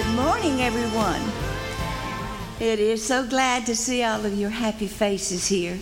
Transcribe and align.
Good 0.00 0.14
morning, 0.14 0.62
everyone. 0.62 1.20
It 2.58 2.80
is 2.80 3.04
so 3.04 3.22
glad 3.26 3.66
to 3.66 3.76
see 3.76 4.02
all 4.02 4.24
of 4.24 4.32
your 4.32 4.48
happy 4.48 4.86
faces 4.86 5.48
here. 5.48 5.78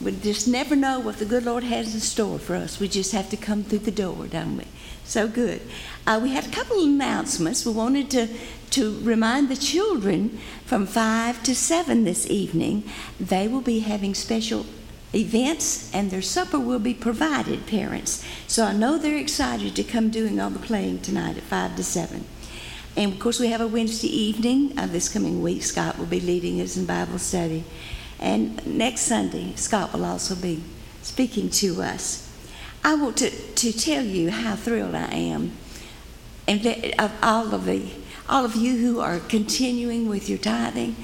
We 0.00 0.12
just 0.12 0.46
never 0.46 0.76
know 0.76 1.00
what 1.00 1.16
the 1.16 1.24
good 1.24 1.44
Lord 1.44 1.64
has 1.64 1.92
in 1.92 1.98
store 1.98 2.38
for 2.38 2.54
us. 2.54 2.78
We 2.78 2.86
just 2.86 3.10
have 3.10 3.28
to 3.30 3.36
come 3.36 3.64
through 3.64 3.80
the 3.80 3.90
door, 3.90 4.28
don't 4.28 4.58
we? 4.58 4.64
So 5.02 5.26
good. 5.26 5.60
Uh, 6.06 6.20
we 6.22 6.30
had 6.30 6.46
a 6.46 6.50
couple 6.52 6.78
of 6.78 6.84
announcements. 6.84 7.66
We 7.66 7.72
wanted 7.72 8.12
to, 8.12 8.28
to 8.70 9.00
remind 9.00 9.48
the 9.48 9.56
children 9.56 10.38
from 10.64 10.86
5 10.86 11.42
to 11.42 11.52
7 11.52 12.04
this 12.04 12.30
evening, 12.30 12.84
they 13.18 13.48
will 13.48 13.60
be 13.60 13.80
having 13.80 14.14
special 14.14 14.66
events 15.12 15.92
and 15.92 16.12
their 16.12 16.22
supper 16.22 16.60
will 16.60 16.78
be 16.78 16.94
provided, 16.94 17.66
parents. 17.66 18.24
So 18.46 18.66
I 18.66 18.72
know 18.72 18.98
they're 18.98 19.16
excited 19.16 19.74
to 19.74 19.82
come 19.82 20.10
doing 20.10 20.38
all 20.38 20.50
the 20.50 20.60
playing 20.60 21.00
tonight 21.00 21.36
at 21.36 21.42
5 21.42 21.74
to 21.74 21.82
7. 21.82 22.24
And 22.98 23.12
of 23.12 23.20
course, 23.20 23.38
we 23.38 23.46
have 23.46 23.60
a 23.60 23.68
Wednesday 23.68 24.08
evening 24.08 24.76
uh, 24.76 24.88
this 24.88 25.08
coming 25.08 25.40
week. 25.40 25.62
Scott 25.62 26.00
will 26.00 26.06
be 26.06 26.18
leading 26.18 26.60
us 26.60 26.76
in 26.76 26.84
Bible 26.84 27.20
study. 27.20 27.62
And 28.18 28.66
next 28.66 29.02
Sunday, 29.02 29.54
Scott 29.54 29.92
will 29.92 30.04
also 30.04 30.34
be 30.34 30.64
speaking 31.02 31.48
to 31.50 31.80
us. 31.80 32.28
I 32.82 32.96
want 32.96 33.16
to, 33.18 33.30
to 33.30 33.72
tell 33.72 34.04
you 34.04 34.32
how 34.32 34.56
thrilled 34.56 34.96
I 34.96 35.14
am 35.14 35.52
and 36.48 36.66
of 36.98 37.12
all 37.22 37.54
of 37.54 37.66
the 37.66 37.88
all 38.28 38.44
of 38.44 38.56
you 38.56 38.76
who 38.78 38.98
are 38.98 39.20
continuing 39.20 40.08
with 40.08 40.28
your 40.28 40.38
tithing, 40.38 40.96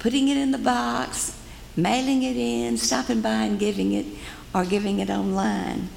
putting 0.00 0.28
it 0.28 0.36
in 0.36 0.50
the 0.50 0.58
box, 0.58 1.40
mailing 1.74 2.22
it 2.22 2.36
in, 2.36 2.76
stopping 2.76 3.22
by 3.22 3.44
and 3.44 3.58
giving 3.58 3.92
it, 3.92 4.04
or 4.54 4.66
giving 4.66 4.98
it 4.98 5.08
online. 5.08 5.88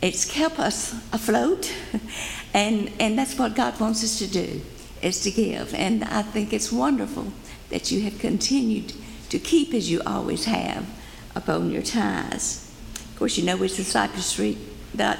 It's 0.00 0.24
kept 0.24 0.58
us 0.58 0.92
afloat, 1.12 1.72
and, 2.54 2.92
and 3.00 3.18
that's 3.18 3.38
what 3.38 3.54
God 3.54 3.78
wants 3.80 4.04
us 4.04 4.18
to 4.18 4.26
do, 4.26 4.60
is 5.00 5.22
to 5.22 5.30
give. 5.30 5.74
And 5.74 6.04
I 6.04 6.22
think 6.22 6.52
it's 6.52 6.70
wonderful 6.70 7.32
that 7.70 7.90
you 7.90 8.02
have 8.02 8.18
continued 8.18 8.92
to 9.30 9.38
keep 9.38 9.72
as 9.72 9.90
you 9.90 10.02
always 10.04 10.44
have 10.44 10.86
upon 11.34 11.70
your 11.70 11.82
tithes. 11.82 12.70
Of 12.96 13.16
course, 13.18 13.38
you 13.38 13.44
know 13.44 13.62
it's 13.62 13.76
the 13.76 13.84
Cypress 13.84 14.26
Street 14.26 14.58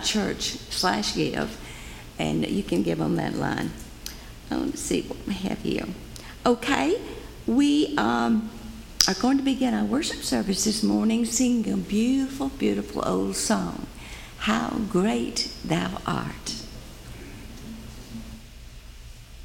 church 0.04 0.58
slash 0.70 1.14
give, 1.14 1.58
and 2.18 2.46
you 2.46 2.62
can 2.62 2.82
give 2.82 3.00
on 3.00 3.16
that 3.16 3.34
line. 3.34 3.70
Oh, 4.50 4.64
let's 4.66 4.80
see 4.80 5.02
what 5.02 5.26
we 5.26 5.34
have 5.34 5.58
here. 5.62 5.86
Okay, 6.44 7.00
we 7.46 7.96
um, 7.96 8.50
are 9.08 9.14
going 9.14 9.38
to 9.38 9.42
begin 9.42 9.74
our 9.74 9.84
worship 9.84 10.22
service 10.22 10.64
this 10.64 10.82
morning 10.82 11.24
singing 11.24 11.72
a 11.72 11.76
beautiful, 11.76 12.48
beautiful 12.50 13.02
old 13.06 13.36
song, 13.36 13.86
How 14.38 14.78
Great 14.90 15.52
Thou 15.64 16.00
Art 16.06 16.61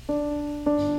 thank 0.07 0.67
you 0.67 0.96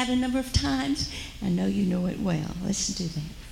that 0.00 0.08
a 0.08 0.16
number 0.16 0.38
of 0.38 0.50
times. 0.52 1.12
I 1.42 1.50
know 1.50 1.66
you 1.66 1.84
know 1.84 2.06
it 2.06 2.18
well. 2.20 2.56
Listen 2.64 2.94
to 3.06 3.14
that. 3.14 3.49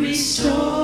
restore. 0.00 0.79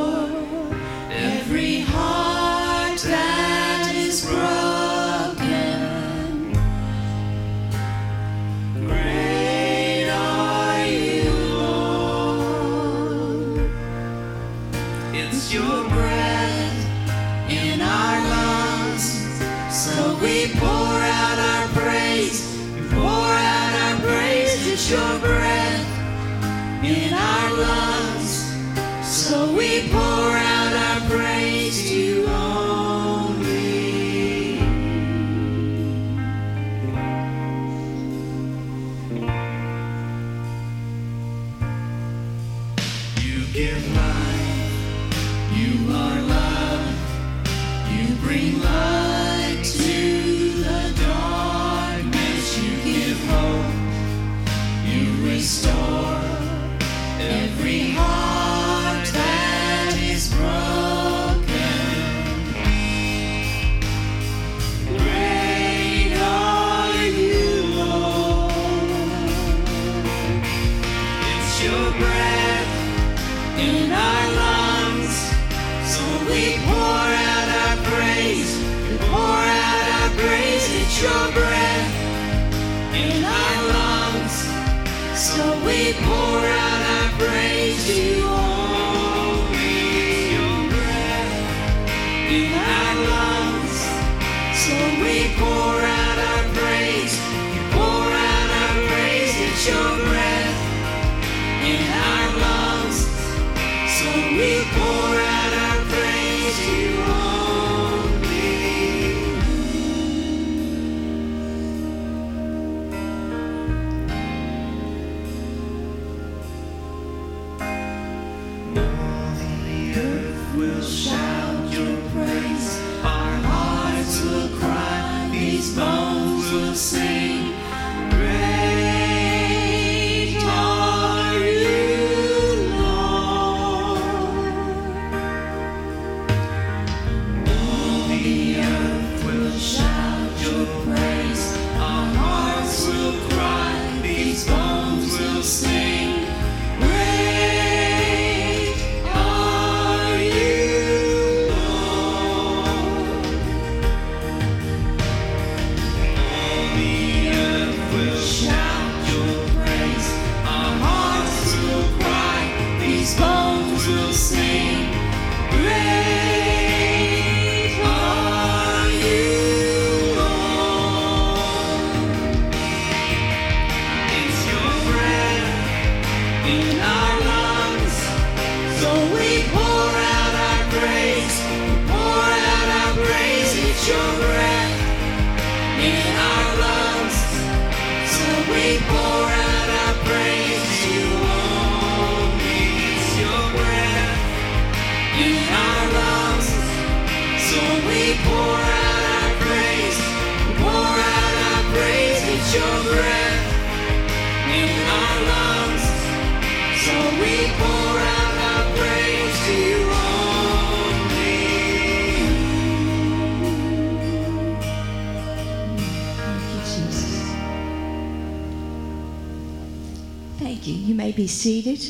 Be 221.26 221.30
seated. 221.30 221.80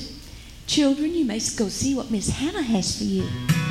Children, 0.66 1.12
you 1.12 1.26
may 1.26 1.38
go 1.58 1.68
see 1.68 1.94
what 1.94 2.10
Miss 2.10 2.30
Hannah 2.30 2.62
has 2.62 2.96
for 2.96 3.04
you. 3.04 3.65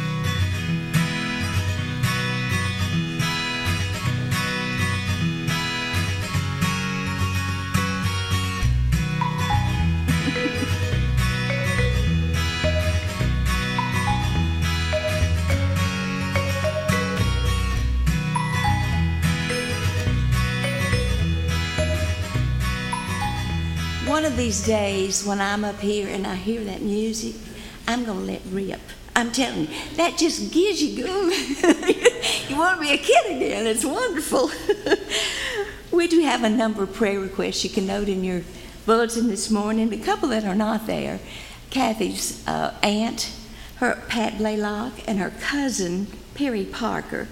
These 24.35 24.65
days 24.65 25.23
when 25.23 25.39
I'm 25.39 25.63
up 25.63 25.79
here 25.79 26.09
and 26.09 26.27
I 26.27 26.35
hear 26.35 26.63
that 26.65 26.81
music, 26.81 27.35
I'm 27.87 28.03
going 28.03 28.19
to 28.19 28.33
let 28.33 28.41
rip. 28.51 28.81
I'm 29.15 29.31
telling 29.31 29.61
you, 29.61 29.67
that 29.95 30.17
just 30.17 30.51
gives 30.51 30.83
you 30.83 31.03
good. 31.03 32.49
you 32.49 32.57
want 32.57 32.75
to 32.75 32.81
be 32.81 32.91
a 32.91 32.97
kid 32.97 33.37
again. 33.37 33.65
It's 33.65 33.85
wonderful. 33.85 34.49
we 34.77 34.95
We 36.05 36.07
do 36.07 36.19
have 36.21 36.43
a 36.43 36.49
number 36.49 36.83
of 36.83 36.93
prayer 36.93 37.19
requests 37.19 37.63
you 37.63 37.69
can 37.69 37.87
note 37.87 38.09
in 38.09 38.23
your 38.23 38.41
bulletin 38.85 39.27
this 39.27 39.49
morning, 39.49 39.93
a 39.93 39.97
couple 39.97 40.29
that 40.29 40.43
are 40.43 40.55
not 40.55 40.85
there. 40.85 41.19
Kathy's 41.69 42.45
uh, 42.45 42.73
aunt, 42.83 43.31
her 43.77 44.03
Pat 44.09 44.37
Blaylock, 44.37 44.93
and 45.07 45.19
her 45.19 45.31
cousin 45.39 46.07
Perry 46.33 46.65
Parker. 46.65 47.29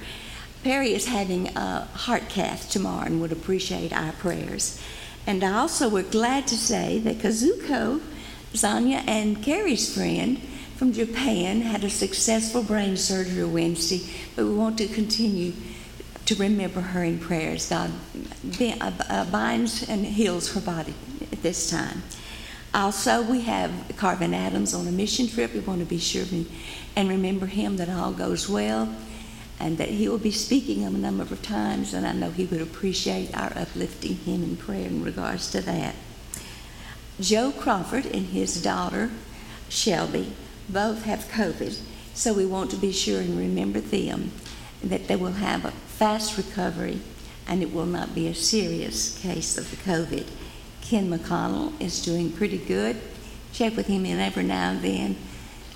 Perry 0.63 0.93
is 0.93 1.07
having 1.07 1.49
a 1.57 1.81
heart 1.93 2.29
cath 2.29 2.69
tomorrow 2.69 3.05
and 3.05 3.19
would 3.19 3.33
appreciate 3.33 3.91
our 3.91 4.13
prayers. 4.13 4.81
And 5.25 5.43
I 5.43 5.53
also, 5.53 5.89
we're 5.89 6.03
glad 6.03 6.47
to 6.47 6.55
say 6.55 6.99
that 6.99 7.19
Kazuko, 7.19 8.01
Zanya, 8.53 9.03
and 9.07 9.41
Carrie's 9.41 9.93
friend 9.93 10.39
from 10.75 10.91
Japan 10.91 11.61
had 11.61 11.83
a 11.83 11.89
successful 11.89 12.61
brain 12.61 12.97
surgery 12.97 13.45
Wednesday, 13.45 14.01
but 14.35 14.45
we 14.45 14.53
want 14.53 14.77
to 14.79 14.87
continue 14.87 15.53
to 16.25 16.35
remember 16.35 16.81
her 16.81 17.03
in 17.03 17.19
prayers. 17.19 17.69
God 17.69 17.91
binds 19.31 19.87
and 19.87 20.05
heals 20.05 20.53
her 20.53 20.61
body 20.61 20.93
at 21.31 21.41
this 21.41 21.69
time. 21.69 22.03
Also, 22.73 23.21
we 23.21 23.41
have 23.41 23.71
Carvin 23.97 24.33
Adams 24.33 24.73
on 24.73 24.87
a 24.87 24.91
mission 24.91 25.27
trip. 25.27 25.53
We 25.53 25.59
want 25.59 25.79
to 25.79 25.85
be 25.85 25.99
sure 25.99 26.25
and 26.95 27.09
remember 27.09 27.45
him 27.45 27.77
that 27.77 27.89
all 27.89 28.11
goes 28.11 28.49
well 28.49 28.93
and 29.63 29.77
that 29.77 29.87
he 29.87 30.09
will 30.09 30.17
be 30.17 30.29
speaking 30.29 30.83
a 30.83 30.89
number 30.89 31.23
of 31.23 31.41
times, 31.41 31.93
and 31.93 32.05
I 32.05 32.11
know 32.11 32.31
he 32.31 32.43
would 32.43 32.61
appreciate 32.61 33.33
our 33.33 33.53
uplifting 33.55 34.17
him 34.17 34.43
in 34.43 34.57
prayer 34.57 34.87
in 34.87 35.01
regards 35.01 35.49
to 35.51 35.61
that. 35.61 35.95
Joe 37.21 37.53
Crawford 37.53 38.05
and 38.07 38.25
his 38.25 38.61
daughter, 38.61 39.09
Shelby, 39.69 40.33
both 40.67 41.05
have 41.05 41.29
COVID, 41.31 41.79
so 42.13 42.33
we 42.33 42.45
want 42.45 42.71
to 42.71 42.75
be 42.75 42.91
sure 42.91 43.21
and 43.21 43.39
remember 43.39 43.79
them 43.79 44.33
that 44.83 45.07
they 45.07 45.15
will 45.15 45.31
have 45.31 45.63
a 45.63 45.71
fast 45.71 46.37
recovery 46.37 46.99
and 47.47 47.61
it 47.61 47.73
will 47.73 47.85
not 47.85 48.13
be 48.13 48.27
a 48.27 48.35
serious 48.35 49.17
case 49.19 49.57
of 49.57 49.71
the 49.71 49.77
COVID. 49.77 50.27
Ken 50.81 51.09
McConnell 51.09 51.79
is 51.81 52.03
doing 52.03 52.33
pretty 52.33 52.57
good. 52.57 52.99
Check 53.53 53.77
with 53.77 53.87
him 53.87 54.05
in 54.05 54.19
every 54.19 54.43
now 54.43 54.71
and 54.71 54.81
then. 54.81 55.15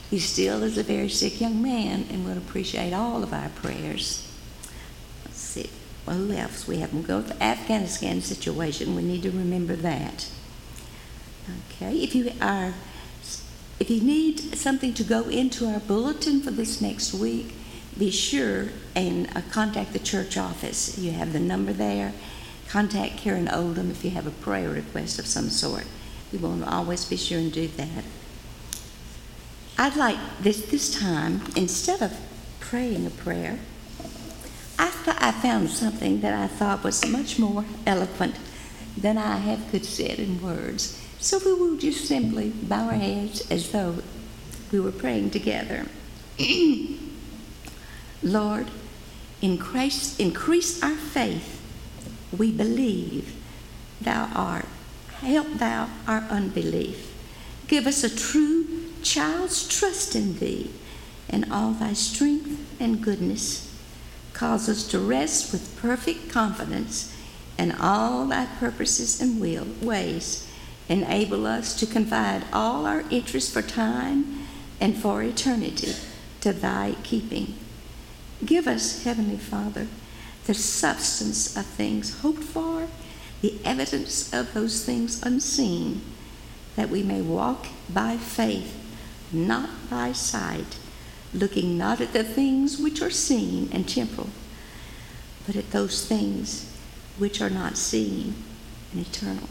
He 0.10 0.20
still 0.20 0.64
is 0.64 0.78
a 0.78 0.84
very 0.84 1.10
sick 1.10 1.42
young 1.42 1.62
man 1.62 2.06
and 2.10 2.26
will 2.26 2.38
appreciate 2.38 2.94
all 2.94 3.24
of 3.24 3.34
our 3.34 3.50
prayers. 3.50 4.26
Let's 5.26 5.40
see. 5.40 5.70
Well, 6.06 6.16
who 6.16 6.32
else? 6.32 6.68
We 6.68 6.78
have 6.78 6.92
them 6.92 7.02
go 7.02 7.22
to 7.22 7.28
the 7.28 7.44
Afghanistan 7.44 8.22
situation. 8.22 8.96
We 8.96 9.02
need 9.02 9.24
to 9.24 9.32
remember 9.32 9.76
that. 9.76 10.30
Okay. 11.70 11.98
If 11.98 12.16
you 12.16 12.32
are 12.42 12.74
if 13.80 13.92
you 13.92 14.02
need 14.02 14.40
something 14.58 14.94
to 14.96 15.04
go 15.04 15.24
into 15.30 15.68
our 15.68 15.80
bulletin 15.80 16.42
for 16.42 16.50
this 16.50 16.82
next 16.82 17.14
week, 17.14 17.54
be 17.98 18.10
sure 18.10 18.70
and 18.96 19.30
uh, 19.36 19.42
contact 19.52 19.94
the 19.94 20.00
church 20.00 20.36
office. 20.36 20.98
You 20.98 21.12
have 21.12 21.32
the 21.32 21.40
number 21.40 21.74
there. 21.74 22.14
Contact 22.68 23.18
Karen 23.18 23.48
Oldham 23.48 23.92
if 23.92 24.04
you 24.04 24.12
have 24.12 24.26
a 24.26 24.32
prayer 24.32 24.70
request 24.70 25.20
of 25.20 25.28
some 25.28 25.50
sort. 25.50 25.86
We 26.32 26.40
will 26.40 26.64
always 26.66 27.06
be 27.06 27.18
sure 27.18 27.38
and 27.38 27.52
do 27.52 27.68
that. 27.68 28.04
I'd 29.78 29.96
like 29.96 30.18
this 30.42 30.66
this 30.66 31.00
time, 31.00 31.42
instead 31.56 32.02
of 32.02 32.18
praying 32.60 33.06
a 33.06 33.12
prayer, 33.12 33.60
I, 34.80 34.90
th- 35.06 35.18
I 35.20 35.32
found 35.32 35.70
something 35.70 36.22
that 36.22 36.34
I 36.34 36.48
thought 36.48 36.84
was 36.84 37.06
much 37.08 37.38
more 37.38 37.64
eloquent 37.86 38.36
than 38.98 39.18
I 39.18 39.38
have 39.38 39.70
could 39.70 39.86
say 39.86 40.16
in 40.18 40.42
words. 40.42 41.00
So 41.20 41.40
we 41.46 41.54
will 41.54 41.78
just 41.78 42.06
simply 42.06 42.50
bow 42.50 42.88
our 42.88 42.94
heads 42.94 43.50
as 43.52 43.72
though 43.72 43.98
we 44.72 44.80
were 44.80 44.92
praying 44.92 45.32
together. 45.32 45.86
Lord, 48.24 48.68
increase, 49.42 50.20
increase 50.20 50.82
our 50.82 50.96
faith. 50.96 51.62
We 52.36 52.52
believe 52.52 53.36
thou 54.02 54.30
art. 54.34 54.66
Help 55.20 55.54
thou 55.54 55.90
our 56.08 56.22
unbelief. 56.30 57.14
Give 57.68 57.88
us 57.88 58.04
a 58.04 58.16
true 58.16 58.87
child's 59.02 59.68
trust 59.68 60.16
in 60.16 60.38
thee 60.40 60.72
and 61.30 61.52
all 61.52 61.72
thy 61.72 61.94
strength 61.94 62.80
and 62.80 63.02
goodness. 63.02 63.64
Cause 64.34 64.70
us 64.70 64.88
to 64.88 65.00
rest 65.00 65.52
with 65.52 65.78
perfect 65.82 66.30
confidence 66.30 67.16
in 67.58 67.72
all 67.72 68.26
thy 68.28 68.46
purposes 68.46 69.20
and 69.20 69.42
will, 69.42 69.68
ways 69.82 70.48
Enable 70.90 71.46
us 71.46 71.78
to 71.80 71.86
confide 71.86 72.46
all 72.54 72.86
our 72.86 73.04
interests 73.10 73.52
for 73.52 73.62
time 73.62 74.48
and 74.80 74.96
for 74.96 75.22
eternity 75.22 75.94
to 76.42 76.54
thy 76.54 76.96
keeping. 77.04 77.56
Give 78.46 78.68
us, 78.68 79.04
Heavenly 79.04 79.38
Father, 79.38 79.88
the 80.46 80.54
substance 80.54 81.58
of 81.58 81.66
things 81.66 82.22
hoped 82.22 82.44
for, 82.44 82.88
the 83.42 83.56
evidence 83.66 84.34
of 84.34 84.54
those 84.54 84.86
things 84.86 85.22
unseen, 85.24 86.02
that 86.78 86.90
we 86.90 87.04
may 87.04 87.22
walk 87.22 87.68
by 87.90 88.16
faith, 88.16 88.74
not 89.32 89.70
by 89.90 90.12
sight, 90.12 90.78
looking 91.34 91.78
not 91.78 92.02
at 92.02 92.14
the 92.14 92.24
things 92.24 92.80
which 92.80 93.02
are 93.02 93.10
seen 93.10 93.70
and 93.72 93.88
temporal, 93.88 94.30
but 95.46 95.56
at 95.56 95.72
those 95.72 96.06
things 96.06 96.74
which 97.18 97.42
are 97.42 97.50
not 97.50 97.78
seen 97.78 98.36
and 98.92 99.06
eternal. 99.06 99.50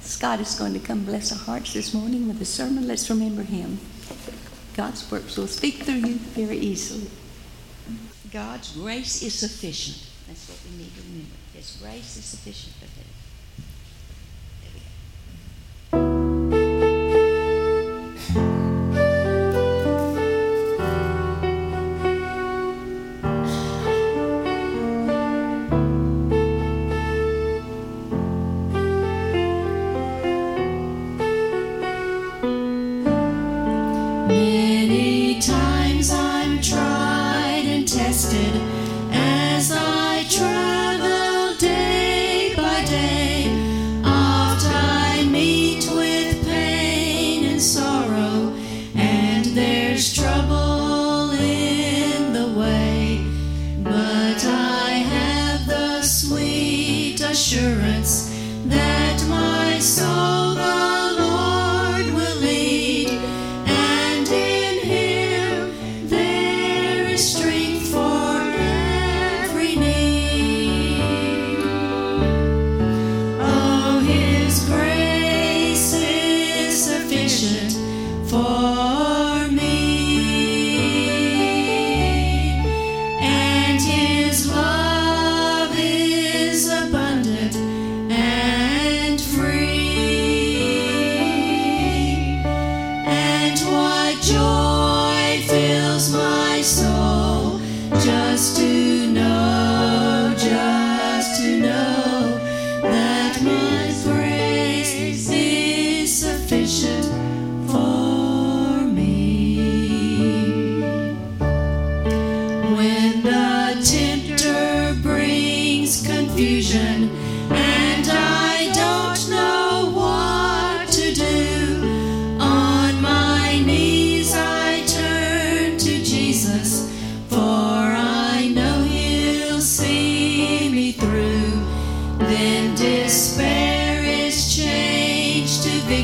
Scott 0.00 0.40
is 0.40 0.54
going 0.54 0.72
to 0.72 0.80
come 0.80 1.04
bless 1.04 1.30
our 1.32 1.38
hearts 1.38 1.74
this 1.74 1.92
morning 1.94 2.26
with 2.26 2.40
a 2.40 2.44
sermon. 2.44 2.88
Let's 2.88 3.08
remember 3.10 3.42
him. 3.42 3.78
God's 4.74 5.08
works 5.10 5.36
will 5.36 5.46
speak 5.46 5.82
through 5.82 5.94
you 5.94 6.14
very 6.14 6.58
easily. 6.58 7.10
God's 8.32 8.72
grace 8.72 9.22
is 9.22 9.34
sufficient. 9.34 10.06
That's 10.26 10.48
what 10.48 10.58
we 10.70 10.78
need 10.78 10.94
to 10.94 11.02
remember. 11.02 11.34
His 11.54 11.76
grace 11.80 12.16
is 12.16 12.24
sufficient 12.24 12.76
for 12.76 12.86
him. 12.86 12.99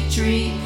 Victory. 0.07 0.66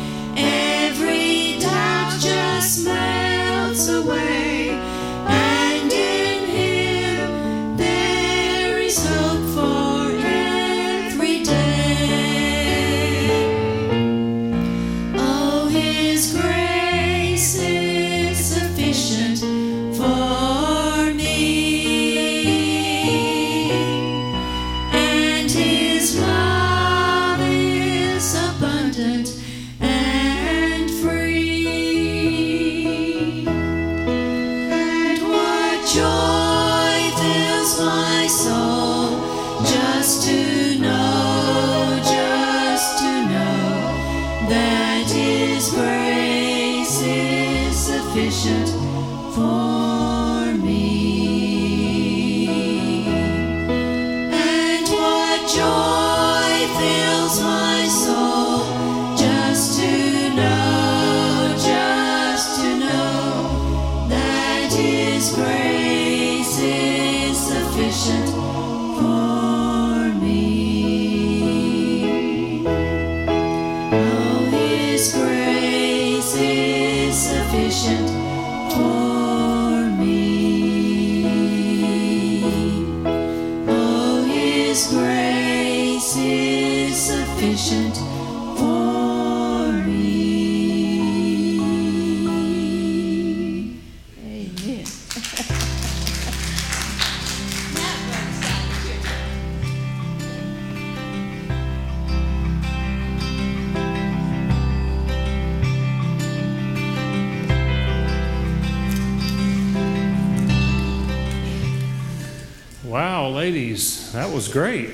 Wow, 113.21 113.29
ladies, 113.29 114.13
that 114.13 114.33
was 114.33 114.49
great. 114.49 114.89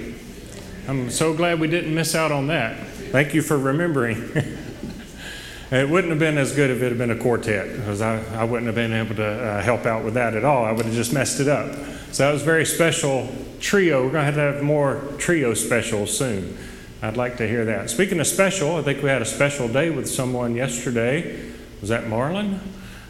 I'm 0.88 1.10
so 1.10 1.32
glad 1.32 1.60
we 1.60 1.68
didn't 1.68 1.94
miss 1.94 2.16
out 2.16 2.32
on 2.32 2.48
that. 2.48 2.76
Thank 3.12 3.34
you 3.34 3.40
for 3.40 3.56
remembering. 3.56 4.16
it 5.70 5.88
wouldn't 5.88 6.10
have 6.10 6.18
been 6.18 6.36
as 6.36 6.52
good 6.52 6.70
if 6.70 6.82
it 6.82 6.88
had 6.88 6.98
been 6.98 7.12
a 7.12 7.16
quartet, 7.16 7.76
because 7.76 8.00
I, 8.00 8.18
I 8.34 8.42
wouldn't 8.42 8.66
have 8.66 8.74
been 8.74 8.92
able 8.92 9.14
to 9.14 9.24
uh, 9.24 9.62
help 9.62 9.86
out 9.86 10.04
with 10.04 10.14
that 10.14 10.34
at 10.34 10.44
all. 10.44 10.64
I 10.64 10.72
would 10.72 10.86
have 10.86 10.94
just 10.96 11.12
messed 11.12 11.38
it 11.38 11.46
up. 11.46 11.72
So 12.10 12.26
that 12.26 12.32
was 12.32 12.42
very 12.42 12.66
special 12.66 13.32
trio. 13.60 14.04
We're 14.04 14.10
going 14.10 14.22
to 14.22 14.32
have 14.32 14.34
to 14.34 14.54
have 14.54 14.60
more 14.60 15.00
trio 15.18 15.54
specials 15.54 16.18
soon. 16.18 16.58
I'd 17.02 17.16
like 17.16 17.36
to 17.36 17.46
hear 17.46 17.64
that. 17.66 17.90
Speaking 17.90 18.18
of 18.18 18.26
special, 18.26 18.74
I 18.74 18.82
think 18.82 19.04
we 19.04 19.08
had 19.08 19.22
a 19.22 19.26
special 19.26 19.68
day 19.68 19.90
with 19.90 20.08
someone 20.08 20.56
yesterday. 20.56 21.48
Was 21.80 21.90
that 21.90 22.06
Marlon? 22.06 22.58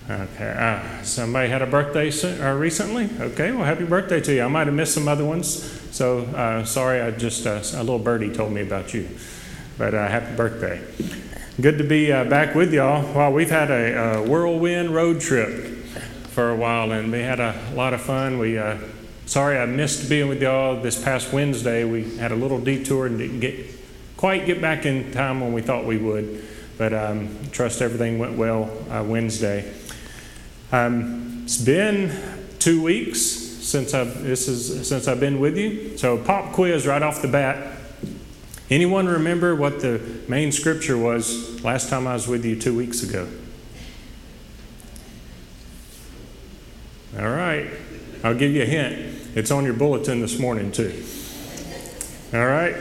Okay. 0.09 0.55
Uh, 0.57 1.03
somebody 1.03 1.49
had 1.49 1.63
a 1.63 1.67
birthday 1.67 2.13
soon, 2.13 2.41
uh, 2.41 2.55
recently? 2.55 3.11
Okay, 3.19 3.51
well, 3.51 3.65
happy 3.65 3.85
birthday 3.85 4.21
to 4.21 4.35
you. 4.35 4.43
I 4.43 4.47
might 4.47 4.69
have 4.69 4.77
missed 4.77 4.95
some 4.95 5.09
other 5.09 5.25
ones, 5.25 5.65
so 5.91 6.21
uh, 6.27 6.65
sorry, 6.65 7.01
I 7.01 7.11
just, 7.11 7.45
uh, 7.45 7.61
a 7.75 7.83
little 7.83 7.99
birdie 7.99 8.33
told 8.33 8.53
me 8.53 8.63
about 8.63 8.95
you. 8.95 9.09
But 9.77 9.95
uh, 9.95 10.07
happy 10.07 10.37
birthday. 10.37 10.81
Good 11.61 11.79
to 11.79 11.85
be 11.85 12.13
uh, 12.13 12.23
back 12.23 12.55
with 12.55 12.73
y'all. 12.73 13.03
Well, 13.15 13.33
we've 13.33 13.51
had 13.51 13.73
a, 13.73 14.19
a 14.19 14.23
whirlwind 14.23 14.95
road 14.95 15.21
trip 15.21 15.75
for 16.29 16.51
a 16.51 16.57
while, 16.57 16.93
and 16.93 17.11
we 17.11 17.19
had 17.19 17.41
a 17.41 17.61
lot 17.75 17.93
of 17.93 18.01
fun. 18.01 18.39
We, 18.39 18.61
sorry 19.25 19.59
I 19.59 19.67
missed 19.67 20.09
being 20.09 20.29
with 20.29 20.41
y'all 20.41 20.81
this 20.81 21.03
past 21.03 21.33
Wednesday. 21.33 21.83
We 21.83 22.17
had 22.19 22.31
a 22.31 22.37
little 22.37 22.61
detour 22.61 23.07
and 23.07 23.19
didn't 23.19 23.41
get 23.41 23.57
quite 24.17 24.47
get 24.47 24.61
back 24.61 24.87
in 24.87 25.11
time 25.11 25.41
when 25.41 25.53
we 25.53 25.63
thought 25.63 25.85
we 25.85 25.97
would, 25.97 26.45
but 26.79 26.95
um, 26.95 27.37
trust 27.51 27.83
everything 27.83 28.21
went 28.21 28.39
well 28.39 28.71
Wednesday. 29.05 29.75
Um, 30.73 31.43
it's 31.45 31.63
been 31.63 32.13
two 32.59 32.83
weeks 32.83 33.21
since 33.21 33.95
I've 33.95 34.23
this 34.23 34.49
is 34.49 34.89
since 34.89 35.09
I've 35.09 35.21
been 35.21 35.41
with 35.41 35.57
you. 35.57 35.97
So 35.97 36.19
pop 36.19 36.53
quiz 36.53 36.87
right 36.87 37.03
off 37.03 37.23
the 37.23 37.29
bat. 37.29 37.79
Anyone 38.69 39.07
remember 39.07 39.55
what 39.55 39.81
the 39.81 40.01
main 40.29 40.51
scripture 40.51 40.99
was 40.99 41.63
last 41.63 41.89
time 41.89 42.07
I 42.07 42.15
was 42.15 42.27
with 42.27 42.45
you 42.45 42.59
two 42.59 42.77
weeks 42.77 43.03
ago? 43.03 43.29
All 47.19 47.31
right. 47.31 47.71
I'll 48.25 48.35
give 48.35 48.53
you 48.53 48.63
a 48.63 48.67
hint. 48.67 49.37
It's 49.37 49.51
on 49.51 49.65
your 49.65 49.73
bulletin 49.73 50.21
this 50.21 50.39
morning, 50.39 50.73
too. 50.73 51.05
All 52.35 52.47
right. 52.47 52.75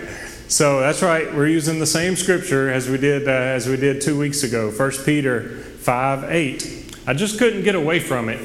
So 0.48 0.80
that's 0.80 1.02
right. 1.02 1.34
We're 1.34 1.48
using 1.48 1.80
the 1.80 1.86
same 1.86 2.16
scripture 2.16 2.70
as 2.70 2.90
we 2.90 2.98
did 2.98 3.28
uh, 3.28 3.32
as 3.32 3.68
we 3.68 3.78
did 3.78 4.02
two 4.02 4.18
weeks 4.18 4.44
ago. 4.44 4.72
1 4.72 4.92
Peter 5.06 5.58
5 5.60 6.24
8. 6.26 6.85
I 7.08 7.14
just 7.14 7.38
couldn't 7.38 7.64
get 7.64 7.76
away 7.76 8.00
from 8.00 8.30
it. 8.30 8.40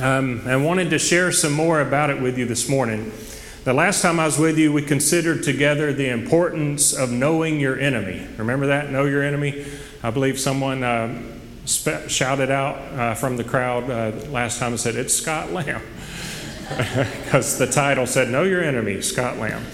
Um, 0.00 0.42
and 0.46 0.64
wanted 0.64 0.90
to 0.90 0.98
share 0.98 1.32
some 1.32 1.52
more 1.52 1.80
about 1.80 2.10
it 2.10 2.20
with 2.20 2.38
you 2.38 2.44
this 2.44 2.68
morning. 2.68 3.12
The 3.64 3.72
last 3.72 4.02
time 4.02 4.20
I 4.20 4.26
was 4.26 4.38
with 4.38 4.56
you, 4.56 4.72
we 4.72 4.82
considered 4.82 5.42
together 5.42 5.92
the 5.92 6.10
importance 6.10 6.92
of 6.92 7.10
knowing 7.10 7.58
your 7.58 7.76
enemy. 7.78 8.24
Remember 8.36 8.68
that? 8.68 8.92
Know 8.92 9.06
your 9.06 9.22
enemy? 9.22 9.66
I 10.02 10.10
believe 10.10 10.38
someone 10.38 10.84
uh, 10.84 11.20
spe- 11.64 12.08
shouted 12.08 12.50
out 12.50 12.76
uh, 12.76 13.14
from 13.14 13.36
the 13.36 13.42
crowd 13.42 13.90
uh, 13.90 14.12
last 14.30 14.60
time 14.60 14.72
and 14.72 14.80
said, 14.80 14.94
It's 14.94 15.14
Scott 15.14 15.52
Lamb. 15.52 15.82
Because 17.24 17.58
the 17.58 17.66
title 17.66 18.06
said, 18.06 18.28
Know 18.28 18.42
your 18.42 18.62
enemy, 18.62 19.00
Scott 19.00 19.38
Lamb. 19.38 19.64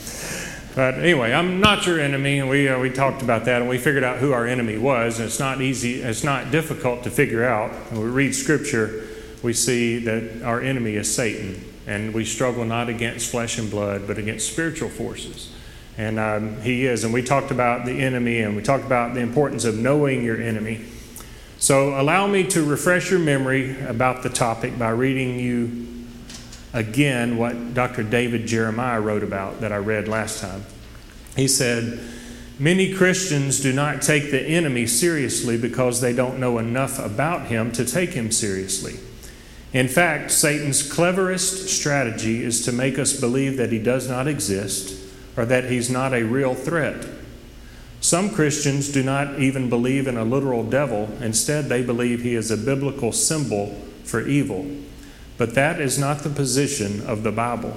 But 0.75 0.95
anyway, 0.95 1.35
I'm 1.35 1.61
not 1.61 1.87
your 1.87 2.01
enemy, 2.01 2.39
and 2.39 2.49
we, 2.49 2.67
uh, 2.67 2.79
we 2.79 2.89
talked 2.89 3.21
about 3.21 3.45
that, 3.45 3.61
and 3.61 3.69
we 3.69 3.77
figured 3.77 4.05
out 4.05 4.19
who 4.19 4.33
our 4.33 4.47
enemy 4.47 4.79
was. 4.79 5.19
And 5.19 5.27
it's 5.27 5.39
not 5.39 5.61
easy, 5.61 6.01
it's 6.01 6.25
not 6.25 6.51
difficult 6.51 7.03
to 7.05 7.11
figure 7.11 7.45
out. 7.45 7.73
When 7.91 8.01
we 8.01 8.09
read 8.09 8.35
Scripture, 8.35 9.07
we 9.43 9.53
see 9.53 9.99
that 9.99 10.43
our 10.43 10.63
enemy 10.63 10.95
is 10.95 11.15
Satan, 11.15 11.63
and 11.87 12.15
we 12.15 12.25
struggle 12.25 12.65
not 12.65 12.89
against 12.89 13.31
flesh 13.31 13.59
and 13.59 13.71
blood, 13.71 14.07
but 14.07 14.17
against 14.17 14.51
spiritual 14.51 14.89
forces. 14.89 15.53
And 15.99 16.19
um, 16.19 16.63
he 16.63 16.87
is. 16.87 17.05
And 17.05 17.13
we 17.13 17.23
talked 17.23 17.51
about 17.51 17.85
the 17.85 18.01
enemy, 18.01 18.41
and 18.41 18.57
we 18.57 18.63
talked 18.63 18.87
about 18.87 19.13
the 19.13 19.21
importance 19.21 19.67
of 19.67 19.77
knowing 19.77 20.25
your 20.25 20.41
enemy. 20.41 20.87
So 21.59 22.01
allow 22.01 22.27
me 22.27 22.45
to 22.49 22.65
refresh 22.65 23.11
your 23.11 23.21
memory 23.21 23.79
about 23.83 24.23
the 24.23 24.31
topic 24.31 24.79
by 24.79 24.89
reading 24.89 25.39
you 25.39 25.92
again 26.73 27.37
what 27.37 27.75
Dr. 27.75 28.03
David 28.03 28.47
Jeremiah 28.47 29.01
wrote 29.01 29.23
about 29.23 29.61
that 29.61 29.73
I 29.73 29.77
read 29.77 30.09
last 30.09 30.41
time. 30.41 30.65
He 31.37 31.49
said, 31.49 32.01
Many 32.59 32.93
Christians 32.95 33.61
do 33.61 33.73
not 33.73 34.03
take 34.03 34.31
the 34.31 34.41
enemy 34.41 34.87
seriously 34.87 35.57
because 35.57 36.01
they 36.01 36.13
don't 36.13 36.39
know 36.39 36.59
enough 36.59 36.99
about 36.99 37.47
him 37.47 37.73
to 37.73 37.85
take 37.85 38.11
him 38.11 38.31
seriously. 38.31 39.01
In 39.73 39.89
fact, 39.89 40.31
Satan's 40.31 40.89
cleverest 40.89 41.69
strategy 41.69 42.45
is 42.45 42.65
to 42.67 42.73
make 42.73 42.99
us 42.99 43.19
believe 43.19 43.57
that 43.57 43.73
he 43.73 43.79
does 43.79 44.09
not 44.09 44.29
exist 44.29 44.99
or 45.37 45.47
that 45.47 45.71
he's 45.71 45.89
not 45.89 46.13
a 46.13 46.25
real 46.25 46.55
threat. 46.55 47.07
Some 48.01 48.31
Christians 48.31 48.93
do 48.93 49.03
not 49.03 49.39
even 49.39 49.71
believe 49.71 50.07
in 50.07 50.17
a 50.19 50.25
literal 50.25 50.65
devil. 50.65 51.09
Instead, 51.21 51.69
they 51.69 51.83
believe 51.83 52.21
he 52.21 52.35
is 52.35 52.51
a 52.51 52.57
biblical 52.57 53.13
symbol 53.13 53.75
for 54.05 54.27
evil. 54.27 54.67
But 55.43 55.57
that 55.57 55.81
is 55.81 55.99
not 55.99 56.21
the 56.21 56.31
position 56.31 57.05
of 57.05 57.25
the 57.25 57.33
Bible. 57.33 57.77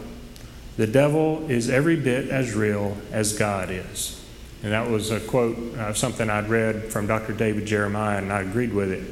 The 0.77 0.85
devil 0.85 1.49
is 1.49 1.67
every 1.67 1.95
bit 1.95 2.29
as 2.29 2.53
real 2.53 2.95
as 3.11 3.35
God 3.35 3.71
is. 3.71 4.23
And 4.61 4.71
that 4.71 4.87
was 4.87 5.09
a 5.09 5.19
quote 5.19 5.57
of 5.79 5.97
something 5.97 6.29
I'd 6.29 6.47
read 6.47 6.91
from 6.91 7.07
Dr. 7.07 7.33
David 7.33 7.65
Jeremiah, 7.65 8.19
and 8.19 8.31
I 8.31 8.41
agreed 8.41 8.71
with 8.71 8.91
it. 8.91 9.03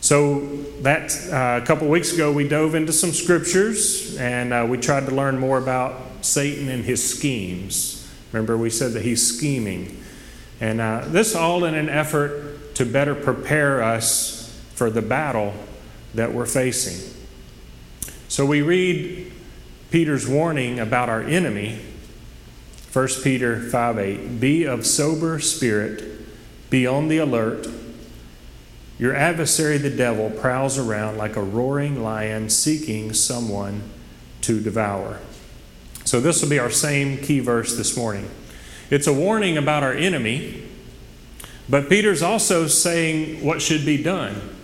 So 0.00 0.40
that 0.80 1.12
uh, 1.30 1.62
a 1.62 1.64
couple 1.64 1.86
weeks 1.86 2.12
ago, 2.12 2.32
we 2.32 2.48
dove 2.48 2.74
into 2.74 2.92
some 2.92 3.12
scriptures, 3.12 4.16
and 4.16 4.52
uh, 4.52 4.66
we 4.68 4.76
tried 4.78 5.06
to 5.06 5.14
learn 5.14 5.38
more 5.38 5.58
about 5.58 6.24
Satan 6.26 6.68
and 6.68 6.84
his 6.84 7.08
schemes. 7.08 8.12
Remember, 8.32 8.58
we 8.58 8.70
said 8.70 8.92
that 8.94 9.04
he's 9.04 9.24
scheming. 9.24 10.02
And 10.60 10.80
uh, 10.80 11.04
this 11.06 11.36
all 11.36 11.64
in 11.64 11.76
an 11.76 11.88
effort 11.88 12.74
to 12.74 12.84
better 12.84 13.14
prepare 13.14 13.84
us 13.84 14.60
for 14.74 14.90
the 14.90 15.00
battle 15.00 15.54
that 16.16 16.34
we're 16.34 16.44
facing. 16.44 17.14
So 18.28 18.44
we 18.44 18.60
read 18.60 19.32
Peter's 19.90 20.28
warning 20.28 20.78
about 20.78 21.08
our 21.08 21.22
enemy, 21.22 21.80
1 22.92 23.08
Peter 23.24 23.58
5 23.70 23.98
8. 23.98 24.38
Be 24.38 24.64
of 24.64 24.86
sober 24.86 25.40
spirit, 25.40 26.04
be 26.68 26.86
on 26.86 27.08
the 27.08 27.18
alert. 27.18 27.66
Your 28.98 29.14
adversary, 29.14 29.78
the 29.78 29.90
devil, 29.90 30.28
prowls 30.28 30.76
around 30.76 31.16
like 31.16 31.36
a 31.36 31.42
roaring 31.42 32.02
lion 32.02 32.50
seeking 32.50 33.14
someone 33.14 33.82
to 34.42 34.60
devour. 34.60 35.20
So, 36.04 36.20
this 36.20 36.42
will 36.42 36.50
be 36.50 36.58
our 36.58 36.70
same 36.70 37.18
key 37.18 37.40
verse 37.40 37.76
this 37.76 37.96
morning. 37.96 38.28
It's 38.90 39.06
a 39.06 39.12
warning 39.12 39.56
about 39.56 39.82
our 39.82 39.92
enemy, 39.92 40.68
but 41.68 41.88
Peter's 41.88 42.22
also 42.22 42.66
saying 42.66 43.42
what 43.42 43.62
should 43.62 43.86
be 43.86 44.02
done. 44.02 44.54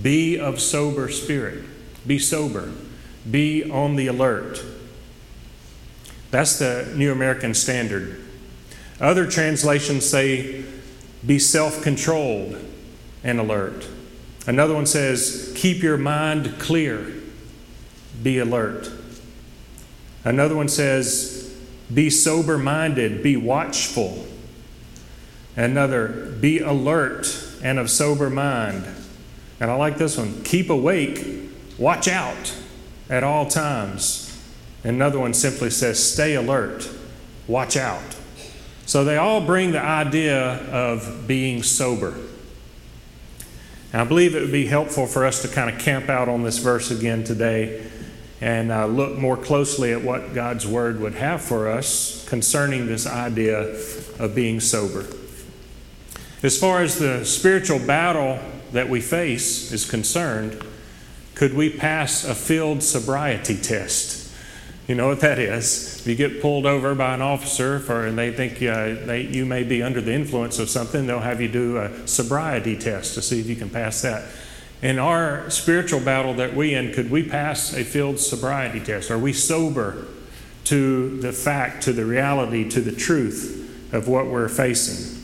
Be 0.00 0.38
of 0.38 0.60
sober 0.60 1.10
spirit. 1.10 1.64
Be 2.06 2.18
sober. 2.18 2.72
Be 3.30 3.68
on 3.70 3.96
the 3.96 4.06
alert. 4.06 4.62
That's 6.30 6.58
the 6.58 6.92
New 6.96 7.12
American 7.12 7.54
Standard. 7.54 8.20
Other 9.00 9.30
translations 9.30 10.08
say, 10.08 10.64
be 11.24 11.38
self 11.38 11.82
controlled 11.82 12.56
and 13.22 13.40
alert. 13.40 13.88
Another 14.46 14.74
one 14.74 14.86
says, 14.86 15.52
keep 15.56 15.82
your 15.82 15.96
mind 15.96 16.58
clear, 16.58 17.14
be 18.22 18.38
alert. 18.38 18.90
Another 20.24 20.54
one 20.54 20.68
says, 20.68 21.56
be 21.92 22.10
sober 22.10 22.58
minded, 22.58 23.22
be 23.22 23.36
watchful. 23.36 24.26
Another, 25.56 26.36
be 26.40 26.58
alert 26.58 27.46
and 27.62 27.78
of 27.78 27.88
sober 27.90 28.28
mind. 28.28 28.84
And 29.60 29.70
I 29.70 29.76
like 29.76 29.98
this 29.98 30.18
one, 30.18 30.42
keep 30.42 30.68
awake, 30.68 31.43
watch 31.78 32.08
out 32.08 32.56
at 33.08 33.22
all 33.22 33.46
times. 33.46 34.30
Another 34.82 35.18
one 35.18 35.34
simply 35.34 35.70
says, 35.70 36.12
stay 36.12 36.34
alert, 36.34 36.88
watch 37.46 37.76
out. 37.76 38.16
So 38.86 39.04
they 39.04 39.16
all 39.16 39.40
bring 39.40 39.72
the 39.72 39.80
idea 39.80 40.58
of 40.70 41.26
being 41.26 41.62
sober. 41.62 42.14
And 43.92 44.02
I 44.02 44.04
believe 44.04 44.34
it 44.34 44.40
would 44.40 44.52
be 44.52 44.66
helpful 44.66 45.06
for 45.06 45.24
us 45.24 45.40
to 45.42 45.48
kind 45.48 45.70
of 45.70 45.80
camp 45.80 46.08
out 46.08 46.28
on 46.28 46.42
this 46.42 46.58
verse 46.58 46.90
again 46.90 47.24
today 47.24 47.88
and 48.40 48.70
uh, 48.70 48.86
look 48.86 49.16
more 49.16 49.36
closely 49.36 49.92
at 49.92 50.02
what 50.02 50.34
God's 50.34 50.66
Word 50.66 51.00
would 51.00 51.14
have 51.14 51.40
for 51.40 51.68
us 51.68 52.28
concerning 52.28 52.86
this 52.86 53.06
idea 53.06 53.58
of 54.18 54.32
being 54.34 54.60
sober. 54.60 55.06
As 56.42 56.58
far 56.58 56.82
as 56.82 56.98
the 56.98 57.24
spiritual 57.24 57.78
battle 57.78 58.38
that 58.72 58.90
we 58.90 59.00
face 59.00 59.72
is 59.72 59.88
concerned, 59.88 60.62
could 61.34 61.54
we 61.54 61.70
pass 61.70 62.24
a 62.24 62.34
field 62.34 62.82
sobriety 62.82 63.56
test? 63.56 64.32
You 64.86 64.94
know 64.94 65.08
what 65.08 65.20
that 65.20 65.38
is. 65.38 66.00
If 66.00 66.06
you 66.06 66.14
get 66.14 66.42
pulled 66.42 66.66
over 66.66 66.94
by 66.94 67.14
an 67.14 67.22
officer 67.22 67.78
for, 67.80 68.06
and 68.06 68.18
they 68.18 68.30
think 68.32 68.56
uh, 68.62 69.06
they, 69.06 69.22
you 69.22 69.46
may 69.46 69.62
be 69.62 69.82
under 69.82 70.00
the 70.00 70.12
influence 70.12 70.58
of 70.58 70.68
something, 70.68 71.06
they'll 71.06 71.20
have 71.20 71.40
you 71.40 71.48
do 71.48 71.78
a 71.78 72.06
sobriety 72.06 72.76
test 72.76 73.14
to 73.14 73.22
see 73.22 73.40
if 73.40 73.46
you 73.46 73.56
can 73.56 73.70
pass 73.70 74.02
that. 74.02 74.24
In 74.82 74.98
our 74.98 75.48
spiritual 75.48 76.00
battle 76.00 76.34
that 76.34 76.54
we 76.54 76.74
in, 76.74 76.92
could 76.92 77.10
we 77.10 77.22
pass 77.22 77.72
a 77.72 77.82
field 77.82 78.18
sobriety 78.18 78.80
test? 78.80 79.10
Are 79.10 79.18
we 79.18 79.32
sober 79.32 80.06
to 80.64 81.18
the 81.20 81.32
fact, 81.32 81.82
to 81.84 81.92
the 81.94 82.04
reality, 82.04 82.68
to 82.68 82.82
the 82.82 82.92
truth 82.92 83.92
of 83.94 84.06
what 84.06 84.26
we're 84.26 84.48
facing? 84.48 85.22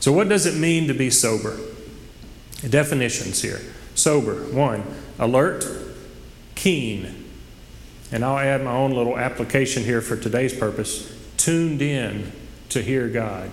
So, 0.00 0.12
what 0.12 0.28
does 0.28 0.44
it 0.44 0.58
mean 0.58 0.88
to 0.88 0.94
be 0.94 1.08
sober? 1.08 1.56
Definitions 2.68 3.40
here. 3.40 3.60
Sober, 4.02 4.52
one, 4.52 4.82
alert, 5.20 5.64
keen, 6.56 7.24
and 8.10 8.24
I'll 8.24 8.36
add 8.36 8.64
my 8.64 8.72
own 8.72 8.90
little 8.90 9.16
application 9.16 9.84
here 9.84 10.00
for 10.00 10.16
today's 10.16 10.52
purpose 10.52 11.16
tuned 11.36 11.80
in 11.80 12.32
to 12.70 12.82
hear 12.82 13.06
God. 13.06 13.52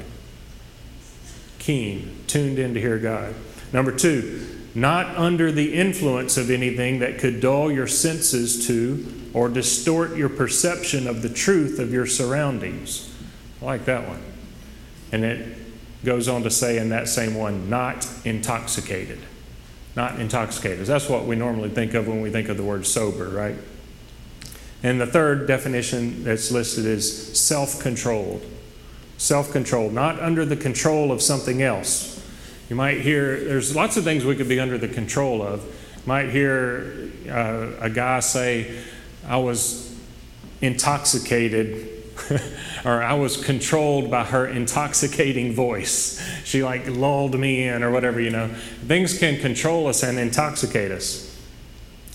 Keen, 1.59 2.23
tuned 2.25 2.57
in 2.57 2.73
to 2.73 2.81
hear 2.81 2.97
God. 2.97 3.35
Number 3.73 3.91
two, 3.91 4.43
not 4.73 5.15
under 5.15 5.51
the 5.51 5.75
influence 5.75 6.35
of 6.35 6.49
anything 6.49 6.97
that 6.97 7.19
could 7.19 7.41
dull 7.41 7.71
your 7.71 7.85
senses 7.85 8.65
to 8.65 9.29
or 9.35 9.49
distort 9.49 10.17
your 10.17 10.29
perception 10.29 11.05
of 11.05 11.21
the 11.21 11.29
truth 11.29 11.77
of 11.77 11.93
your 11.93 12.07
surroundings. 12.07 13.15
I 13.61 13.65
like 13.65 13.85
that 13.85 14.07
one. 14.07 14.23
And 15.11 15.23
it 15.23 15.57
goes 16.03 16.27
on 16.27 16.41
to 16.41 16.49
say 16.49 16.79
in 16.79 16.89
that 16.89 17.07
same 17.07 17.35
one, 17.35 17.69
not 17.69 18.09
intoxicated. 18.25 19.19
Not 19.99 20.15
intoxicators. 20.15 20.85
That's 20.85 21.09
what 21.09 21.25
we 21.25 21.35
normally 21.35 21.67
think 21.67 21.93
of 21.93 22.07
when 22.07 22.21
we 22.21 22.29
think 22.29 22.47
of 22.47 22.55
the 22.55 22.63
word 22.63 22.87
sober, 22.87 23.27
right? 23.27 23.55
And 24.81 25.01
the 25.01 25.05
third 25.05 25.45
definition 25.45 26.23
that's 26.23 26.51
listed 26.51 26.85
is 26.85 27.37
self 27.37 27.81
controlled. 27.81 28.41
Self 29.17 29.51
controlled, 29.51 29.91
not 29.91 30.17
under 30.21 30.45
the 30.45 30.55
control 30.55 31.11
of 31.11 31.21
something 31.21 31.61
else. 31.61 32.25
You 32.69 32.77
might 32.77 33.01
hear, 33.01 33.43
there's 33.43 33.75
lots 33.75 33.97
of 33.97 34.05
things 34.05 34.23
we 34.23 34.37
could 34.37 34.47
be 34.47 34.57
under 34.57 34.77
the 34.77 34.87
control 34.87 35.41
of. 35.41 35.65
You 35.65 36.03
might 36.05 36.29
hear 36.29 37.11
uh, 37.29 37.71
a 37.81 37.89
guy 37.89 38.21
say, 38.21 38.79
I 39.27 39.35
was 39.35 39.93
intoxicated. 40.61 41.98
or 42.85 43.01
I 43.03 43.13
was 43.13 43.37
controlled 43.37 44.09
by 44.09 44.23
her 44.23 44.47
intoxicating 44.47 45.53
voice. 45.53 46.21
She 46.43 46.63
like 46.63 46.87
lulled 46.87 47.37
me 47.39 47.67
in, 47.67 47.83
or 47.83 47.91
whatever, 47.91 48.19
you 48.19 48.29
know. 48.29 48.47
Things 48.87 49.17
can 49.17 49.39
control 49.39 49.87
us 49.87 50.03
and 50.03 50.19
intoxicate 50.19 50.91
us. 50.91 51.25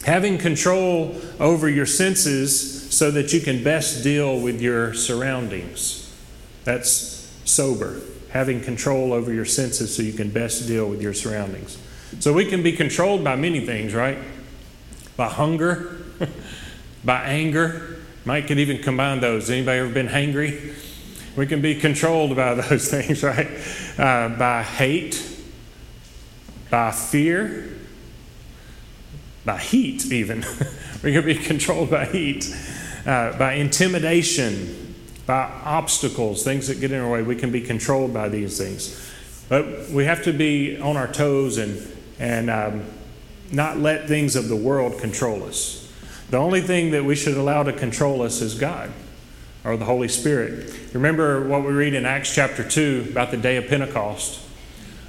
Having 0.04 0.38
control 0.38 1.20
over 1.40 1.68
your 1.68 1.86
senses 1.86 2.92
so 2.94 3.10
that 3.10 3.32
you 3.32 3.40
can 3.40 3.64
best 3.64 4.02
deal 4.02 4.38
with 4.38 4.60
your 4.60 4.94
surroundings. 4.94 6.12
That's 6.64 7.30
sober. 7.44 8.00
Having 8.30 8.62
control 8.62 9.12
over 9.12 9.32
your 9.32 9.44
senses 9.44 9.96
so 9.96 10.02
you 10.02 10.12
can 10.12 10.30
best 10.30 10.66
deal 10.66 10.88
with 10.88 11.00
your 11.00 11.14
surroundings. 11.14 11.78
So 12.20 12.32
we 12.32 12.44
can 12.44 12.62
be 12.62 12.72
controlled 12.72 13.24
by 13.24 13.36
many 13.36 13.60
things, 13.60 13.94
right? 13.94 14.18
By 15.16 15.28
hunger, 15.28 15.98
by 17.04 17.22
anger. 17.24 17.93
Mike 18.24 18.46
could 18.46 18.58
even 18.58 18.82
combine 18.82 19.20
those. 19.20 19.50
Anybody 19.50 19.78
ever 19.80 19.90
been 19.90 20.08
hangry? 20.08 20.74
We 21.36 21.46
can 21.46 21.60
be 21.60 21.74
controlled 21.74 22.36
by 22.36 22.54
those 22.54 22.90
things, 22.90 23.22
right? 23.22 23.48
Uh, 23.98 24.30
by 24.30 24.62
hate, 24.62 25.22
by 26.70 26.90
fear, 26.90 27.76
by 29.44 29.58
heat, 29.58 30.10
even. 30.10 30.44
we 31.02 31.12
can 31.12 31.24
be 31.24 31.34
controlled 31.34 31.90
by 31.90 32.06
heat, 32.06 32.54
uh, 33.04 33.36
by 33.36 33.54
intimidation, 33.54 34.94
by 35.26 35.50
obstacles, 35.64 36.42
things 36.44 36.68
that 36.68 36.80
get 36.80 36.92
in 36.92 37.00
our 37.00 37.10
way. 37.10 37.22
We 37.22 37.36
can 37.36 37.52
be 37.52 37.60
controlled 37.60 38.14
by 38.14 38.28
these 38.30 38.56
things. 38.56 39.10
But 39.50 39.90
we 39.90 40.06
have 40.06 40.24
to 40.24 40.32
be 40.32 40.78
on 40.80 40.96
our 40.96 41.12
toes 41.12 41.58
and, 41.58 41.86
and 42.18 42.48
um, 42.48 42.86
not 43.52 43.78
let 43.78 44.08
things 44.08 44.34
of 44.34 44.48
the 44.48 44.56
world 44.56 44.98
control 44.98 45.44
us. 45.44 45.83
The 46.34 46.40
only 46.40 46.62
thing 46.62 46.90
that 46.90 47.04
we 47.04 47.14
should 47.14 47.36
allow 47.36 47.62
to 47.62 47.72
control 47.72 48.20
us 48.20 48.40
is 48.40 48.58
God 48.58 48.90
or 49.62 49.76
the 49.76 49.84
Holy 49.84 50.08
Spirit. 50.08 50.68
Remember 50.92 51.46
what 51.46 51.62
we 51.62 51.70
read 51.70 51.94
in 51.94 52.04
Acts 52.04 52.34
chapter 52.34 52.68
2 52.68 53.06
about 53.10 53.30
the 53.30 53.36
day 53.36 53.56
of 53.56 53.68
Pentecost. 53.68 54.40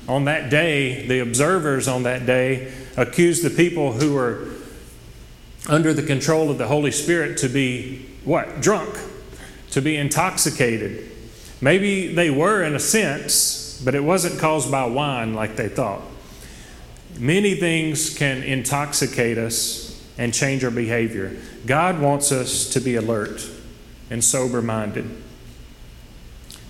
On 0.08 0.26
that 0.26 0.52
day, 0.52 1.08
the 1.08 1.22
observers 1.22 1.88
on 1.88 2.04
that 2.04 2.28
day 2.28 2.72
accused 2.96 3.44
the 3.44 3.50
people 3.50 3.94
who 3.94 4.14
were 4.14 4.50
under 5.68 5.96
the 5.96 6.04
control 6.04 6.52
of 6.52 6.60
the 6.60 6.68
Holy 6.68 6.92
Spirit 6.92 7.40
to 7.40 7.50
be 7.50 8.08
what? 8.24 8.62
Drunk, 8.62 8.96
to 9.72 9.82
be 9.82 9.98
intoxicated. 9.98 11.10
Maybe 11.60 12.14
they 12.14 12.30
were 12.30 12.62
in 12.62 12.76
a 12.76 12.80
sense, 12.80 13.82
but 13.84 13.96
it 13.96 14.04
wasn't 14.04 14.40
caused 14.40 14.70
by 14.70 14.86
wine 14.86 15.34
like 15.34 15.56
they 15.56 15.70
thought. 15.70 16.04
Many 17.18 17.56
things 17.56 18.16
can 18.16 18.44
intoxicate 18.44 19.40
us 19.40 19.86
and 20.18 20.34
change 20.34 20.64
our 20.64 20.72
behavior. 20.72 21.38
God 21.66 22.00
wants 22.00 22.32
us 22.32 22.70
to 22.70 22.80
be 22.80 22.96
alert 22.96 23.50
and 24.10 24.24
sober 24.24 24.62
minded. 24.62 25.10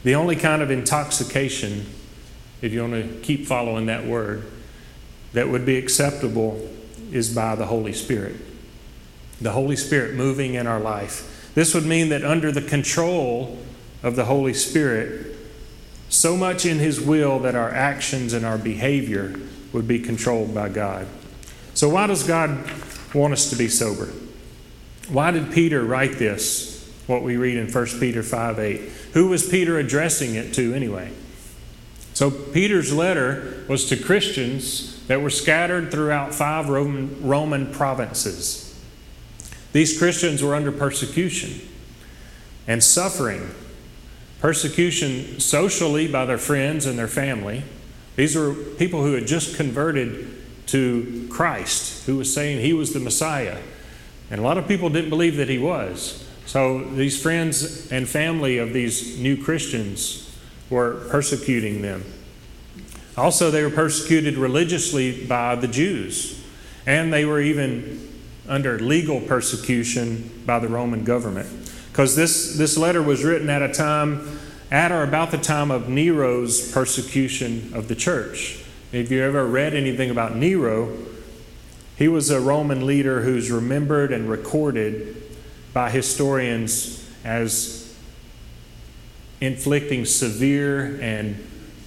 The 0.04 0.16
only 0.16 0.36
kind 0.36 0.62
of 0.62 0.72
intoxication, 0.72 1.86
if 2.62 2.72
you 2.72 2.82
want 2.82 2.94
to 2.94 3.20
keep 3.22 3.46
following 3.46 3.88
that 3.88 4.06
word, 4.06 4.46
that 5.34 5.50
would 5.50 5.66
be 5.66 5.78
acceptable 5.78 6.70
is 7.12 7.34
by 7.34 7.56
the 7.56 7.66
Holy 7.66 7.94
Spirit. 7.94 8.36
The 9.42 9.52
Holy 9.52 9.76
Spirit 9.76 10.16
moving 10.16 10.54
in 10.54 10.66
our 10.66 10.80
life. 10.80 11.52
This 11.56 11.74
would 11.74 11.86
mean 11.86 12.10
that 12.10 12.24
under 12.24 12.52
the 12.52 12.62
control 12.62 13.60
of 14.04 14.16
the 14.16 14.26
Holy 14.26 14.54
Spirit, 14.54 15.36
so 16.10 16.38
much 16.38 16.66
in 16.66 16.80
His 16.80 17.02
will 17.02 17.40
that 17.40 17.56
our 17.56 17.70
actions 17.70 18.34
and 18.34 18.46
our 18.46 18.58
behavior 18.58 19.40
would 19.74 19.88
be 19.88 20.00
controlled 20.00 20.54
by 20.54 20.70
God. 20.70 21.08
So, 21.74 21.90
why 21.90 22.08
does 22.08 22.24
God 22.24 22.70
want 23.15 23.34
us 23.34 23.49
to 23.49 23.56
be 23.56 23.67
sober? 23.67 24.12
Why 25.10 25.32
did 25.32 25.51
Peter 25.51 25.84
write 25.84 26.17
this 26.17 26.75
what 27.08 27.21
we 27.21 27.38
read 27.38 27.58
in 27.58 27.71
1 27.71 27.86
Peter 27.99 28.23
5 28.23 28.60
8. 28.60 28.82
Who 29.13 29.28
was 29.28 29.47
Peter 29.47 29.78
addressing 29.78 30.36
it 30.36 30.54
to 30.56 30.73
anyway? 30.73 31.12
So, 32.13 32.32
Peter's 32.32 32.93
letter 32.93 33.65
was 33.67 33.86
to 33.89 33.97
Christians 33.97 35.06
that 35.08 35.21
were 35.21 35.30
scattered 35.30 35.91
throughout 35.91 36.34
five 36.34 36.69
Roman, 36.69 37.28
Roman 37.28 37.71
provinces. 37.73 38.62
These 39.73 39.99
Christians 39.99 40.41
were 40.41 40.56
under 40.56 40.71
persecution 40.71 41.60
and 42.67 42.84
suffering. 42.84 43.51
Persecution 44.39 45.39
socially 45.39 46.08
by 46.08 46.25
their 46.25 46.38
friends 46.38 46.86
and 46.86 46.97
their 46.97 47.08
family. 47.08 47.63
These 48.15 48.36
were 48.36 48.54
people 48.54 49.04
who 49.04 49.13
had 49.13 49.28
just 49.28 49.58
converted 49.58 50.35
to 50.67 51.28
Christ, 51.32 52.06
who 52.06 52.17
was 52.17 52.34
saying 52.34 52.62
he 52.62 52.73
was 52.73 52.93
the 52.93 52.99
Messiah. 52.99 53.58
And 54.30 54.39
a 54.39 54.43
lot 54.43 54.58
of 54.58 54.67
people 54.67 54.89
didn't 54.89 55.10
believe 55.10 55.38
that 55.38 55.49
he 55.49 55.58
was. 55.58 56.28
So 56.45 56.84
these 56.84 57.21
friends 57.21 57.91
and 57.91 58.08
family 58.08 58.58
of 58.58 58.73
these 58.73 59.19
new 59.19 59.41
Christians 59.41 60.36
were 60.69 61.06
persecuting 61.10 61.82
them. 61.82 62.04
Also, 63.17 63.49
they 63.49 63.63
were 63.63 63.69
persecuted 63.69 64.38
religiously 64.38 65.25
by 65.25 65.56
the 65.56 65.67
Jews, 65.67 66.43
and 66.86 67.13
they 67.13 67.25
were 67.25 67.39
even 67.39 68.12
under 68.47 68.78
legal 68.80 69.21
persecution 69.21 70.43
by 70.45 70.60
the 70.60 70.67
Roman 70.67 71.04
government. 71.04 71.47
Because 71.91 72.15
this, 72.15 72.58
this 72.58 72.78
letter 72.78 73.01
was 73.01 73.23
written 73.23 73.49
at 73.49 73.62
a 73.62 73.71
time, 73.71 74.39
at 74.69 74.91
or 74.91 75.04
about 75.04 75.32
the 75.32 75.38
time 75.38 75.71
of 75.71 75.88
Nero's 75.88 76.71
persecution 76.71 77.71
of 77.73 77.88
the 77.88 77.95
church. 77.95 78.64
If 78.91 79.12
you 79.12 79.21
ever 79.24 79.45
read 79.45 79.74
anything 79.74 80.10
about 80.10 80.36
Nero, 80.36 80.95
he 81.95 82.08
was 82.08 82.30
a 82.30 82.39
Roman 82.39 82.86
leader 82.86 83.21
who's 83.21 83.52
remembered 83.52 84.12
and 84.12 84.30
recorded 84.30 85.15
by 85.74 85.89
historians 85.89 87.10
as 87.24 87.95
inflicting 89.41 90.06
severe 90.06 91.00
and 91.02 91.36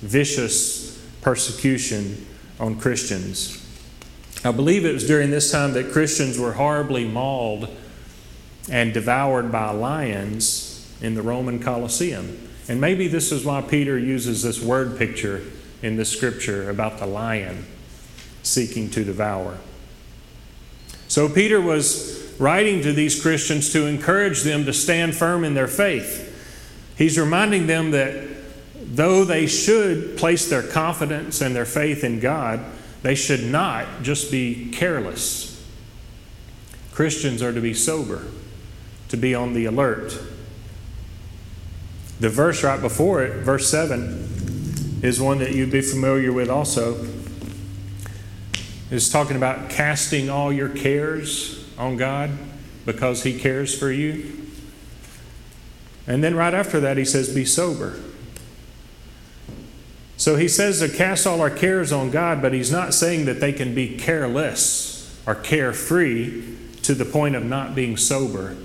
vicious 0.00 1.02
persecution 1.20 2.26
on 2.60 2.78
Christians. 2.78 3.64
I 4.44 4.52
believe 4.52 4.84
it 4.84 4.92
was 4.92 5.06
during 5.06 5.30
this 5.30 5.50
time 5.50 5.72
that 5.72 5.92
Christians 5.92 6.38
were 6.38 6.52
horribly 6.52 7.04
mauled 7.06 7.68
and 8.70 8.92
devoured 8.92 9.50
by 9.50 9.70
lions 9.70 10.94
in 11.00 11.14
the 11.14 11.22
Roman 11.22 11.58
Colosseum. 11.58 12.48
And 12.68 12.80
maybe 12.80 13.08
this 13.08 13.32
is 13.32 13.44
why 13.44 13.62
Peter 13.62 13.98
uses 13.98 14.42
this 14.42 14.62
word 14.62 14.98
picture 14.98 15.42
in 15.82 15.96
the 15.96 16.04
scripture 16.04 16.70
about 16.70 16.98
the 16.98 17.06
lion 17.06 17.64
seeking 18.42 18.90
to 18.90 19.04
devour. 19.04 19.58
So 21.08 21.28
Peter 21.28 21.60
was 21.60 22.34
writing 22.38 22.82
to 22.82 22.92
these 22.92 23.20
Christians 23.20 23.72
to 23.72 23.86
encourage 23.86 24.42
them 24.42 24.64
to 24.64 24.72
stand 24.72 25.14
firm 25.14 25.44
in 25.44 25.54
their 25.54 25.68
faith. 25.68 26.24
He's 26.96 27.18
reminding 27.18 27.66
them 27.66 27.92
that 27.92 28.28
though 28.74 29.24
they 29.24 29.46
should 29.46 30.16
place 30.16 30.48
their 30.48 30.62
confidence 30.62 31.40
and 31.40 31.54
their 31.54 31.64
faith 31.64 32.04
in 32.04 32.20
God, 32.20 32.60
they 33.02 33.14
should 33.14 33.44
not 33.44 34.02
just 34.02 34.30
be 34.30 34.70
careless. 34.70 35.48
Christians 36.92 37.42
are 37.42 37.52
to 37.52 37.60
be 37.60 37.74
sober, 37.74 38.26
to 39.08 39.16
be 39.16 39.34
on 39.34 39.52
the 39.52 39.66
alert. 39.66 40.20
The 42.18 42.28
verse 42.28 42.64
right 42.64 42.80
before 42.80 43.22
it, 43.22 43.44
verse 43.44 43.70
7, 43.70 44.37
is 45.02 45.20
one 45.20 45.38
that 45.38 45.54
you'd 45.54 45.70
be 45.70 45.80
familiar 45.80 46.32
with 46.32 46.50
also. 46.50 47.06
It's 48.90 49.08
talking 49.08 49.36
about 49.36 49.70
casting 49.70 50.30
all 50.30 50.52
your 50.52 50.68
cares 50.68 51.68
on 51.76 51.96
God 51.96 52.30
because 52.86 53.22
He 53.22 53.38
cares 53.38 53.78
for 53.78 53.90
you. 53.90 54.46
And 56.06 56.24
then 56.24 56.34
right 56.34 56.54
after 56.54 56.80
that, 56.80 56.96
He 56.96 57.04
says, 57.04 57.34
Be 57.34 57.44
sober. 57.44 58.00
So 60.18 60.34
he 60.34 60.48
says 60.48 60.80
to 60.80 60.88
cast 60.88 61.28
all 61.28 61.40
our 61.40 61.48
cares 61.48 61.92
on 61.92 62.10
God, 62.10 62.42
but 62.42 62.52
he's 62.52 62.72
not 62.72 62.92
saying 62.92 63.26
that 63.26 63.38
they 63.38 63.52
can 63.52 63.72
be 63.72 63.96
careless 63.96 65.16
or 65.28 65.36
carefree 65.36 66.56
to 66.82 66.92
the 66.92 67.04
point 67.04 67.36
of 67.36 67.44
not 67.44 67.76
being 67.76 67.96
sober 67.96 68.56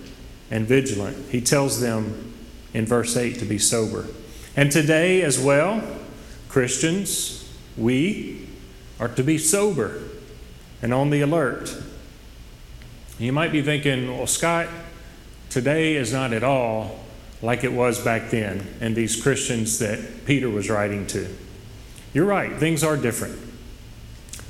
and 0.49 0.67
vigilant. 0.67 1.29
He 1.29 1.41
tells 1.41 1.79
them 1.79 2.33
in 2.73 2.87
verse 2.87 3.15
8 3.15 3.37
to 3.37 3.45
be 3.45 3.59
sober. 3.59 4.07
And 4.55 4.71
today 4.71 5.21
as 5.21 5.39
well, 5.39 5.83
Christians, 6.53 7.51
we 7.75 8.47
are 8.99 9.07
to 9.07 9.23
be 9.23 9.39
sober 9.39 10.03
and 10.83 10.93
on 10.93 11.09
the 11.09 11.21
alert. 11.21 11.75
You 13.17 13.33
might 13.33 13.51
be 13.51 13.63
thinking, 13.63 14.15
well, 14.15 14.27
Scott, 14.27 14.67
today 15.49 15.95
is 15.95 16.13
not 16.13 16.31
at 16.31 16.43
all 16.43 16.99
like 17.41 17.63
it 17.63 17.73
was 17.73 17.99
back 17.99 18.29
then 18.29 18.67
and 18.81 18.95
these 18.95 19.19
Christians 19.19 19.79
that 19.79 20.27
Peter 20.27 20.47
was 20.47 20.69
writing 20.69 21.07
to. 21.07 21.27
You're 22.13 22.27
right, 22.27 22.55
things 22.57 22.83
are 22.83 22.97
different. 22.97 23.39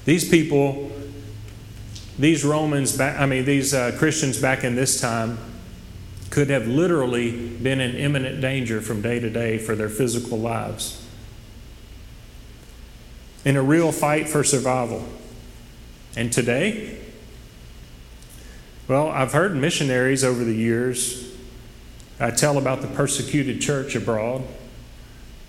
These 0.04 0.30
people, 0.30 0.92
these 2.20 2.44
Romans, 2.44 2.98
back, 2.98 3.18
I 3.18 3.26
mean, 3.26 3.46
these 3.46 3.74
uh, 3.74 3.96
Christians 3.98 4.42
back 4.42 4.66
in 4.66 4.76
this 4.76 5.00
time 5.00 5.38
could 6.32 6.50
have 6.50 6.68
literally 6.68 7.48
been 7.48 7.80
in 7.80 7.96
imminent 7.96 8.42
danger 8.42 8.82
from 8.82 9.02
day 9.02 9.22
to 9.22 9.30
day 9.30 9.58
for 9.58 9.74
their 9.74 9.88
physical 9.88 10.38
lives. 10.38 11.00
In 13.46 13.58
a 13.58 13.62
real 13.62 13.92
fight 13.92 14.30
for 14.30 14.44
survival. 14.44 15.06
And 16.16 16.32
today, 16.32 17.00
well, 18.88 19.10
I've 19.10 19.34
heard 19.34 19.56
missionaries 19.56 20.24
over 20.24 20.44
the 20.44 20.54
years 20.54 21.36
uh, 22.20 22.32
tell 22.32 22.58
about 22.58 22.82
the 22.82 22.88
persecuted 22.88 23.62
church 23.62 23.96
abroad. 23.96 24.44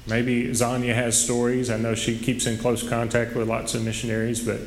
Maybe 0.07 0.49
Zanya 0.49 0.95
has 0.95 1.23
stories. 1.23 1.71
I 1.71 1.77
know 1.77 1.95
she 1.95 2.19
keeps 2.19 2.47
in 2.47 2.59
close 2.59 2.87
contact 2.89 3.35
with 3.35 3.49
lots 3.49 3.75
of 3.75 3.85
missionaries, 3.85 4.45
but 4.45 4.61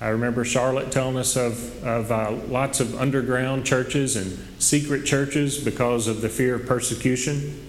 I 0.00 0.08
remember 0.08 0.44
Charlotte 0.44 0.90
telling 0.90 1.16
us 1.16 1.36
of, 1.36 1.82
of 1.84 2.10
uh, 2.10 2.32
lots 2.48 2.80
of 2.80 2.94
underground 3.00 3.64
churches 3.64 4.16
and 4.16 4.38
secret 4.60 5.04
churches 5.04 5.58
because 5.58 6.08
of 6.08 6.20
the 6.20 6.28
fear 6.28 6.56
of 6.56 6.66
persecution. 6.66 7.60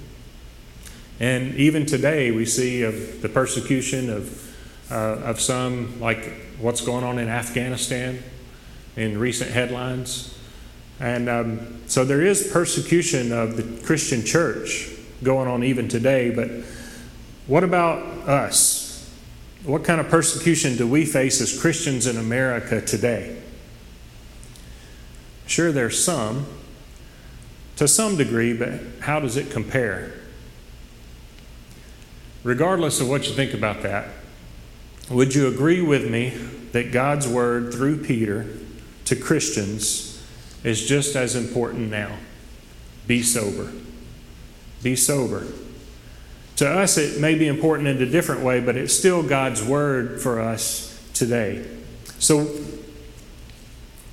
And 1.19 1.55
even 1.55 1.85
today, 1.85 2.31
we 2.31 2.45
see 2.45 2.81
of 2.81 3.21
the 3.21 3.29
persecution 3.29 4.09
of, 4.09 4.44
uh, 4.91 4.95
of 5.23 5.39
some, 5.41 5.99
like 5.99 6.33
what's 6.59 6.81
going 6.81 7.03
on 7.03 7.19
in 7.19 7.27
Afghanistan 7.27 8.21
in 8.95 9.17
recent 9.17 9.51
headlines. 9.51 10.37
And 10.99 11.27
um, 11.27 11.81
so 11.87 12.05
there 12.05 12.21
is 12.21 12.49
persecution 12.51 13.31
of 13.31 13.57
the 13.57 13.85
Christian 13.85 14.23
church 14.23 14.89
going 15.23 15.47
on 15.47 15.63
even 15.63 15.87
today, 15.87 16.29
but 16.29 16.49
what 17.47 17.63
about 17.63 17.99
us? 18.27 19.11
What 19.63 19.83
kind 19.83 19.99
of 19.99 20.09
persecution 20.09 20.77
do 20.77 20.87
we 20.87 21.05
face 21.05 21.41
as 21.41 21.59
Christians 21.59 22.07
in 22.07 22.17
America 22.17 22.81
today? 22.81 23.41
Sure, 25.47 25.71
there's 25.71 26.03
some, 26.03 26.45
to 27.75 27.87
some 27.87 28.15
degree, 28.15 28.53
but 28.53 28.79
how 29.01 29.19
does 29.19 29.37
it 29.37 29.51
compare? 29.51 30.13
Regardless 32.43 33.01
of 33.01 33.09
what 33.09 33.27
you 33.27 33.33
think 33.33 33.53
about 33.53 33.81
that, 33.83 34.07
would 35.09 35.35
you 35.35 35.47
agree 35.47 35.81
with 35.81 36.09
me 36.09 36.29
that 36.71 36.91
God's 36.91 37.27
word 37.27 37.73
through 37.73 38.03
Peter 38.03 38.47
to 39.05 39.15
Christians 39.15 40.23
is 40.63 40.85
just 40.85 41.15
as 41.15 41.35
important 41.35 41.91
now? 41.91 42.17
Be 43.07 43.21
sober. 43.21 43.71
Be 44.81 44.95
sober. 44.95 45.45
To 46.57 46.69
us, 46.69 46.97
it 46.97 47.19
may 47.19 47.35
be 47.35 47.47
important 47.47 47.89
in 47.89 48.01
a 48.01 48.05
different 48.05 48.41
way, 48.41 48.61
but 48.61 48.75
it's 48.77 48.93
still 48.93 49.21
God's 49.21 49.63
word 49.63 50.21
for 50.21 50.39
us 50.39 50.99
today. 51.13 51.65
So, 52.17 52.45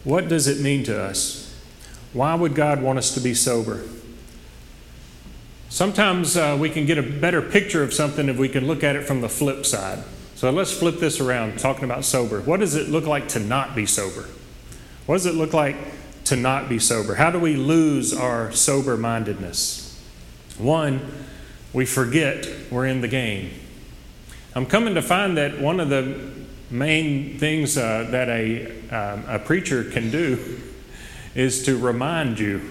what 0.05 0.29
does 0.29 0.49
it 0.49 0.61
mean 0.61 0.83
to 0.85 1.01
us? 1.01 1.57
Why 2.13 2.35
would 2.35 2.55
God 2.55 2.83
want 2.83 2.99
us 2.99 3.15
to 3.15 3.21
be 3.21 3.33
sober? 3.33 3.83
Sometimes 5.69 6.37
uh, 6.37 6.57
we 6.61 6.69
can 6.69 6.85
get 6.85 6.99
a 6.99 7.03
better 7.03 7.41
picture 7.41 7.83
of 7.83 7.95
something 7.95 8.29
if 8.29 8.37
we 8.37 8.49
can 8.49 8.67
look 8.67 8.85
at 8.85 8.97
it 8.97 9.07
from 9.07 9.23
the 9.23 9.29
flip 9.29 9.65
side. 9.65 10.03
So 10.43 10.51
let's 10.51 10.77
flip 10.77 10.99
this 10.99 11.21
around, 11.21 11.61
talking 11.61 11.85
about 11.85 12.05
sober. 12.05 12.41
What 12.41 12.59
does 12.59 12.75
it 12.75 12.89
look 12.89 13.07
like 13.07 13.29
to 13.29 13.39
not 13.39 13.77
be 13.77 13.87
sober? 13.87 14.29
What 15.07 15.15
does 15.15 15.27
it 15.27 15.37
look 15.37 15.53
like 15.53 15.77
to 16.25 16.35
not 16.35 16.69
be 16.69 16.81
sober? 16.81 17.15
How 17.15 17.31
do 17.31 17.39
we 17.39 17.55
lose 17.55 18.13
our 18.13 18.51
sober 18.51 18.97
mindedness? 18.97 20.05
One, 20.59 21.01
we 21.73 21.87
forget 21.87 22.49
we're 22.73 22.87
in 22.87 23.03
the 23.03 23.07
game. 23.07 23.53
I'm 24.57 24.67
coming 24.67 24.97
to 24.97 25.01
find 25.03 25.37
that 25.37 25.61
one 25.61 25.79
of 25.79 25.91
the 25.91 26.33
main 26.71 27.39
things 27.39 27.79
uh, 27.79 28.09
that 28.11 28.29
a, 28.29 28.67
um, 28.89 29.25
a 29.29 29.39
preacher 29.39 29.85
can 29.85 30.11
do 30.11 30.61
is 31.37 31.65
to 31.67 31.79
remind 31.79 32.41
you, 32.41 32.69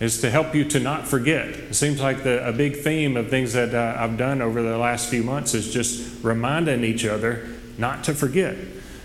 is 0.00 0.20
to 0.20 0.30
help 0.30 0.54
you 0.54 0.64
to 0.64 0.78
not 0.78 1.06
forget. 1.06 1.48
It 1.48 1.74
seems 1.74 2.00
like 2.00 2.22
the, 2.22 2.46
a 2.46 2.52
big 2.52 2.76
theme 2.76 3.16
of 3.16 3.30
things 3.30 3.52
that 3.54 3.74
uh, 3.74 3.96
I've 3.98 4.16
done 4.16 4.40
over 4.40 4.62
the 4.62 4.78
last 4.78 5.08
few 5.08 5.22
months 5.22 5.54
is 5.54 5.72
just 5.72 6.22
reminding 6.22 6.84
each 6.84 7.04
other 7.04 7.48
not 7.76 8.04
to 8.04 8.14
forget. 8.14 8.56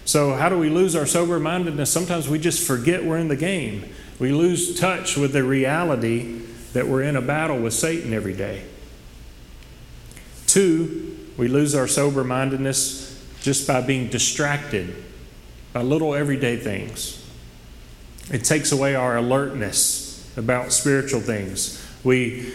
So, 0.06 0.34
how 0.34 0.50
do 0.50 0.58
we 0.58 0.70
lose 0.70 0.96
our 0.96 1.06
sober 1.06 1.40
mindedness? 1.40 1.92
Sometimes 1.92 2.28
we 2.28 2.38
just 2.38 2.66
forget 2.66 3.04
we're 3.04 3.18
in 3.18 3.30
the 3.30 3.36
game. 3.36 3.90
We 4.20 4.32
lose 4.32 4.80
touch 4.80 5.18
with 5.18 5.34
the 5.34 5.44
reality 5.44 6.42
that 6.74 6.88
we're 6.88 7.04
in 7.04 7.16
a 7.16 7.22
battle 7.22 7.58
with 7.58 7.74
Satan 7.74 8.14
every 8.14 8.36
day. 8.36 8.66
Two, 10.46 11.18
we 11.38 11.48
lose 11.48 11.74
our 11.74 11.88
sober 11.88 12.24
mindedness 12.24 13.10
just 13.42 13.68
by 13.68 13.82
being 13.82 14.10
distracted 14.10 14.94
by 15.72 15.82
little 15.82 16.14
everyday 16.14 16.58
things. 16.58 17.20
It 18.32 18.44
takes 18.44 18.72
away 18.72 18.94
our 18.96 19.18
alertness 19.18 20.03
about 20.38 20.72
spiritual 20.72 21.22
things. 21.22 21.86
We 22.04 22.54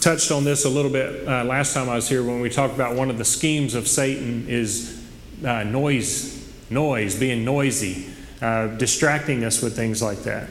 touched 0.00 0.30
on 0.30 0.44
this 0.44 0.64
a 0.64 0.68
little 0.68 0.90
bit 0.90 1.26
uh, 1.26 1.44
last 1.44 1.74
time 1.74 1.88
I 1.88 1.96
was 1.96 2.08
here 2.08 2.22
when 2.22 2.40
we 2.40 2.50
talked 2.50 2.74
about 2.74 2.94
one 2.94 3.10
of 3.10 3.18
the 3.18 3.24
schemes 3.24 3.74
of 3.74 3.88
Satan 3.88 4.46
is 4.48 5.02
uh, 5.44 5.64
noise, 5.64 6.46
noise, 6.70 7.18
being 7.18 7.44
noisy, 7.44 8.06
uh, 8.42 8.68
distracting 8.68 9.44
us 9.44 9.62
with 9.62 9.74
things 9.74 10.02
like 10.02 10.18
that. 10.24 10.50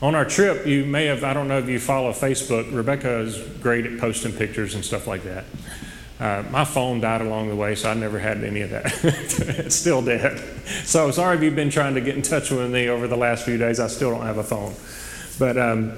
On 0.00 0.14
our 0.14 0.24
trip, 0.24 0.64
you 0.64 0.84
may 0.84 1.06
have, 1.06 1.24
I 1.24 1.32
don't 1.32 1.48
know 1.48 1.58
if 1.58 1.68
you 1.68 1.80
follow 1.80 2.12
Facebook, 2.12 2.72
Rebecca 2.72 3.18
is 3.18 3.36
great 3.60 3.84
at 3.84 3.98
posting 3.98 4.32
pictures 4.32 4.76
and 4.76 4.84
stuff 4.84 5.08
like 5.08 5.24
that. 5.24 5.44
Uh, 6.20 6.42
my 6.50 6.64
phone 6.64 7.00
died 7.00 7.20
along 7.20 7.48
the 7.48 7.54
way, 7.54 7.76
so 7.76 7.90
I 7.90 7.94
never 7.94 8.18
had 8.18 8.42
any 8.42 8.62
of 8.62 8.70
that. 8.70 8.86
it's 9.04 9.76
still 9.76 10.02
dead. 10.02 10.38
So 10.84 11.12
sorry 11.12 11.36
if 11.36 11.42
you've 11.42 11.54
been 11.54 11.70
trying 11.70 11.94
to 11.94 12.00
get 12.00 12.16
in 12.16 12.22
touch 12.22 12.50
with 12.50 12.70
me 12.70 12.88
over 12.88 13.06
the 13.06 13.16
last 13.16 13.44
few 13.44 13.56
days. 13.56 13.78
I 13.78 13.86
still 13.86 14.10
don't 14.10 14.26
have 14.26 14.38
a 14.38 14.42
phone. 14.42 14.74
But, 15.38 15.56
um, 15.56 15.92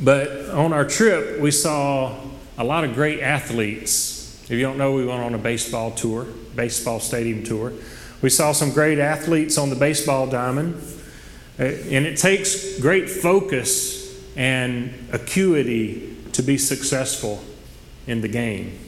but 0.00 0.48
on 0.50 0.72
our 0.72 0.84
trip, 0.84 1.40
we 1.40 1.50
saw 1.50 2.16
a 2.56 2.62
lot 2.62 2.84
of 2.84 2.94
great 2.94 3.20
athletes. 3.20 4.40
If 4.44 4.50
you 4.50 4.60
don't 4.60 4.78
know, 4.78 4.92
we 4.92 5.04
went 5.04 5.22
on 5.22 5.34
a 5.34 5.38
baseball 5.38 5.90
tour, 5.90 6.24
baseball 6.54 7.00
stadium 7.00 7.42
tour. 7.42 7.72
We 8.20 8.30
saw 8.30 8.52
some 8.52 8.70
great 8.70 9.00
athletes 9.00 9.58
on 9.58 9.70
the 9.70 9.76
baseball 9.76 10.28
diamond. 10.28 10.80
Uh, 11.58 11.64
and 11.64 12.06
it 12.06 12.16
takes 12.16 12.78
great 12.78 13.10
focus 13.10 14.02
and 14.36 14.94
acuity 15.12 16.16
to 16.32 16.42
be 16.42 16.56
successful 16.56 17.42
in 18.06 18.20
the 18.20 18.28
game. 18.28 18.78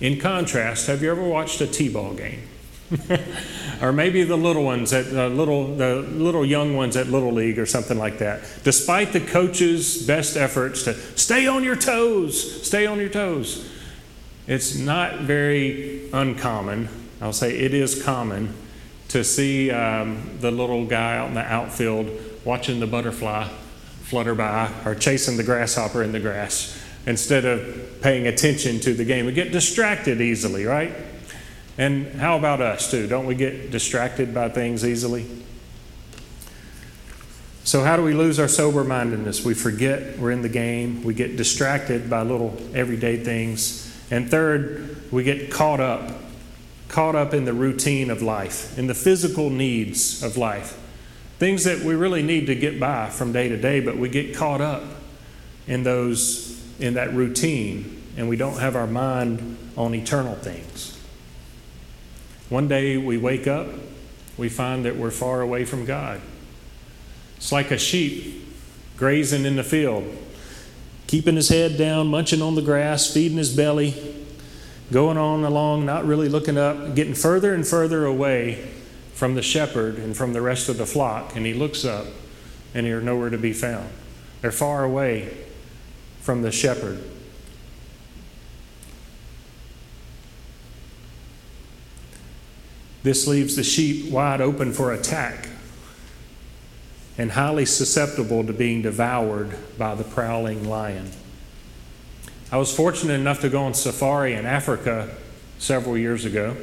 In 0.00 0.18
contrast, 0.18 0.88
have 0.88 1.02
you 1.02 1.10
ever 1.10 1.22
watched 1.22 1.60
a 1.60 1.66
T-ball 1.66 2.14
game? 2.14 2.42
or 3.82 3.92
maybe 3.92 4.24
the 4.24 4.36
little 4.36 4.64
ones 4.64 4.92
at 4.92 5.06
uh, 5.06 5.28
little 5.28 5.74
the 5.74 5.96
little 5.96 6.44
young 6.44 6.76
ones 6.76 6.96
at 6.96 7.08
little 7.08 7.32
league 7.32 7.58
or 7.58 7.66
something 7.66 7.98
like 7.98 8.18
that. 8.18 8.42
Despite 8.62 9.12
the 9.12 9.20
coach's 9.20 10.06
best 10.06 10.36
efforts 10.36 10.84
to 10.84 10.94
stay 11.16 11.46
on 11.46 11.64
your 11.64 11.76
toes, 11.76 12.66
stay 12.66 12.86
on 12.86 12.98
your 12.98 13.08
toes, 13.08 13.70
it's 14.46 14.76
not 14.76 15.20
very 15.20 16.10
uncommon. 16.12 16.88
I'll 17.20 17.32
say 17.32 17.56
it 17.56 17.72
is 17.72 18.02
common 18.02 18.54
to 19.08 19.24
see 19.24 19.70
um, 19.70 20.38
the 20.40 20.50
little 20.50 20.86
guy 20.86 21.16
out 21.16 21.28
in 21.28 21.34
the 21.34 21.40
outfield 21.40 22.10
watching 22.44 22.80
the 22.80 22.86
butterfly 22.86 23.48
flutter 24.02 24.34
by 24.34 24.70
or 24.84 24.94
chasing 24.94 25.36
the 25.36 25.42
grasshopper 25.42 26.02
in 26.02 26.12
the 26.12 26.20
grass 26.20 26.83
instead 27.06 27.44
of 27.44 28.00
paying 28.00 28.26
attention 28.26 28.80
to 28.80 28.94
the 28.94 29.04
game. 29.04 29.26
We 29.26 29.32
get 29.32 29.52
distracted 29.52 30.20
easily, 30.20 30.64
right? 30.64 30.92
And 31.76 32.06
how 32.14 32.38
about 32.38 32.60
us, 32.60 32.90
too? 32.90 33.06
Don't 33.06 33.26
we 33.26 33.34
get 33.34 33.70
distracted 33.70 34.32
by 34.32 34.48
things 34.48 34.84
easily? 34.84 35.26
So, 37.64 37.82
how 37.82 37.96
do 37.96 38.02
we 38.02 38.12
lose 38.12 38.38
our 38.38 38.48
sober 38.48 38.84
mindedness? 38.84 39.44
We 39.44 39.54
forget 39.54 40.18
we're 40.18 40.30
in 40.30 40.42
the 40.42 40.48
game. 40.48 41.02
We 41.02 41.14
get 41.14 41.36
distracted 41.36 42.08
by 42.10 42.22
little 42.22 42.56
everyday 42.74 43.16
things. 43.24 43.90
And 44.10 44.30
third, 44.30 45.10
we 45.10 45.24
get 45.24 45.50
caught 45.50 45.80
up 45.80 46.10
caught 46.94 47.16
up 47.16 47.34
in 47.34 47.44
the 47.44 47.52
routine 47.52 48.08
of 48.08 48.22
life, 48.22 48.78
in 48.78 48.86
the 48.86 48.94
physical 48.94 49.50
needs 49.50 50.22
of 50.22 50.36
life. 50.36 50.78
Things 51.40 51.64
that 51.64 51.80
we 51.80 51.96
really 51.96 52.22
need 52.22 52.46
to 52.46 52.54
get 52.54 52.78
by 52.78 53.10
from 53.10 53.32
day 53.32 53.48
to 53.48 53.56
day, 53.56 53.80
but 53.80 53.96
we 53.96 54.08
get 54.08 54.36
caught 54.36 54.60
up 54.60 54.84
in 55.66 55.82
those 55.82 56.63
in 56.78 56.94
that 56.94 57.12
routine 57.12 58.02
and 58.16 58.28
we 58.28 58.36
don't 58.36 58.58
have 58.58 58.76
our 58.76 58.86
mind 58.86 59.56
on 59.76 59.94
eternal 59.94 60.34
things. 60.34 60.98
One 62.48 62.68
day 62.68 62.96
we 62.96 63.16
wake 63.16 63.46
up, 63.46 63.66
we 64.36 64.48
find 64.48 64.84
that 64.84 64.96
we're 64.96 65.10
far 65.10 65.40
away 65.40 65.64
from 65.64 65.84
God. 65.84 66.20
It's 67.36 67.52
like 67.52 67.70
a 67.70 67.78
sheep 67.78 68.46
grazing 68.96 69.44
in 69.44 69.56
the 69.56 69.64
field, 69.64 70.04
keeping 71.06 71.36
his 71.36 71.48
head 71.48 71.76
down, 71.76 72.08
munching 72.08 72.42
on 72.42 72.54
the 72.54 72.62
grass, 72.62 73.12
feeding 73.12 73.38
his 73.38 73.54
belly, 73.54 74.24
going 74.92 75.16
on 75.16 75.42
along, 75.44 75.84
not 75.84 76.04
really 76.04 76.28
looking 76.28 76.56
up, 76.56 76.94
getting 76.94 77.14
further 77.14 77.54
and 77.54 77.66
further 77.66 78.04
away 78.04 78.70
from 79.14 79.34
the 79.34 79.42
shepherd 79.42 79.96
and 79.96 80.16
from 80.16 80.32
the 80.32 80.40
rest 80.40 80.68
of 80.68 80.78
the 80.78 80.86
flock. 80.86 81.34
And 81.34 81.44
he 81.46 81.54
looks 81.54 81.84
up, 81.84 82.06
and 82.74 82.86
they're 82.86 83.00
nowhere 83.00 83.30
to 83.30 83.38
be 83.38 83.52
found. 83.52 83.88
They're 84.40 84.52
far 84.52 84.84
away 84.84 85.43
from 86.24 86.40
the 86.40 86.50
shepherd. 86.50 86.98
This 93.02 93.26
leaves 93.26 93.56
the 93.56 93.62
sheep 93.62 94.10
wide 94.10 94.40
open 94.40 94.72
for 94.72 94.94
attack 94.94 95.50
and 97.18 97.32
highly 97.32 97.66
susceptible 97.66 98.42
to 98.42 98.54
being 98.54 98.80
devoured 98.80 99.54
by 99.76 99.94
the 99.94 100.02
prowling 100.02 100.66
lion. 100.66 101.10
I 102.50 102.56
was 102.56 102.74
fortunate 102.74 103.20
enough 103.20 103.42
to 103.42 103.50
go 103.50 103.62
on 103.64 103.74
safari 103.74 104.32
in 104.32 104.46
Africa 104.46 105.14
several 105.58 105.98
years 105.98 106.24
ago. 106.24 106.56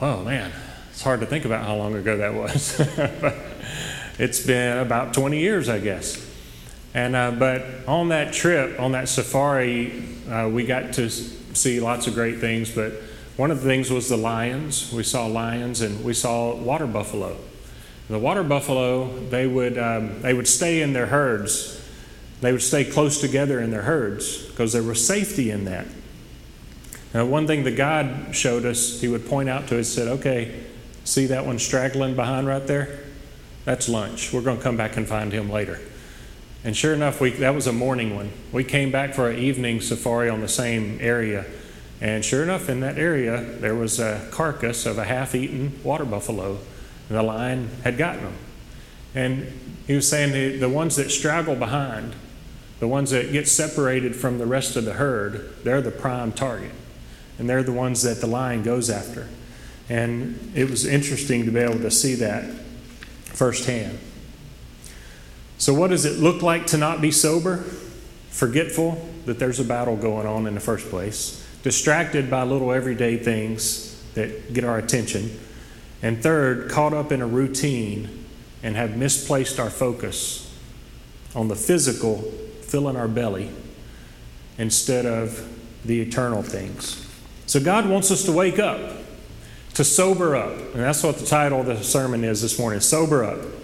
Oh 0.00 0.24
man, 0.24 0.50
it's 0.90 1.02
hard 1.02 1.20
to 1.20 1.26
think 1.26 1.44
about 1.44 1.66
how 1.66 1.76
long 1.76 1.94
ago 1.94 2.16
that 2.16 2.32
was. 2.32 2.80
it's 4.18 4.40
been 4.40 4.78
about 4.78 5.12
20 5.12 5.38
years, 5.38 5.68
I 5.68 5.80
guess. 5.80 6.29
And 6.94 7.14
uh, 7.14 7.30
but 7.32 7.64
on 7.86 8.08
that 8.08 8.32
trip, 8.32 8.80
on 8.80 8.92
that 8.92 9.08
safari, 9.08 10.04
uh, 10.28 10.48
we 10.52 10.64
got 10.66 10.94
to 10.94 11.08
see 11.08 11.80
lots 11.80 12.06
of 12.06 12.14
great 12.14 12.38
things. 12.38 12.74
But 12.74 12.92
one 13.36 13.50
of 13.50 13.62
the 13.62 13.68
things 13.68 13.90
was 13.90 14.08
the 14.08 14.16
lions. 14.16 14.92
We 14.92 15.02
saw 15.02 15.26
lions, 15.26 15.80
and 15.80 16.04
we 16.04 16.14
saw 16.14 16.54
water 16.54 16.86
buffalo. 16.86 17.36
The 18.08 18.18
water 18.18 18.42
buffalo, 18.42 19.16
they 19.28 19.46
would 19.46 19.78
um, 19.78 20.20
they 20.22 20.34
would 20.34 20.48
stay 20.48 20.82
in 20.82 20.92
their 20.92 21.06
herds 21.06 21.80
they 22.40 22.52
would 22.52 22.62
stay 22.62 22.84
close 22.84 23.20
together 23.20 23.60
in 23.60 23.70
their 23.70 23.82
herds 23.82 24.46
because 24.46 24.72
there 24.72 24.82
was 24.82 25.06
safety 25.06 25.50
in 25.50 25.66
that. 25.66 25.86
Now, 27.12 27.26
one 27.26 27.46
thing 27.46 27.64
that 27.64 27.76
God 27.76 28.34
showed 28.34 28.64
us, 28.64 29.00
He 29.00 29.08
would 29.08 29.26
point 29.26 29.48
out 29.48 29.68
to 29.68 29.78
us, 29.78 29.88
said, 29.88 30.08
Okay, 30.08 30.64
see 31.04 31.26
that 31.26 31.44
one 31.44 31.58
straggling 31.58 32.16
behind 32.16 32.46
right 32.46 32.66
there? 32.66 33.00
That's 33.64 33.88
lunch. 33.88 34.32
We're 34.32 34.40
going 34.42 34.56
to 34.56 34.62
come 34.62 34.76
back 34.76 34.96
and 34.96 35.06
find 35.06 35.32
him 35.32 35.50
later. 35.50 35.80
And 36.62 36.76
sure 36.76 36.92
enough, 36.92 37.20
we, 37.20 37.30
that 37.30 37.54
was 37.54 37.66
a 37.66 37.72
morning 37.72 38.14
one. 38.14 38.30
We 38.52 38.64
came 38.64 38.90
back 38.90 39.14
for 39.14 39.30
an 39.30 39.38
evening 39.38 39.80
safari 39.80 40.28
on 40.28 40.40
the 40.40 40.48
same 40.48 40.98
area. 41.00 41.46
And 42.02 42.24
sure 42.24 42.42
enough, 42.42 42.68
in 42.68 42.80
that 42.80 42.98
area, 42.98 43.40
there 43.40 43.74
was 43.74 43.98
a 43.98 44.28
carcass 44.30 44.84
of 44.84 44.98
a 44.98 45.04
half 45.04 45.34
eaten 45.34 45.80
water 45.82 46.04
buffalo. 46.04 46.58
And 47.08 47.18
the 47.18 47.22
lion 47.22 47.70
had 47.82 47.96
gotten 47.96 48.24
them. 48.24 48.36
And 49.14 49.52
he 49.86 49.94
was 49.94 50.08
saying 50.08 50.32
the, 50.32 50.58
the 50.58 50.68
ones 50.68 50.96
that 50.96 51.10
straggle 51.10 51.56
behind, 51.56 52.14
the 52.78 52.88
ones 52.88 53.10
that 53.10 53.32
get 53.32 53.48
separated 53.48 54.14
from 54.14 54.38
the 54.38 54.46
rest 54.46 54.76
of 54.76 54.84
the 54.84 54.94
herd, 54.94 55.64
they're 55.64 55.82
the 55.82 55.90
prime 55.90 56.32
target. 56.32 56.72
And 57.38 57.48
they're 57.48 57.62
the 57.62 57.72
ones 57.72 58.02
that 58.02 58.20
the 58.20 58.26
lion 58.26 58.62
goes 58.62 58.90
after. 58.90 59.28
And 59.88 60.52
it 60.54 60.70
was 60.70 60.86
interesting 60.86 61.46
to 61.46 61.50
be 61.50 61.58
able 61.58 61.80
to 61.80 61.90
see 61.90 62.14
that 62.16 62.44
firsthand. 63.24 63.98
So, 65.60 65.74
what 65.74 65.90
does 65.90 66.06
it 66.06 66.18
look 66.18 66.40
like 66.40 66.68
to 66.68 66.78
not 66.78 67.02
be 67.02 67.10
sober? 67.10 67.58
Forgetful 68.30 69.06
that 69.26 69.38
there's 69.38 69.60
a 69.60 69.64
battle 69.64 69.94
going 69.94 70.26
on 70.26 70.46
in 70.46 70.54
the 70.54 70.60
first 70.60 70.88
place, 70.88 71.46
distracted 71.62 72.30
by 72.30 72.44
little 72.44 72.72
everyday 72.72 73.18
things 73.18 74.02
that 74.14 74.54
get 74.54 74.64
our 74.64 74.78
attention, 74.78 75.38
and 76.00 76.22
third, 76.22 76.70
caught 76.70 76.94
up 76.94 77.12
in 77.12 77.20
a 77.20 77.26
routine 77.26 78.24
and 78.62 78.74
have 78.74 78.96
misplaced 78.96 79.60
our 79.60 79.68
focus 79.68 80.50
on 81.34 81.48
the 81.48 81.56
physical 81.56 82.22
filling 82.62 82.96
our 82.96 83.08
belly 83.08 83.50
instead 84.56 85.04
of 85.04 85.46
the 85.84 86.00
eternal 86.00 86.42
things. 86.42 87.06
So 87.44 87.60
God 87.60 87.86
wants 87.86 88.10
us 88.10 88.24
to 88.24 88.32
wake 88.32 88.58
up, 88.58 88.96
to 89.74 89.84
sober 89.84 90.36
up. 90.36 90.56
And 90.72 90.76
that's 90.76 91.02
what 91.02 91.18
the 91.18 91.26
title 91.26 91.60
of 91.60 91.66
the 91.66 91.84
sermon 91.84 92.24
is 92.24 92.40
this 92.40 92.58
morning 92.58 92.80
Sober 92.80 93.24
Up. 93.24 93.59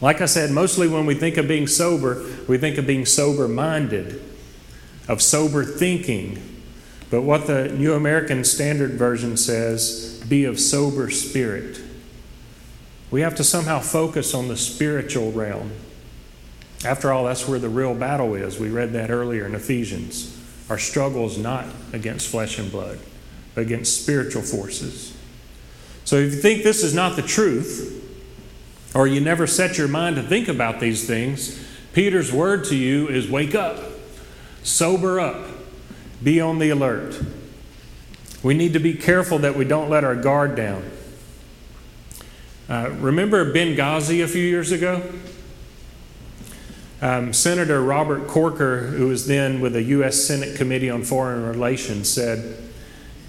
Like 0.00 0.20
I 0.20 0.26
said, 0.26 0.50
mostly 0.50 0.88
when 0.88 1.06
we 1.06 1.14
think 1.14 1.36
of 1.36 1.48
being 1.48 1.66
sober, 1.66 2.24
we 2.48 2.58
think 2.58 2.78
of 2.78 2.86
being 2.86 3.06
sober 3.06 3.48
minded, 3.48 4.20
of 5.08 5.22
sober 5.22 5.64
thinking. 5.64 6.62
But 7.10 7.22
what 7.22 7.46
the 7.46 7.68
New 7.68 7.94
American 7.94 8.44
Standard 8.44 8.92
Version 8.92 9.36
says, 9.36 10.22
be 10.28 10.44
of 10.44 10.58
sober 10.58 11.10
spirit. 11.10 11.80
We 13.10 13.20
have 13.20 13.36
to 13.36 13.44
somehow 13.44 13.80
focus 13.80 14.34
on 14.34 14.48
the 14.48 14.56
spiritual 14.56 15.30
realm. 15.30 15.70
After 16.84 17.12
all, 17.12 17.24
that's 17.24 17.48
where 17.48 17.58
the 17.58 17.68
real 17.68 17.94
battle 17.94 18.34
is. 18.34 18.58
We 18.58 18.70
read 18.70 18.92
that 18.92 19.10
earlier 19.10 19.46
in 19.46 19.54
Ephesians. 19.54 20.36
Our 20.68 20.78
struggle 20.78 21.26
is 21.26 21.38
not 21.38 21.66
against 21.92 22.28
flesh 22.28 22.58
and 22.58 22.70
blood, 22.70 22.98
but 23.54 23.62
against 23.62 24.02
spiritual 24.02 24.42
forces. 24.42 25.16
So 26.04 26.16
if 26.16 26.34
you 26.34 26.40
think 26.40 26.62
this 26.62 26.82
is 26.82 26.94
not 26.94 27.16
the 27.16 27.22
truth, 27.22 28.03
or 28.94 29.08
you 29.08 29.20
never 29.20 29.46
set 29.46 29.76
your 29.76 29.88
mind 29.88 30.16
to 30.16 30.22
think 30.22 30.48
about 30.48 30.78
these 30.78 31.06
things, 31.06 31.60
Peter's 31.92 32.32
word 32.32 32.64
to 32.64 32.76
you 32.76 33.08
is 33.08 33.28
wake 33.28 33.54
up, 33.54 33.78
sober 34.62 35.18
up, 35.18 35.46
be 36.22 36.40
on 36.40 36.58
the 36.58 36.70
alert. 36.70 37.20
We 38.42 38.54
need 38.54 38.72
to 38.74 38.78
be 38.78 38.94
careful 38.94 39.38
that 39.40 39.56
we 39.56 39.64
don't 39.64 39.90
let 39.90 40.04
our 40.04 40.14
guard 40.14 40.54
down. 40.54 40.90
Uh, 42.68 42.90
remember 42.98 43.52
Benghazi 43.52 44.22
a 44.22 44.28
few 44.28 44.42
years 44.42 44.72
ago? 44.72 45.02
Um, 47.02 47.32
Senator 47.32 47.82
Robert 47.82 48.26
Corker, 48.26 48.88
who 48.88 49.08
was 49.08 49.26
then 49.26 49.60
with 49.60 49.74
the 49.74 49.82
U.S. 49.82 50.24
Senate 50.24 50.56
Committee 50.56 50.88
on 50.88 51.02
Foreign 51.02 51.44
Relations, 51.44 52.08
said 52.08 52.56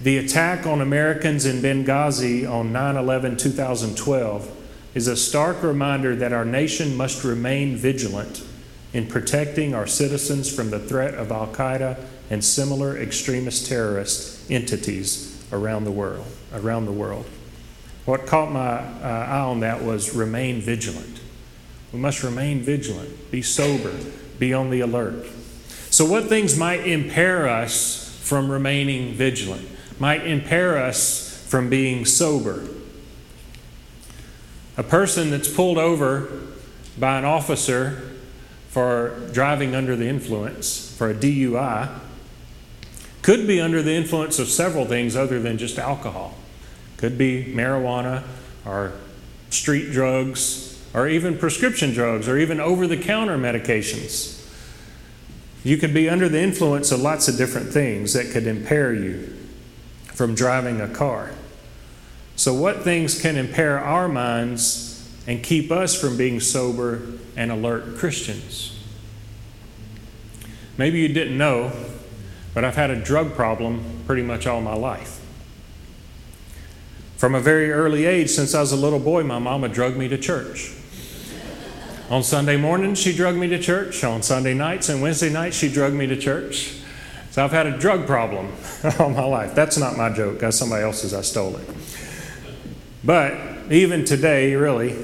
the 0.02 0.16
attack 0.16 0.66
on 0.66 0.80
Americans 0.80 1.44
in 1.44 1.60
Benghazi 1.60 2.50
on 2.50 2.72
9 2.72 2.96
11 2.96 3.36
2012 3.36 4.55
is 4.96 5.08
a 5.08 5.16
stark 5.16 5.62
reminder 5.62 6.16
that 6.16 6.32
our 6.32 6.46
nation 6.46 6.96
must 6.96 7.22
remain 7.22 7.76
vigilant 7.76 8.42
in 8.94 9.06
protecting 9.06 9.74
our 9.74 9.86
citizens 9.86 10.50
from 10.50 10.70
the 10.70 10.78
threat 10.78 11.12
of 11.12 11.30
Al 11.30 11.48
Qaeda 11.48 12.02
and 12.30 12.42
similar 12.42 12.96
extremist 12.96 13.66
terrorist 13.66 14.50
entities 14.50 15.44
around 15.52 15.84
the 15.84 15.90
world. 15.90 16.24
Around 16.54 16.86
the 16.86 16.92
world. 16.92 17.26
What 18.06 18.26
caught 18.26 18.50
my 18.50 18.78
uh, 18.78 19.26
eye 19.28 19.40
on 19.40 19.60
that 19.60 19.84
was 19.84 20.14
remain 20.14 20.62
vigilant. 20.62 21.20
We 21.92 21.98
must 21.98 22.22
remain 22.22 22.62
vigilant, 22.62 23.30
be 23.30 23.42
sober, 23.42 23.94
be 24.38 24.54
on 24.54 24.70
the 24.70 24.80
alert. 24.80 25.26
So, 25.90 26.06
what 26.06 26.24
things 26.24 26.56
might 26.56 26.86
impair 26.86 27.46
us 27.46 28.18
from 28.22 28.50
remaining 28.50 29.12
vigilant? 29.12 29.68
Might 29.98 30.26
impair 30.26 30.78
us 30.78 31.46
from 31.48 31.68
being 31.68 32.06
sober? 32.06 32.66
A 34.76 34.82
person 34.82 35.30
that's 35.30 35.48
pulled 35.48 35.78
over 35.78 36.28
by 36.98 37.18
an 37.18 37.24
officer 37.24 38.12
for 38.68 39.28
driving 39.32 39.74
under 39.74 39.96
the 39.96 40.06
influence, 40.06 40.94
for 40.96 41.10
a 41.10 41.14
DUI, 41.14 41.88
could 43.22 43.46
be 43.46 43.60
under 43.60 43.82
the 43.82 43.94
influence 43.94 44.38
of 44.38 44.48
several 44.48 44.84
things 44.84 45.16
other 45.16 45.40
than 45.40 45.58
just 45.58 45.78
alcohol. 45.78 46.34
Could 46.98 47.16
be 47.16 47.44
marijuana 47.44 48.22
or 48.64 48.92
street 49.50 49.92
drugs 49.92 50.84
or 50.94 51.08
even 51.08 51.38
prescription 51.38 51.92
drugs 51.92 52.28
or 52.28 52.38
even 52.38 52.60
over 52.60 52.86
the 52.86 52.96
counter 52.96 53.36
medications. 53.38 54.46
You 55.64 55.76
could 55.76 55.92
be 55.92 56.08
under 56.08 56.28
the 56.28 56.40
influence 56.40 56.92
of 56.92 57.00
lots 57.00 57.28
of 57.28 57.36
different 57.36 57.72
things 57.72 58.12
that 58.12 58.30
could 58.30 58.46
impair 58.46 58.94
you 58.94 59.34
from 60.14 60.34
driving 60.34 60.80
a 60.80 60.88
car. 60.88 61.32
So, 62.36 62.52
what 62.52 62.82
things 62.82 63.20
can 63.20 63.36
impair 63.36 63.80
our 63.80 64.08
minds 64.08 65.10
and 65.26 65.42
keep 65.42 65.72
us 65.72 65.98
from 65.98 66.18
being 66.18 66.38
sober 66.38 67.00
and 67.34 67.50
alert 67.50 67.96
Christians? 67.96 68.78
Maybe 70.76 71.00
you 71.00 71.08
didn't 71.08 71.38
know, 71.38 71.72
but 72.52 72.62
I've 72.62 72.76
had 72.76 72.90
a 72.90 72.96
drug 72.96 73.34
problem 73.34 74.02
pretty 74.06 74.22
much 74.22 74.46
all 74.46 74.60
my 74.60 74.74
life. 74.74 75.20
From 77.16 77.34
a 77.34 77.40
very 77.40 77.72
early 77.72 78.04
age, 78.04 78.28
since 78.28 78.54
I 78.54 78.60
was 78.60 78.72
a 78.72 78.76
little 78.76 78.98
boy, 78.98 79.22
my 79.22 79.38
mama 79.38 79.70
drugged 79.70 79.96
me 79.96 80.06
to 80.08 80.18
church. 80.18 80.72
On 82.10 82.22
Sunday 82.22 82.58
mornings, 82.58 83.00
she 83.00 83.16
drugged 83.16 83.38
me 83.38 83.48
to 83.48 83.58
church. 83.58 84.04
On 84.04 84.22
Sunday 84.22 84.52
nights 84.52 84.90
and 84.90 85.00
Wednesday 85.00 85.30
nights, 85.30 85.56
she 85.56 85.72
drugged 85.72 85.96
me 85.96 86.06
to 86.06 86.16
church. 86.16 86.74
So 87.30 87.42
I've 87.42 87.52
had 87.52 87.66
a 87.66 87.76
drug 87.76 88.06
problem 88.06 88.52
all 88.98 89.10
my 89.10 89.24
life. 89.24 89.54
That's 89.54 89.78
not 89.78 89.96
my 89.96 90.10
joke. 90.10 90.38
That's 90.38 90.58
somebody 90.58 90.84
else's. 90.84 91.14
I 91.14 91.22
stole 91.22 91.56
it. 91.56 91.68
But 93.06 93.38
even 93.70 94.04
today, 94.04 94.56
really, 94.56 94.96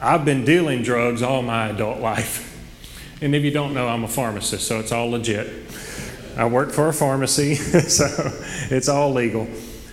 I've 0.00 0.24
been 0.24 0.44
dealing 0.44 0.82
drugs 0.82 1.22
all 1.22 1.40
my 1.40 1.68
adult 1.68 2.00
life. 2.00 2.48
And 3.22 3.32
if 3.32 3.44
you 3.44 3.52
don't 3.52 3.74
know, 3.74 3.86
I'm 3.86 4.02
a 4.02 4.08
pharmacist, 4.08 4.66
so 4.66 4.80
it's 4.80 4.90
all 4.90 5.10
legit. 5.10 5.70
I 6.36 6.46
work 6.46 6.72
for 6.72 6.88
a 6.88 6.92
pharmacy, 6.92 7.54
so 7.54 8.06
it's 8.74 8.88
all 8.88 9.12
legal. 9.12 9.46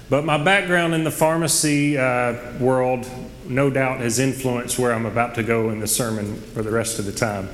But 0.09 0.25
my 0.25 0.43
background 0.43 0.95
in 0.95 1.03
the 1.03 1.11
pharmacy 1.11 1.99
uh, 1.99 2.57
world, 2.57 3.07
no 3.45 3.69
doubt, 3.69 3.99
has 3.99 4.17
influenced 4.17 4.79
where 4.79 4.91
I'm 4.91 5.05
about 5.05 5.35
to 5.35 5.43
go 5.43 5.69
in 5.69 5.79
the 5.79 5.87
sermon 5.87 6.41
for 6.41 6.63
the 6.63 6.71
rest 6.71 6.97
of 6.97 7.05
the 7.05 7.11
time. 7.11 7.47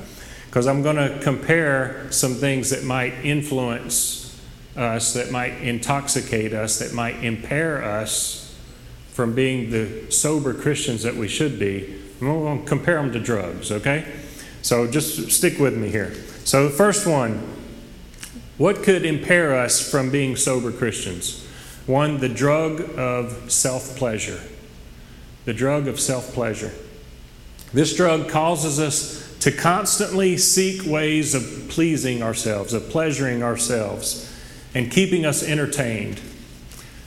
Because 0.46 0.66
I'm 0.66 0.82
going 0.82 0.96
to 0.96 1.18
compare 1.20 2.10
some 2.10 2.32
things 2.32 2.70
that 2.70 2.82
might 2.82 3.12
influence 3.22 4.40
us, 4.74 5.12
that 5.12 5.30
might 5.30 5.60
intoxicate 5.60 6.54
us, 6.54 6.78
that 6.78 6.94
might 6.94 7.22
impair 7.22 7.84
us 7.84 8.43
from 9.14 9.34
being 9.34 9.70
the 9.70 10.10
sober 10.10 10.52
Christians 10.52 11.02
that 11.04 11.14
we 11.14 11.28
should 11.28 11.58
be. 11.58 12.02
I'm 12.20 12.26
going 12.26 12.62
to 12.62 12.68
compare 12.68 12.96
them 12.96 13.12
to 13.12 13.20
drugs, 13.20 13.72
okay? 13.72 14.04
So 14.60 14.90
just 14.90 15.30
stick 15.30 15.58
with 15.58 15.76
me 15.76 15.88
here. 15.88 16.12
So, 16.44 16.68
the 16.68 16.74
first 16.74 17.06
one 17.06 17.54
what 18.56 18.84
could 18.84 19.04
impair 19.04 19.54
us 19.54 19.90
from 19.90 20.10
being 20.10 20.36
sober 20.36 20.70
Christians? 20.70 21.44
One, 21.86 22.18
the 22.18 22.28
drug 22.28 22.80
of 22.96 23.50
self 23.50 23.96
pleasure. 23.96 24.40
The 25.44 25.52
drug 25.52 25.88
of 25.88 25.98
self 25.98 26.32
pleasure. 26.32 26.72
This 27.72 27.96
drug 27.96 28.28
causes 28.28 28.78
us 28.78 29.36
to 29.40 29.50
constantly 29.50 30.36
seek 30.36 30.86
ways 30.86 31.34
of 31.34 31.68
pleasing 31.68 32.22
ourselves, 32.22 32.72
of 32.72 32.88
pleasuring 32.90 33.42
ourselves, 33.42 34.32
and 34.72 34.90
keeping 34.90 35.26
us 35.26 35.42
entertained. 35.42 36.20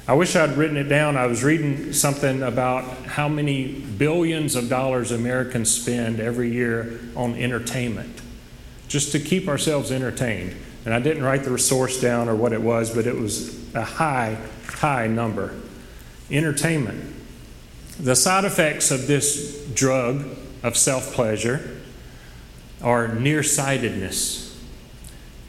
I 0.08 0.14
wish 0.14 0.38
I'd 0.38 0.55
written 0.55 0.78
it 0.78 0.86
down. 0.86 1.18
I 1.18 1.26
was 1.26 1.43
reading 1.43 1.91
something 1.91 2.41
about 2.41 2.86
how 3.05 3.28
many 3.28 3.74
billions 3.74 4.55
of 4.55 4.70
dollars 4.70 5.12
Americans 5.12 5.70
spend 5.70 6.22
every 6.22 6.49
year 6.49 7.01
on 7.14 7.36
entertainment, 7.36 8.22
just 8.88 9.12
to 9.12 9.20
keep 9.20 9.49
ourselves 9.49 9.91
entertained. 9.91 10.55
And 10.86 10.93
I 10.93 10.99
didn't 10.99 11.24
write 11.24 11.43
the 11.43 11.51
resource 11.51 11.99
down 11.99 12.30
or 12.30 12.36
what 12.36 12.53
it 12.53 12.62
was, 12.62 12.95
but 12.95 13.05
it 13.05 13.18
was 13.18 13.76
a 13.76 13.84
high, 13.84 14.38
high 14.68 15.08
number. 15.08 15.53
Entertainment. 16.32 17.14
The 17.99 18.16
side 18.16 18.45
effects 18.45 18.91
of 18.91 19.08
this 19.08 19.66
drug 19.74 20.24
of 20.64 20.78
self 20.78 21.14
pleasure 21.14 21.82
are 22.82 23.10
nearsightedness. 23.10 24.58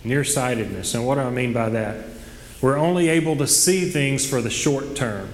Nearsightedness. 0.02 0.94
And 0.94 1.06
what 1.06 1.14
do 1.14 1.20
I 1.20 1.30
mean 1.30 1.52
by 1.52 1.68
that? 1.68 2.17
We're 2.60 2.76
only 2.76 3.08
able 3.08 3.36
to 3.36 3.46
see 3.46 3.88
things 3.88 4.28
for 4.28 4.42
the 4.42 4.50
short 4.50 4.96
term, 4.96 5.30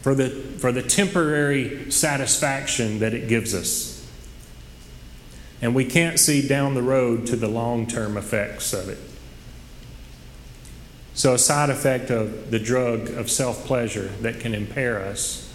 for 0.00 0.14
the, 0.14 0.30
for 0.30 0.70
the 0.70 0.82
temporary 0.82 1.90
satisfaction 1.90 3.00
that 3.00 3.12
it 3.12 3.28
gives 3.28 3.54
us. 3.54 3.92
And 5.60 5.74
we 5.74 5.84
can't 5.84 6.18
see 6.18 6.46
down 6.46 6.74
the 6.74 6.82
road 6.82 7.26
to 7.28 7.36
the 7.36 7.48
long 7.48 7.86
term 7.86 8.16
effects 8.16 8.72
of 8.72 8.88
it. 8.88 8.98
So, 11.14 11.34
a 11.34 11.38
side 11.38 11.70
effect 11.70 12.10
of 12.10 12.50
the 12.50 12.58
drug 12.58 13.10
of 13.10 13.30
self 13.30 13.64
pleasure 13.66 14.08
that 14.22 14.40
can 14.40 14.54
impair 14.54 15.00
us 15.00 15.52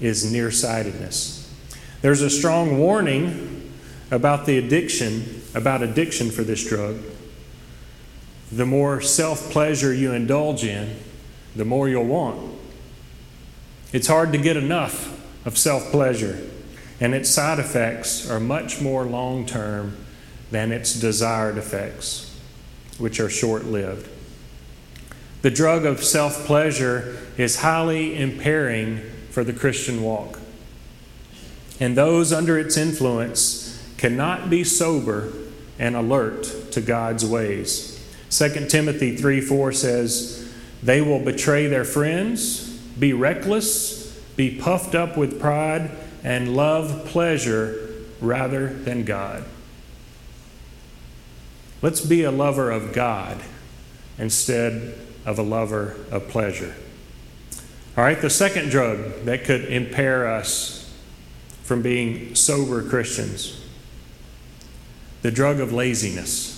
is 0.00 0.30
nearsightedness. 0.30 1.40
There's 2.02 2.20
a 2.20 2.28
strong 2.28 2.78
warning 2.78 3.72
about 4.10 4.46
the 4.46 4.58
addiction, 4.58 5.42
about 5.54 5.82
addiction 5.82 6.30
for 6.30 6.42
this 6.42 6.68
drug. 6.68 6.98
The 8.52 8.66
more 8.66 9.00
self 9.00 9.50
pleasure 9.50 9.92
you 9.92 10.12
indulge 10.12 10.64
in, 10.64 10.96
the 11.56 11.64
more 11.64 11.88
you'll 11.88 12.04
want. 12.04 12.54
It's 13.92 14.08
hard 14.08 14.32
to 14.32 14.38
get 14.38 14.56
enough 14.56 15.20
of 15.46 15.56
self 15.56 15.90
pleasure, 15.90 16.38
and 17.00 17.14
its 17.14 17.30
side 17.30 17.58
effects 17.58 18.28
are 18.28 18.40
much 18.40 18.80
more 18.80 19.04
long 19.04 19.46
term 19.46 19.96
than 20.50 20.72
its 20.72 20.94
desired 20.94 21.58
effects, 21.58 22.38
which 22.98 23.20
are 23.20 23.30
short 23.30 23.64
lived. 23.64 24.08
The 25.42 25.50
drug 25.50 25.84
of 25.84 26.02
self 26.02 26.46
pleasure 26.46 27.18
is 27.36 27.60
highly 27.60 28.16
impairing 28.18 29.00
for 29.30 29.44
the 29.44 29.52
Christian 29.52 30.02
walk. 30.02 30.40
And 31.80 31.96
those 31.96 32.32
under 32.32 32.58
its 32.58 32.76
influence 32.76 33.82
cannot 33.98 34.48
be 34.48 34.64
sober 34.64 35.32
and 35.78 35.96
alert 35.96 36.70
to 36.72 36.80
God's 36.80 37.26
ways. 37.26 37.93
2 38.34 38.66
Timothy 38.66 39.16
3 39.16 39.40
4 39.40 39.72
says, 39.72 40.52
They 40.82 41.00
will 41.00 41.20
betray 41.20 41.68
their 41.68 41.84
friends, 41.84 42.68
be 42.98 43.12
reckless, 43.12 44.12
be 44.34 44.58
puffed 44.58 44.96
up 44.96 45.16
with 45.16 45.40
pride, 45.40 45.92
and 46.24 46.56
love 46.56 47.06
pleasure 47.06 47.94
rather 48.20 48.72
than 48.72 49.04
God. 49.04 49.44
Let's 51.80 52.00
be 52.00 52.24
a 52.24 52.32
lover 52.32 52.72
of 52.72 52.92
God 52.92 53.40
instead 54.18 54.98
of 55.24 55.38
a 55.38 55.42
lover 55.42 55.96
of 56.10 56.26
pleasure. 56.28 56.74
All 57.96 58.02
right, 58.02 58.20
the 58.20 58.30
second 58.30 58.70
drug 58.70 58.98
that 59.26 59.44
could 59.44 59.66
impair 59.66 60.26
us 60.26 60.92
from 61.62 61.82
being 61.82 62.34
sober 62.34 62.82
Christians 62.82 63.60
the 65.22 65.30
drug 65.30 65.58
of 65.58 65.72
laziness. 65.72 66.53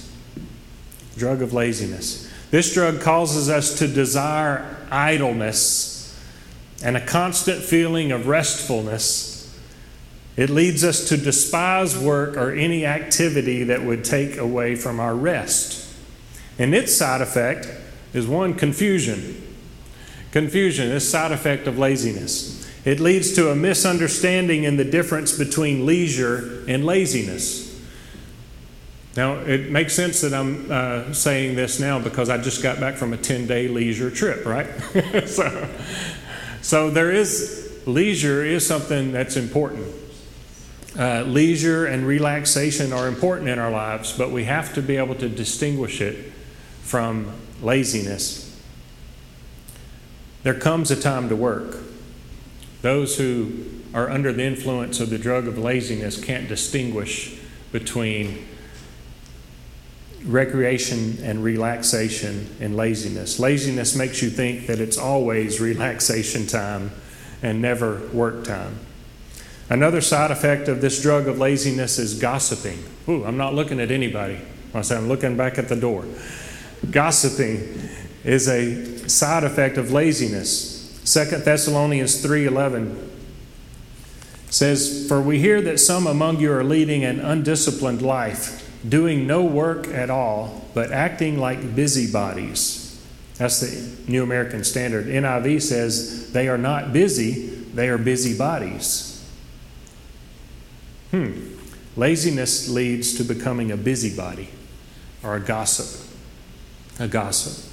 Drug 1.17 1.43
of 1.43 1.53
laziness. 1.53 2.31
This 2.51 2.73
drug 2.73 3.01
causes 3.01 3.49
us 3.49 3.79
to 3.79 3.89
desire 3.89 4.77
idleness 4.91 6.17
and 6.85 6.97
a 6.97 7.05
constant 7.05 7.63
feeling 7.63 8.13
of 8.13 8.27
restfulness 8.27 9.35
It 10.37 10.51
leads 10.51 10.85
us 10.85 11.09
to 11.09 11.17
despise 11.17 11.99
work 11.99 12.37
or 12.37 12.53
any 12.53 12.85
activity 12.85 13.65
that 13.65 13.83
would 13.83 14.05
take 14.05 14.37
away 14.37 14.77
from 14.77 15.01
our 15.01 15.15
rest. 15.15 15.95
And 16.59 16.75
its 16.75 16.95
side 16.95 17.23
effect 17.23 17.69
is 18.13 18.27
one, 18.27 18.55
confusion. 18.55 19.43
Confusion, 20.33 20.91
this 20.91 21.11
side 21.11 21.33
effect 21.33 21.67
of 21.67 21.79
laziness. 21.79 22.71
It 22.85 23.01
leads 23.01 23.35
to 23.35 23.51
a 23.51 23.57
misunderstanding 23.57 24.65
in 24.65 24.77
the 24.77 24.85
difference 24.85 25.37
between 25.37 25.87
leisure 25.87 26.63
and 26.69 26.85
laziness. 26.85 27.66
Now, 29.17 29.37
it 29.37 29.71
makes 29.71 29.95
sense 29.95 30.21
that 30.21 30.35
I'm 30.35 30.71
uh, 30.71 31.13
saying 31.15 31.57
this 31.57 31.81
now 31.81 31.99
because 31.99 32.29
I 32.29 32.37
just 32.37 32.63
got 32.63 32.79
back 32.79 32.97
from 32.97 33.15
a 33.15 33.17
10 33.17 33.47
day 33.47 33.67
leisure 33.67 34.11
trip, 34.11 34.45
right? 34.45 34.67
so, 35.27 35.69
so, 36.61 36.91
there 36.91 37.11
is 37.11 37.81
leisure 37.87 38.45
is 38.45 38.67
something 38.67 39.13
that's 39.13 39.37
important. 39.37 39.87
Uh, 40.99 41.23
leisure 41.23 41.87
and 41.87 42.07
relaxation 42.07 42.93
are 42.93 43.09
important 43.09 43.49
in 43.49 43.59
our 43.59 43.71
lives, 43.71 44.13
but 44.13 44.31
we 44.31 44.45
have 44.45 44.75
to 44.75 44.83
be 44.83 44.97
able 44.97 45.15
to 45.15 45.29
distinguish 45.29 46.01
it 46.03 46.33
from 46.83 47.33
laziness. 47.63 48.43
There 50.43 50.55
comes 50.55 50.91
a 50.91 51.01
time 51.01 51.31
to 51.31 51.37
work. 51.37 51.79
Those 52.83 53.17
who 53.17 53.65
are 53.95 54.11
under 54.11 54.33
the 54.33 54.45
influence 54.45 55.01
of 55.01 55.09
the 55.09 55.19
drug 55.19 55.49
of 55.49 55.57
laziness 55.57 56.23
can't 56.23 56.49
distinguish 56.49 57.39
between 57.73 58.47
recreation 60.27 61.19
and 61.23 61.43
relaxation 61.43 62.55
and 62.61 62.77
laziness. 62.77 63.39
Laziness 63.39 63.95
makes 63.95 64.23
you 64.23 64.31
think 64.31 64.67
that 64.67 64.81
it's 64.81 64.99
always 64.99 65.61
relaxation 65.61 66.47
time 66.47 66.91
and 67.43 67.63
never 67.63 68.07
work 68.09 68.45
time. 68.45 68.79
Another 69.69 70.01
side 70.01 70.31
effect 70.31 70.69
of 70.69 70.81
this 70.81 71.03
drug 71.03 71.27
of 71.27 71.39
laziness 71.39 71.99
is 71.99 72.19
gossiping. 72.19 72.85
Ooh, 73.09 73.25
I'm 73.25 73.37
not 73.37 73.55
looking 73.55 73.81
at 73.81 73.91
anybody. 73.91 74.41
I 74.75 74.83
say 74.83 74.97
I'm 74.97 75.09
looking 75.09 75.37
back 75.37 75.59
at 75.59 75.69
the 75.69 75.77
door. 75.77 76.05
Gossiping 76.91 77.91
is 78.25 78.49
a 78.49 79.09
side 79.09 79.45
effect 79.45 79.77
of 79.77 79.91
laziness. 79.93 81.01
2 81.05 81.45
Thessalonians 81.45 82.17
3:11 82.17 82.97
says, 84.51 85.07
"For 85.09 85.21
we 85.21 85.39
hear 85.39 85.61
that 85.63 85.81
some 85.81 86.07
among 86.07 86.41
you 86.41 86.53
are 86.53 86.65
leading 86.65 87.05
an 87.05 87.21
undisciplined 87.21 88.03
life, 88.03 88.66
doing 88.89 89.27
no 89.27 89.45
work 89.45 89.89
at 89.89 90.11
all, 90.11 90.65
but 90.75 90.93
acting 90.93 91.39
like 91.39 91.75
busybodies. 91.75 92.83
That's 93.39 93.61
the 93.61 94.11
New 94.11 94.23
American 94.23 94.65
Standard. 94.65 95.07
NIV 95.07 95.63
says 95.63 96.33
they 96.33 96.49
are 96.49 96.59
not 96.59 96.93
busy, 96.93 97.49
they 97.75 97.89
are 97.89 97.99
busybodies. 97.99 99.13
Hmm. 101.11 101.55
Laziness 101.97 102.69
leads 102.69 103.17
to 103.17 103.25
becoming 103.25 103.71
a 103.71 103.77
busybody 103.77 104.49
or 105.23 105.37
a 105.37 105.41
gossip. 105.41 106.09
A 106.99 107.09
gossip. 107.09 107.73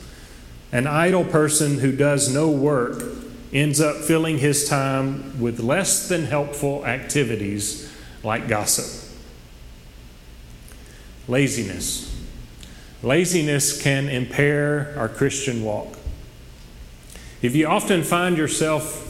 An 0.71 0.87
idle 0.87 1.23
person 1.23 1.79
who 1.79 1.91
does 1.91 2.33
no 2.33 2.49
work 2.49 3.03
ends 3.53 3.79
up 3.79 3.97
filling 3.97 4.39
his 4.39 4.67
time 4.67 5.39
with 5.39 5.59
less 5.59 6.09
than 6.09 6.25
helpful 6.25 6.85
activities 6.85 7.93
like 8.23 8.47
gossip. 8.47 9.02
Laziness. 11.27 12.09
Laziness 13.01 13.81
can 13.81 14.09
impair 14.09 14.93
our 14.97 15.09
Christian 15.09 15.63
walk. 15.63 15.97
If 17.41 17.55
you 17.55 17.67
often 17.67 18.03
find 18.03 18.37
yourself 18.37 19.01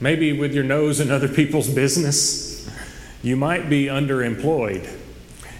maybe 0.00 0.32
with 0.32 0.54
your 0.54 0.64
nose 0.64 1.00
in 1.00 1.10
other 1.10 1.28
people's 1.40 1.68
business, 1.68 2.70
you 3.22 3.36
might 3.36 3.68
be 3.68 3.86
underemployed. 3.86 4.88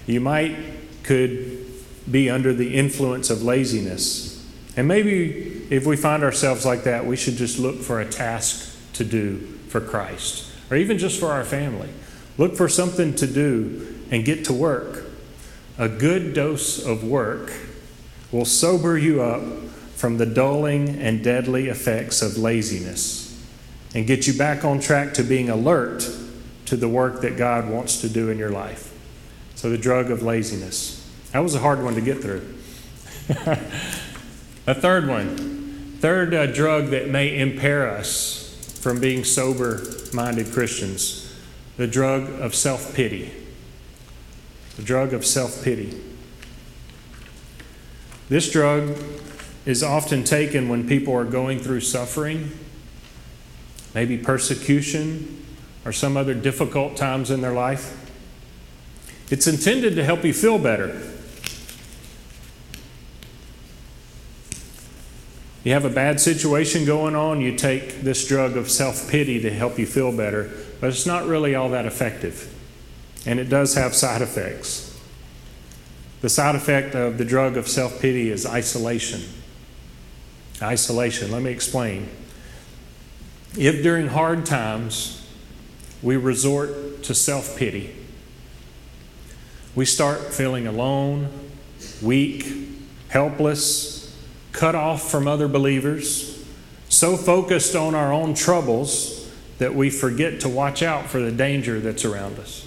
You 0.07 0.21
might 0.21 0.57
could 1.03 1.67
be 2.11 2.29
under 2.29 2.53
the 2.53 2.75
influence 2.75 3.31
of 3.31 3.43
laziness. 3.43 4.45
And 4.77 4.89
maybe 4.89 5.67
if 5.71 5.87
we 5.87 5.97
find 5.97 6.23
ourselves 6.23 6.67
like 6.67 6.85
that, 6.85 7.07
we 7.07 7.17
should 7.17 7.37
just 7.37 7.59
look 7.59 7.81
for 7.81 8.01
a 8.01 8.09
task 8.09 8.77
to 8.95 9.05
do 9.05 9.39
for 9.69 9.81
Christ 9.81 10.51
or 10.71 10.77
even 10.77 10.99
just 10.99 11.21
for 11.21 11.29
our 11.29 11.45
family. 11.45 11.89
Look 12.37 12.57
for 12.57 12.69
something 12.69 13.15
to 13.17 13.27
do 13.27 13.95
and 14.11 14.25
get 14.25 14.45
to 14.47 14.53
work. 14.53 15.04
A 15.77 15.89
good 15.89 16.35
dose 16.35 16.85
of 16.85 17.03
work 17.03 17.53
will 18.31 18.45
sober 18.45 18.97
you 18.97 19.22
up 19.22 19.43
from 19.97 20.18
the 20.18 20.27
dulling 20.27 20.89
and 21.01 21.25
deadly 21.25 21.68
effects 21.68 22.22
of 22.22 22.39
laziness 22.39 23.45
and 23.95 24.07
get 24.07 24.27
you 24.27 24.35
back 24.35 24.64
on 24.64 24.81
track 24.81 25.14
to 25.14 25.22
being 25.22 25.51
alert 25.51 26.09
to 26.66 26.77
the 26.77 26.89
work 26.89 27.22
that 27.22 27.37
God 27.37 27.68
wants 27.68 28.01
to 28.03 28.09
do 28.09 28.31
in 28.31 28.39
your 28.39 28.51
life. 28.51 28.93
So, 29.57 29.70
the 29.70 29.79
drug 29.79 30.11
of 30.11 30.22
laziness. 30.22 31.01
That 31.33 31.41
was 31.41 31.55
a 31.55 31.61
hard 31.61 31.83
one 31.83 31.95
to 31.95 32.01
get 32.01 32.20
through. 32.20 32.55
a 34.66 34.75
third 34.75 35.09
one, 35.09 35.97
third 36.01 36.35
uh, 36.35 36.47
drug 36.47 36.87
that 36.89 37.09
may 37.09 37.39
impair 37.39 37.89
us 37.89 38.79
from 38.81 39.01
being 39.01 39.25
sober 39.25 39.83
minded 40.12 40.53
Christians 40.53 41.35
the 41.77 41.87
drug 41.87 42.29
of 42.41 42.55
self 42.55 42.95
pity 42.95 43.33
the 44.77 44.83
drug 44.83 45.12
of 45.12 45.25
self 45.25 45.62
pity. 45.62 46.01
This 48.29 48.51
drug 48.51 48.97
is 49.66 49.83
often 49.83 50.25
taken 50.25 50.68
when 50.68 50.89
people 50.89 51.14
are 51.14 51.25
going 51.25 51.59
through 51.59 51.81
suffering, 51.81 52.51
maybe 53.95 54.18
persecution, 54.18 55.45
or 55.85 55.93
some 55.93 56.16
other 56.16 56.35
difficult 56.35 56.97
times 56.97 57.31
in 57.31 57.41
their 57.41 57.53
life. 57.53 58.01
It's 59.31 59.47
intended 59.47 59.95
to 59.97 60.05
help 60.05 60.25
you 60.25 60.35
feel 60.35 60.59
better. 60.59 61.11
You 65.64 65.72
have 65.72 65.87
a 65.87 65.91
bad 65.91 66.20
situation 66.20 66.85
going 66.85 67.16
on, 67.16 67.41
you 67.41 67.57
take 67.57 68.03
this 68.03 68.29
drug 68.29 68.57
of 68.57 68.70
self 68.70 69.11
pity 69.11 69.41
to 69.41 69.51
help 69.51 69.79
you 69.79 69.87
feel 69.87 70.14
better, 70.14 70.51
but 70.81 70.89
it's 70.89 71.07
not 71.07 71.27
really 71.27 71.55
all 71.55 71.70
that 71.70 71.87
effective 71.87 72.54
and 73.27 73.41
it 73.41 73.49
does 73.49 73.75
have 73.75 73.95
side 73.95 74.22
effects. 74.22 74.91
The 76.20 76.29
side 76.29 76.55
effect 76.55 76.95
of 76.95 77.18
the 77.18 77.25
drug 77.25 77.57
of 77.57 77.68
self 77.68 78.01
pity 78.01 78.31
is 78.31 78.47
isolation. 78.47 79.22
Isolation, 80.62 81.31
let 81.31 81.43
me 81.43 81.51
explain. 81.51 82.09
If 83.59 83.83
during 83.83 84.09
hard 84.09 84.47
times 84.47 85.27
we 86.03 86.16
resort 86.16 87.03
to 87.05 87.14
self 87.14 87.57
pity, 87.57 87.95
we 89.75 89.85
start 89.85 90.33
feeling 90.33 90.66
alone, 90.66 91.29
weak, 92.01 92.47
helpless, 93.09 94.16
cut 94.53 94.75
off 94.75 95.11
from 95.11 95.29
other 95.29 95.49
believers, 95.49 96.45
so 96.89 97.16
focused 97.16 97.75
on 97.75 97.95
our 97.95 98.12
own 98.12 98.35
troubles 98.35 99.31
that 99.59 99.75
we 99.75 99.91
forget 99.91 100.41
to 100.41 100.49
watch 100.49 100.83
out 100.83 101.07
for 101.07 101.20
the 101.20 101.33
danger 101.33 101.81
that's 101.81 102.05
around 102.05 102.39
us. 102.39 102.64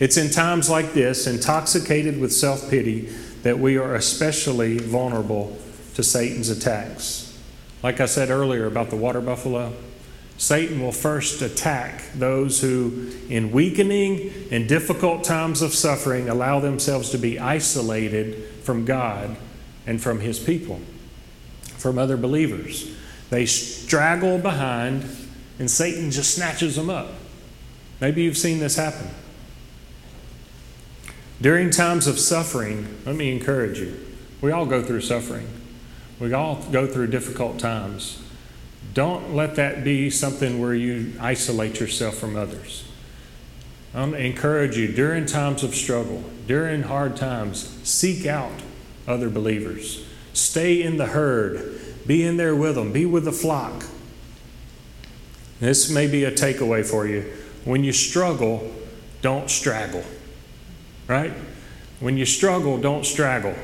It's 0.00 0.16
in 0.16 0.30
times 0.30 0.68
like 0.68 0.92
this, 0.92 1.26
intoxicated 1.26 2.20
with 2.20 2.32
self 2.32 2.68
pity, 2.68 3.12
that 3.42 3.58
we 3.58 3.76
are 3.76 3.94
especially 3.94 4.78
vulnerable 4.78 5.56
to 5.94 6.02
Satan's 6.02 6.48
attacks. 6.48 7.38
Like 7.82 8.00
I 8.00 8.06
said 8.06 8.30
earlier 8.30 8.66
about 8.66 8.90
the 8.90 8.96
water 8.96 9.20
buffalo, 9.20 9.74
Satan 10.36 10.80
will 10.82 10.92
first 10.92 11.42
attack 11.42 12.02
those 12.14 12.60
who, 12.60 13.12
in 13.28 13.52
weakening 13.52 14.32
and 14.50 14.68
difficult 14.68 15.22
times 15.22 15.62
of 15.62 15.72
suffering, 15.74 16.28
allow 16.28 16.58
themselves 16.58 17.10
to 17.10 17.18
be 17.18 17.38
isolated 17.38 18.48
from 18.62 18.84
God 18.84 19.36
and 19.86 20.02
from 20.02 20.20
his 20.20 20.40
people, 20.40 20.80
from 21.76 21.98
other 21.98 22.16
believers. 22.16 22.90
They 23.30 23.46
straggle 23.46 24.38
behind, 24.38 25.04
and 25.58 25.70
Satan 25.70 26.10
just 26.10 26.34
snatches 26.34 26.76
them 26.76 26.90
up. 26.90 27.12
Maybe 28.00 28.22
you've 28.22 28.36
seen 28.36 28.58
this 28.58 28.76
happen. 28.76 29.08
During 31.40 31.70
times 31.70 32.06
of 32.06 32.18
suffering, 32.18 32.98
let 33.04 33.16
me 33.16 33.32
encourage 33.32 33.78
you. 33.78 33.98
We 34.40 34.52
all 34.52 34.66
go 34.66 34.82
through 34.82 35.00
suffering. 35.00 35.48
We 36.20 36.32
all 36.32 36.62
go 36.70 36.86
through 36.86 37.08
difficult 37.08 37.58
times. 37.58 38.22
Don't 38.92 39.34
let 39.34 39.56
that 39.56 39.82
be 39.82 40.10
something 40.10 40.60
where 40.60 40.74
you 40.74 41.14
isolate 41.20 41.80
yourself 41.80 42.16
from 42.16 42.36
others. 42.36 42.84
I 43.94 44.02
am 44.02 44.14
encourage 44.14 44.76
you 44.76 44.88
during 44.88 45.26
times 45.26 45.64
of 45.64 45.74
struggle, 45.74 46.22
during 46.46 46.82
hard 46.82 47.16
times, 47.16 47.78
seek 47.82 48.26
out 48.26 48.62
other 49.06 49.28
believers. 49.28 50.04
Stay 50.32 50.82
in 50.82 50.96
the 50.98 51.06
herd. 51.06 51.80
Be 52.06 52.22
in 52.22 52.36
there 52.36 52.54
with 52.54 52.74
them. 52.74 52.92
Be 52.92 53.06
with 53.06 53.24
the 53.24 53.32
flock. 53.32 53.86
This 55.60 55.90
may 55.90 56.06
be 56.06 56.24
a 56.24 56.30
takeaway 56.30 56.84
for 56.84 57.06
you. 57.06 57.32
When 57.64 57.82
you 57.82 57.92
struggle, 57.92 58.70
don't 59.22 59.48
straggle 59.48 60.04
right? 61.08 61.32
When 62.00 62.16
you 62.16 62.26
struggle, 62.26 62.78
don't 62.78 63.04
straggle. 63.04 63.54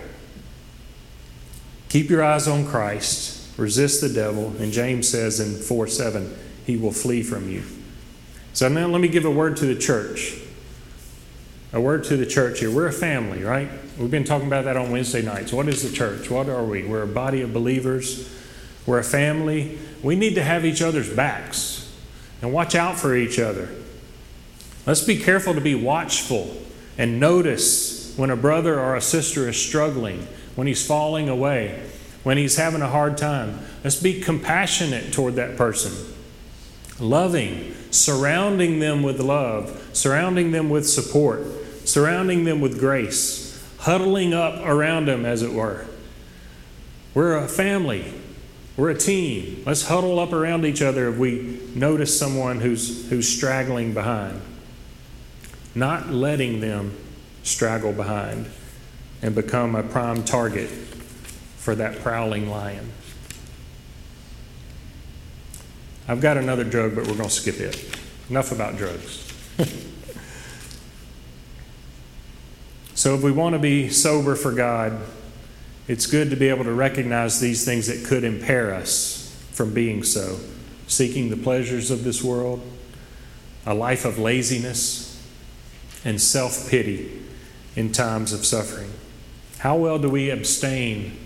Keep 1.89 2.09
your 2.09 2.23
eyes 2.23 2.47
on 2.47 2.67
Christ, 2.67 3.49
resist 3.59 4.01
the 4.01 4.09
devil, 4.09 4.55
and 4.59 4.73
James 4.73 5.09
says 5.09 5.41
in 5.41 5.61
4 5.61 5.89
7, 5.89 6.37
he 6.65 6.77
will 6.77 6.93
flee 6.93 7.23
from 7.23 7.49
you. 7.49 7.65
So 8.53 8.69
now 8.69 8.87
let 8.87 9.01
me 9.01 9.09
give 9.09 9.25
a 9.25 9.31
word 9.31 9.57
to 9.59 9.67
the 9.67 9.75
church. 9.75 10.39
A 11.73 11.81
word 11.81 12.05
to 12.05 12.17
the 12.17 12.27
church 12.27 12.61
here. 12.61 12.71
We're 12.71 12.89
a 12.89 12.93
family, 12.93 13.45
right? 13.45 13.69
We've 13.99 14.11
been 14.11 14.25
talking 14.25 14.49
about 14.49 14.65
that 14.65 14.77
on 14.77 14.91
Wednesday 14.91 15.23
nights. 15.23 15.53
What 15.53 15.69
is 15.69 15.89
the 15.89 15.95
church? 15.95 16.31
What 16.31 16.49
are 16.49 16.65
we? 16.65 16.85
We're 16.85 17.03
a 17.03 17.09
body 17.09 17.43
of 17.43 17.53
believers. 17.53 18.29
We're 18.87 18.99
a 18.99 19.05
family. 19.05 19.79
We 20.03 20.17
need 20.17 20.35
to 20.35 20.43
have 20.43 20.65
each 20.65 20.83
other's 20.83 21.15
backs 21.15 21.93
and 22.43 22.53
watch 22.53 22.75
out 22.75 22.99
for 22.99 23.15
each 23.15 23.39
other. 23.39 23.69
Let's 24.87 25.03
be 25.05 25.19
careful 25.19 25.55
to 25.55 25.61
be 25.61 25.75
watchful 25.75 26.57
and 27.01 27.19
notice 27.19 28.13
when 28.19 28.29
a 28.29 28.37
brother 28.37 28.79
or 28.79 28.95
a 28.95 29.01
sister 29.01 29.49
is 29.49 29.57
struggling, 29.57 30.29
when 30.55 30.67
he's 30.67 30.87
falling 30.87 31.31
away, 31.31 31.83
when 32.25 32.37
he's 32.37 32.57
having 32.57 32.83
a 32.83 32.89
hard 32.89 33.17
time. 33.17 33.59
Let's 33.83 33.97
be 33.97 34.21
compassionate 34.21 35.11
toward 35.11 35.37
that 35.37 35.57
person, 35.57 35.93
loving, 36.99 37.75
surrounding 37.91 38.81
them 38.81 39.03
with 39.03 39.19
love, 39.19 39.89
surrounding 39.95 40.51
them 40.51 40.69
with 40.69 40.87
support, 40.87 41.47
surrounding 41.87 42.45
them 42.45 42.61
with 42.61 42.79
grace, 42.79 43.67
huddling 43.79 44.35
up 44.35 44.61
around 44.63 45.09
them, 45.09 45.25
as 45.25 45.41
it 45.41 45.55
were. 45.55 45.87
We're 47.15 47.35
a 47.35 47.49
family. 47.49 48.13
We're 48.77 48.91
a 48.91 48.99
team. 48.99 49.63
Let's 49.65 49.87
huddle 49.89 50.19
up 50.19 50.35
around 50.35 50.67
each 50.67 50.83
other 50.83 51.09
if 51.09 51.17
we 51.17 51.63
notice 51.75 52.19
someone 52.19 52.61
who's, 52.61 53.09
who's 53.09 53.27
straggling 53.27 53.95
behind. 53.95 54.43
Not 55.75 56.11
letting 56.11 56.61
them 56.61 56.97
straggle 57.43 57.93
behind 57.93 58.51
and 59.23 59.35
become 59.35 59.75
a 59.75 59.83
prime 59.83 60.25
target 60.25 60.69
for 60.69 61.75
that 61.75 62.01
prowling 62.01 62.49
lion. 62.49 62.93
I've 66.09 66.21
got 66.21 66.37
another 66.37 66.65
drug, 66.65 66.97
but 66.97 67.07
we're 67.07 67.15
going 67.15 67.29
to 67.29 67.35
skip 67.35 67.61
it. 67.61 67.99
Enough 68.29 68.51
about 68.53 68.77
drugs. 68.77 69.33
so, 72.95 73.15
if 73.15 73.23
we 73.23 73.31
want 73.31 73.55
to 73.55 73.59
be 73.59 73.89
sober 73.89 74.35
for 74.35 74.53
God, 74.53 75.01
it's 75.87 76.07
good 76.07 76.31
to 76.31 76.37
be 76.37 76.49
able 76.49 76.65
to 76.65 76.73
recognize 76.73 77.41
these 77.41 77.65
things 77.65 77.87
that 77.89 78.07
could 78.07 78.25
impair 78.25 78.75
us 78.75 79.37
from 79.53 79.75
being 79.75 80.03
so. 80.03 80.39
Seeking 80.87 81.31
the 81.31 81.37
pleasures 81.37 81.91
of 81.91 82.03
this 82.03 82.23
world, 82.25 82.63
a 83.67 83.75
life 83.75 84.05
of 84.05 84.19
laziness, 84.19 85.10
and 86.05 86.21
self 86.21 86.69
pity 86.71 87.23
in 87.77 87.93
times 87.93 88.33
of 88.33 88.45
suffering. 88.45 88.91
How 89.59 89.77
well 89.77 89.99
do 89.99 90.09
we 90.09 90.31
abstain 90.31 91.17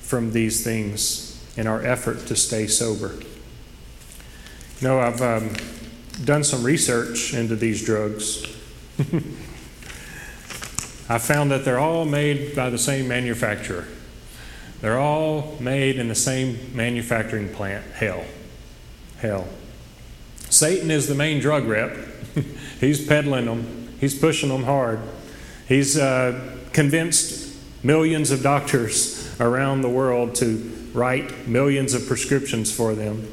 from 0.00 0.32
these 0.32 0.62
things 0.62 1.42
in 1.56 1.66
our 1.66 1.82
effort 1.84 2.26
to 2.26 2.36
stay 2.36 2.66
sober? 2.66 3.14
You 4.80 4.88
know, 4.88 5.00
I've 5.00 5.20
um, 5.20 5.50
done 6.24 6.44
some 6.44 6.62
research 6.62 7.34
into 7.34 7.56
these 7.56 7.84
drugs. 7.84 8.44
I 11.08 11.18
found 11.18 11.50
that 11.50 11.64
they're 11.64 11.78
all 11.78 12.04
made 12.04 12.54
by 12.54 12.70
the 12.70 12.78
same 12.78 13.08
manufacturer. 13.08 13.86
They're 14.80 14.98
all 14.98 15.56
made 15.60 15.96
in 15.98 16.08
the 16.08 16.14
same 16.14 16.58
manufacturing 16.74 17.48
plant, 17.48 17.84
hell. 17.92 18.24
Hell. 19.18 19.48
Satan 20.48 20.90
is 20.90 21.06
the 21.08 21.14
main 21.14 21.40
drug 21.40 21.64
rep. 21.64 21.96
He's 22.80 23.06
peddling 23.06 23.46
them, 23.46 23.79
he's 24.00 24.18
pushing 24.18 24.48
them 24.48 24.64
hard. 24.64 25.00
He's 25.68 25.96
uh, 25.96 26.56
convinced 26.72 27.56
millions 27.84 28.30
of 28.30 28.42
doctors 28.42 29.40
around 29.40 29.82
the 29.82 29.88
world 29.88 30.34
to 30.36 30.90
write 30.92 31.46
millions 31.46 31.94
of 31.94 32.06
prescriptions 32.06 32.74
for 32.74 32.94
them. 32.94 33.32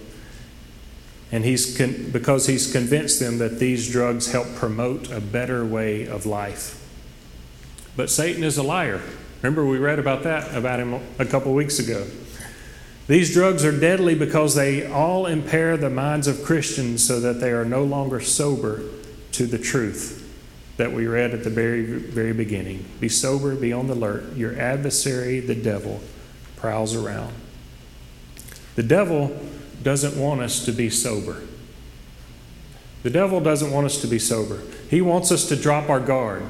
And 1.32 1.44
he's 1.44 1.78
con- 1.78 2.12
because 2.12 2.48
he's 2.48 2.72
convinced 2.72 3.20
them 3.20 3.40
that 3.40 3.60
these 3.60 3.92
drugs 3.92 4.32
help 4.32 4.48
promote 4.56 5.12
a 5.12 5.20
better 5.20 5.66
way 5.66 6.06
of 6.06 6.26
life. 6.26 6.84
But 7.96 8.10
Satan 8.10 8.44
is 8.44 8.58
a 8.58 8.64
liar. 8.64 9.02
Remember, 9.42 9.66
we 9.66 9.78
read 9.78 10.00
about 10.00 10.24
that 10.24 10.56
about 10.56 10.80
him 10.80 10.94
a 11.20 11.26
couple 11.26 11.54
weeks 11.54 11.80
ago. 11.80 12.08
These 13.08 13.34
drugs 13.34 13.66
are 13.66 13.78
deadly 13.78 14.16
because 14.16 14.56
they 14.56 14.86
all 14.86 15.26
impair 15.26 15.78
the 15.78 15.90
minds 15.90 16.28
of 16.28 16.44
Christians 16.44 17.06
so 17.06 17.20
that 17.20 17.40
they 17.40 17.52
are 17.52 17.66
no 17.66 17.84
longer 17.84 18.20
sober 18.20 18.84
to 19.34 19.46
the 19.46 19.58
truth 19.58 20.27
that 20.78 20.94
we 20.94 21.08
read 21.08 21.34
at 21.34 21.44
the 21.44 21.50
very, 21.50 21.84
very 21.84 22.34
beginning. 22.34 22.86
Be 23.00 23.10
sober, 23.10 23.56
be 23.56 23.74
on 23.74 23.88
the 23.88 23.94
alert. 23.94 24.36
Your 24.36 24.58
adversary, 24.60 25.40
the 25.40 25.56
devil, 25.56 26.00
prowls 26.56 26.96
around. 26.96 27.34
The 28.76 28.84
devil 28.84 29.38
doesn't 29.82 30.22
want 30.22 30.42
us 30.42 30.64
to 30.66 30.72
be 30.72 30.90
sober. 30.90 31.42
The 33.04 33.10
devil 33.10 33.40
doesn't 33.40 33.72
want 33.72 33.86
us 33.86 34.02
to 34.02 34.08
be 34.08 34.20
sober. 34.20 34.62
He 34.90 35.02
wants 35.02 35.32
us 35.32 35.48
to 35.50 35.56
drop 35.56 35.90
our 35.90 36.00
guard. 36.00 36.44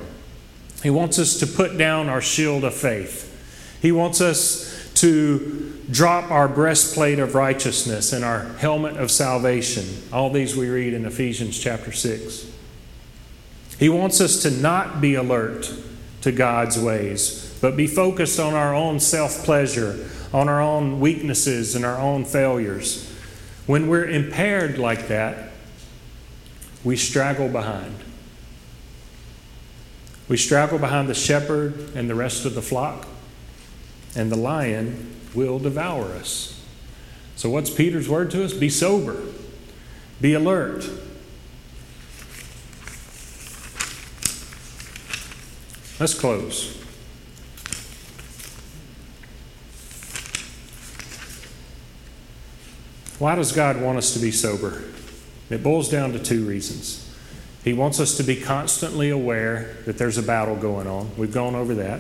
He 0.83 0.89
wants 0.89 1.19
us 1.19 1.39
to 1.39 1.47
put 1.47 1.77
down 1.77 2.09
our 2.09 2.21
shield 2.21 2.63
of 2.63 2.73
faith. 2.73 3.33
He 3.81 3.91
wants 3.91 4.21
us 4.21 4.91
to 4.95 5.79
drop 5.89 6.31
our 6.31 6.47
breastplate 6.47 7.19
of 7.19 7.35
righteousness 7.35 8.11
and 8.11 8.25
our 8.25 8.43
helmet 8.55 8.97
of 8.97 9.11
salvation. 9.11 9.85
All 10.11 10.31
these 10.31 10.55
we 10.55 10.67
read 10.67 10.93
in 10.93 11.05
Ephesians 11.05 11.57
chapter 11.57 11.91
6. 11.91 12.56
He 13.79 13.89
wants 13.89 14.19
us 14.21 14.41
to 14.43 14.51
not 14.51 15.01
be 15.01 15.15
alert 15.15 15.71
to 16.21 16.31
God's 16.31 16.79
ways, 16.79 17.57
but 17.61 17.77
be 17.77 17.87
focused 17.87 18.39
on 18.39 18.53
our 18.53 18.73
own 18.73 18.99
self 18.99 19.43
pleasure, 19.43 20.09
on 20.33 20.49
our 20.49 20.61
own 20.61 20.99
weaknesses 20.99 21.75
and 21.75 21.85
our 21.85 21.97
own 21.97 22.25
failures. 22.25 23.11
When 23.65 23.87
we're 23.87 24.07
impaired 24.07 24.77
like 24.77 25.07
that, 25.09 25.51
we 26.83 26.95
straggle 26.95 27.49
behind. 27.49 27.95
We 30.27 30.37
straggle 30.37 30.79
behind 30.79 31.07
the 31.07 31.13
shepherd 31.13 31.91
and 31.95 32.09
the 32.09 32.15
rest 32.15 32.45
of 32.45 32.55
the 32.55 32.61
flock, 32.61 33.07
and 34.15 34.31
the 34.31 34.37
lion 34.37 35.15
will 35.33 35.59
devour 35.59 36.05
us. 36.13 36.61
So, 37.35 37.49
what's 37.49 37.69
Peter's 37.69 38.09
word 38.09 38.31
to 38.31 38.43
us? 38.43 38.53
Be 38.53 38.69
sober, 38.69 39.21
be 40.19 40.33
alert. 40.33 40.89
Let's 45.99 46.13
close. 46.13 46.77
Why 53.19 53.33
does 53.35 53.51
God 53.51 53.81
want 53.81 53.97
us 53.97 54.13
to 54.13 54.19
be 54.19 54.31
sober? 54.31 54.83
It 55.49 55.63
boils 55.63 55.89
down 55.89 56.13
to 56.13 56.19
two 56.19 56.45
reasons. 56.45 57.03
He 57.63 57.73
wants 57.73 57.99
us 57.99 58.15
to 58.17 58.23
be 58.23 58.35
constantly 58.39 59.09
aware 59.09 59.77
that 59.85 59.97
there's 59.97 60.19
a 60.19 60.23
battle 60.23 60.55
going 60.55 60.85
on. 60.87 61.09
We've 61.17 61.33
gone 61.33 61.55
over 61.55 61.73
that. 61.75 61.99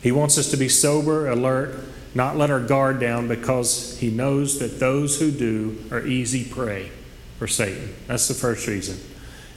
He 0.00 0.12
wants 0.12 0.38
us 0.38 0.50
to 0.52 0.56
be 0.56 0.68
sober, 0.68 1.28
alert, 1.28 1.74
not 2.14 2.36
let 2.36 2.50
our 2.50 2.60
guard 2.60 3.00
down 3.00 3.26
because 3.26 3.98
he 3.98 4.10
knows 4.10 4.58
that 4.60 4.78
those 4.78 5.18
who 5.18 5.30
do 5.30 5.78
are 5.90 6.06
easy 6.06 6.44
prey 6.44 6.90
for 7.38 7.48
Satan. 7.48 7.94
That's 8.06 8.28
the 8.28 8.34
first 8.34 8.68
reason. 8.68 8.98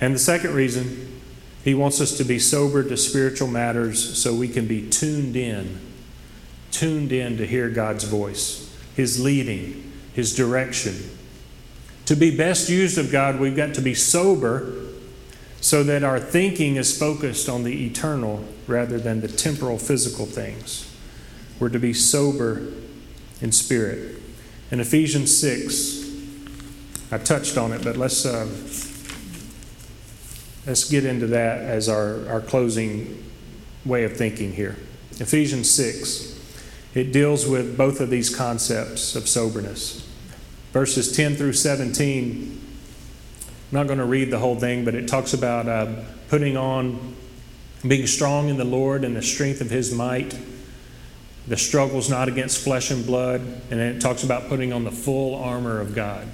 And 0.01 0.16
the 0.16 0.20
second 0.20 0.53
reason, 0.53 1.14
he 1.66 1.74
wants 1.74 1.99
us 1.99 2.16
to 2.18 2.24
be 2.24 2.38
sober 2.38 2.84
to 2.84 2.95
spiritual 2.95 3.47
matters 3.47 4.22
so 4.22 4.36
we 4.36 4.47
can 4.47 4.68
be 4.68 4.88
tuned 4.88 5.36
in, 5.36 5.80
tuned 6.70 7.11
in 7.11 7.38
to 7.38 7.47
hear 7.47 7.70
God's 7.70 8.03
voice, 8.03 8.72
his 8.95 9.20
leading, 9.20 9.91
his 10.13 10.36
direction. 10.36 10.93
To 12.05 12.16
be 12.16 12.38
best 12.38 12.70
used 12.70 12.99
of 12.99 13.11
God, 13.11 13.39
we've 13.39 13.55
got 13.55 13.74
to 13.74 13.82
be 13.82 13.95
sober 13.95 14.76
so 15.59 15.82
that 15.84 16.03
our 16.03 16.20
thinking 16.20 16.76
is 16.76 16.95
focused 16.95 17.49
on 17.49 17.63
the 17.63 17.88
eternal 17.88 18.45
rather 18.68 18.99
than 18.99 19.22
the 19.22 19.28
temporal 19.28 19.80
physical 19.80 20.28
things. 20.28 20.95
We're 21.59 21.70
to 21.70 21.80
be 21.80 21.93
sober 21.93 22.74
in 23.41 23.51
spirit. 23.51 24.22
In 24.70 24.80
Ephesians 24.80 25.36
6, 25.36 26.05
I 27.11 27.18
touched 27.18 27.57
on 27.57 27.72
it, 27.72 27.84
but 27.84 27.97
let's, 27.97 28.24
uh, 28.24 28.45
let's 30.66 30.89
get 30.89 31.05
into 31.05 31.28
that 31.28 31.59
as 31.59 31.88
our, 31.88 32.28
our 32.28 32.41
closing 32.41 33.24
way 33.86 34.03
of 34.03 34.18
thinking 34.18 34.53
here. 34.53 34.78
Ephesians 35.20 35.70
6, 35.72 36.39
it 36.93 37.11
deals 37.11 37.47
with 37.47 37.78
both 37.78 38.01
of 38.01 38.09
these 38.09 38.36
concepts 38.36 39.16
of 39.16 39.28
soberness. 39.28 40.07
Verses 40.72 41.16
10 41.16 41.36
through 41.36 41.53
17, 41.53 42.61
I'm 43.72 43.76
not 43.76 43.88
going 43.88 43.99
to 43.99 44.05
read 44.05 44.32
the 44.32 44.39
whole 44.39 44.59
thing, 44.59 44.84
but 44.84 44.95
it 44.95 45.07
talks 45.07 45.34
about 45.34 45.68
uh, 45.68 46.03
putting 46.30 46.57
on, 46.57 47.16
being 47.88 48.07
strong 48.07 48.49
in 48.49 48.57
the 48.57 48.66
Lord 48.66 49.03
and 49.03 49.16
the 49.16 49.22
strength 49.22 49.61
of 49.61 49.70
His 49.70 49.93
might. 49.93 50.38
The 51.47 51.57
struggle's 51.57 52.09
not 52.09 52.28
against 52.28 52.63
flesh 52.63 52.91
and 52.91 53.05
blood. 53.05 53.41
And 53.41 53.80
then 53.80 53.95
it 53.95 53.99
talks 53.99 54.24
about 54.24 54.47
putting 54.49 54.74
on 54.74 54.84
the 54.84 54.91
full 54.91 55.36
armor 55.36 55.80
of 55.80 55.93
God. 55.93 56.28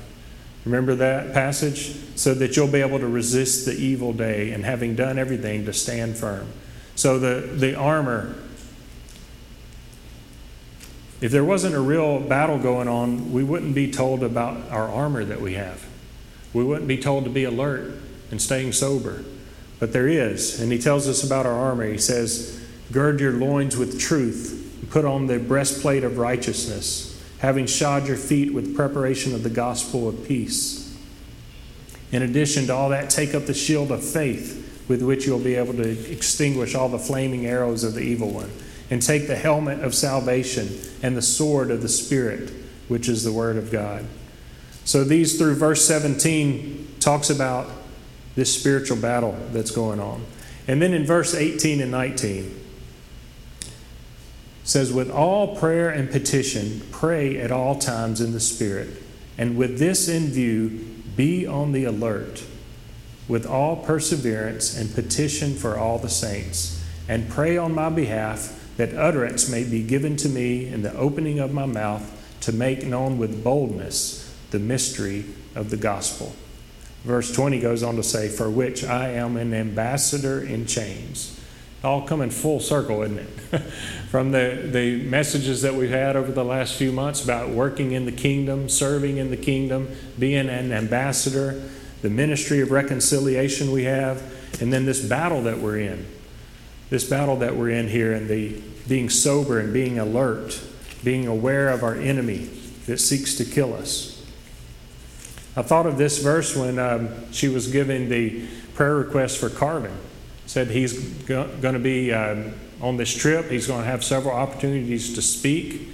Remember 0.65 0.95
that 0.95 1.33
passage? 1.33 1.95
So 2.15 2.33
that 2.35 2.55
you'll 2.55 2.67
be 2.67 2.81
able 2.81 2.99
to 2.99 3.07
resist 3.07 3.65
the 3.65 3.73
evil 3.73 4.13
day 4.13 4.51
and 4.51 4.63
having 4.63 4.95
done 4.95 5.17
everything 5.17 5.65
to 5.65 5.73
stand 5.73 6.17
firm. 6.17 6.47
So 6.95 7.17
the, 7.17 7.47
the 7.47 7.75
armor, 7.75 8.35
if 11.19 11.31
there 11.31 11.43
wasn't 11.43 11.75
a 11.75 11.79
real 11.79 12.19
battle 12.19 12.59
going 12.59 12.87
on, 12.87 13.31
we 13.31 13.43
wouldn't 13.43 13.73
be 13.73 13.91
told 13.91 14.23
about 14.23 14.69
our 14.69 14.87
armor 14.87 15.25
that 15.25 15.41
we 15.41 15.53
have. 15.53 15.85
we 16.53 16.63
wouldn't 16.63 16.87
be 16.87 16.97
told 16.97 17.23
to 17.23 17.29
be 17.29 17.43
alert 17.43 17.93
and 18.29 18.41
staying 18.41 18.73
sober. 18.73 19.23
But 19.79 19.93
there 19.93 20.07
is. 20.07 20.61
And 20.61 20.71
he 20.71 20.77
tells 20.77 21.07
us 21.07 21.23
about 21.23 21.47
our 21.47 21.57
armor. 21.57 21.85
He 21.85 21.97
says, 21.97 22.63
Gird 22.91 23.19
your 23.19 23.31
loins 23.31 23.77
with 23.77 23.99
truth, 23.99 24.87
put 24.91 25.05
on 25.05 25.25
the 25.25 25.39
breastplate 25.39 26.03
of 26.03 26.17
righteousness, 26.17 27.10
having 27.41 27.65
shod 27.65 28.07
your 28.07 28.17
feet 28.17 28.53
with 28.53 28.75
preparation 28.75 29.33
of 29.33 29.43
the 29.43 29.49
gospel 29.49 30.07
of 30.07 30.27
peace. 30.27 30.95
In 32.11 32.21
addition 32.21 32.67
to 32.67 32.73
all 32.73 32.89
that, 32.89 33.09
take 33.09 33.33
up 33.33 33.47
the 33.47 33.53
shield 33.53 33.91
of 33.91 34.03
faith 34.03 34.85
with 34.87 35.01
which 35.01 35.25
you'll 35.25 35.39
be 35.39 35.55
able 35.55 35.73
to 35.73 36.11
extinguish 36.11 36.75
all 36.75 36.87
the 36.87 36.99
flaming 36.99 37.45
arrows 37.45 37.83
of 37.83 37.95
the 37.95 38.01
evil 38.01 38.29
one. 38.29 38.51
And 38.89 39.01
take 39.01 39.27
the 39.27 39.37
helmet 39.37 39.79
of 39.79 39.95
salvation 39.95 40.69
and 41.01 41.15
the 41.15 41.21
sword 41.21 41.71
of 41.71 41.81
the 41.81 41.87
Spirit, 41.87 42.51
which 42.89 43.07
is 43.07 43.23
the 43.23 43.31
Word 43.31 43.55
of 43.55 43.71
God. 43.71 44.05
So, 44.83 45.05
these 45.05 45.37
through 45.37 45.55
verse 45.55 45.87
17 45.87 46.95
talks 46.99 47.29
about 47.29 47.69
this 48.35 48.53
spiritual 48.53 48.97
battle 48.97 49.37
that's 49.51 49.71
going 49.71 50.01
on. 50.01 50.25
And 50.67 50.81
then 50.81 50.93
in 50.93 51.05
verse 51.05 51.33
18 51.33 51.79
and 51.79 51.89
19, 51.89 52.61
says, 54.71 54.93
With 54.93 55.11
all 55.11 55.55
prayer 55.57 55.89
and 55.89 56.09
petition, 56.09 56.81
pray 56.91 57.37
at 57.37 57.51
all 57.51 57.77
times 57.77 58.21
in 58.21 58.31
the 58.31 58.39
Spirit, 58.39 58.89
and 59.37 59.57
with 59.57 59.79
this 59.79 60.07
in 60.07 60.27
view, 60.27 60.69
be 61.17 61.45
on 61.45 61.73
the 61.73 61.83
alert 61.83 62.45
with 63.27 63.45
all 63.45 63.75
perseverance 63.75 64.77
and 64.77 64.93
petition 64.93 65.55
for 65.55 65.77
all 65.77 65.99
the 65.99 66.09
saints, 66.09 66.83
and 67.09 67.29
pray 67.29 67.57
on 67.57 67.75
my 67.75 67.89
behalf 67.89 68.57
that 68.77 68.95
utterance 68.95 69.49
may 69.49 69.63
be 69.65 69.83
given 69.83 70.15
to 70.15 70.29
me 70.29 70.67
in 70.67 70.81
the 70.81 70.95
opening 70.95 71.39
of 71.39 71.53
my 71.53 71.65
mouth 71.65 72.17
to 72.39 72.53
make 72.53 72.85
known 72.85 73.17
with 73.17 73.43
boldness 73.43 74.33
the 74.51 74.59
mystery 74.59 75.25
of 75.53 75.69
the 75.69 75.77
gospel. 75.77 76.33
Verse 77.03 77.33
20 77.33 77.59
goes 77.59 77.83
on 77.83 77.97
to 77.97 78.03
say, 78.03 78.29
For 78.29 78.49
which 78.49 78.85
I 78.85 79.09
am 79.09 79.35
an 79.35 79.53
ambassador 79.53 80.41
in 80.41 80.65
chains. 80.65 81.40
All 81.83 82.03
coming 82.03 82.29
full 82.29 82.59
circle, 82.59 83.01
isn't 83.01 83.17
it? 83.17 83.27
From 84.09 84.31
the, 84.31 84.69
the 84.71 85.01
messages 85.03 85.61
that 85.63 85.73
we've 85.73 85.89
had 85.89 86.15
over 86.15 86.31
the 86.31 86.45
last 86.45 86.75
few 86.75 86.91
months 86.91 87.23
about 87.23 87.49
working 87.49 87.93
in 87.93 88.05
the 88.05 88.11
kingdom, 88.11 88.69
serving 88.69 89.17
in 89.17 89.31
the 89.31 89.37
kingdom, 89.37 89.89
being 90.19 90.47
an 90.47 90.71
ambassador 90.71 91.61
the 92.01 92.09
ministry 92.09 92.61
of 92.61 92.71
reconciliation 92.71 93.71
we 93.71 93.83
have, 93.83 94.21
and 94.61 94.73
then 94.73 94.85
this 94.85 95.03
battle 95.05 95.43
that 95.43 95.59
we're 95.59 95.77
in. 95.77 96.05
This 96.89 97.07
battle 97.07 97.37
that 97.37 97.55
we're 97.55 97.69
in 97.69 97.87
here, 97.87 98.11
and 98.11 98.27
the 98.27 98.61
being 98.87 99.09
sober 99.09 99.59
and 99.59 99.71
being 99.71 99.99
alert, 99.99 100.61
being 101.03 101.27
aware 101.27 101.69
of 101.69 101.83
our 101.83 101.95
enemy 101.95 102.49
that 102.87 102.99
seeks 102.99 103.35
to 103.35 103.45
kill 103.45 103.73
us. 103.73 104.25
I 105.55 105.61
thought 105.61 105.85
of 105.85 105.97
this 105.97 106.19
verse 106.19 106.55
when 106.55 106.79
um, 106.79 107.31
she 107.31 107.47
was 107.47 107.67
giving 107.67 108.09
the 108.09 108.47
prayer 108.73 108.95
request 108.95 109.37
for 109.37 109.49
Carvin. 109.49 109.95
Said 110.51 110.67
he's 110.67 110.99
go- 110.99 111.47
going 111.61 111.75
to 111.75 111.79
be 111.79 112.11
um, 112.11 112.51
on 112.81 112.97
this 112.97 113.15
trip. 113.15 113.49
He's 113.49 113.67
going 113.67 113.83
to 113.83 113.87
have 113.87 114.03
several 114.03 114.35
opportunities 114.35 115.15
to 115.15 115.21
speak. 115.21 115.87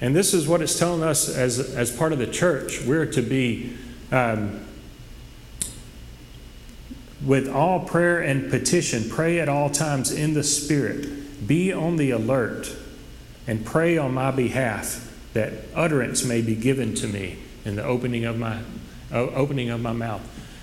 And 0.00 0.16
this 0.16 0.32
is 0.32 0.48
what 0.48 0.62
it's 0.62 0.78
telling 0.78 1.02
us 1.02 1.28
as, 1.28 1.58
as 1.58 1.94
part 1.94 2.14
of 2.14 2.18
the 2.18 2.26
church. 2.26 2.80
We're 2.80 3.04
to 3.04 3.20
be 3.20 3.76
um, 4.10 4.64
with 7.22 7.46
all 7.46 7.80
prayer 7.80 8.22
and 8.22 8.50
petition, 8.50 9.10
pray 9.10 9.38
at 9.38 9.50
all 9.50 9.68
times 9.68 10.10
in 10.10 10.32
the 10.32 10.44
Spirit. 10.44 11.46
Be 11.46 11.70
on 11.70 11.96
the 11.96 12.10
alert 12.10 12.74
and 13.46 13.66
pray 13.66 13.98
on 13.98 14.14
my 14.14 14.30
behalf 14.30 15.14
that 15.34 15.52
utterance 15.74 16.24
may 16.24 16.40
be 16.40 16.54
given 16.54 16.94
to 16.94 17.06
me 17.06 17.36
in 17.66 17.76
the 17.76 17.84
opening 17.84 18.24
of 18.24 18.38
my, 18.38 18.60
uh, 19.12 19.24
opening 19.32 19.68
of 19.68 19.82
my 19.82 19.92
mouth. 19.92 20.22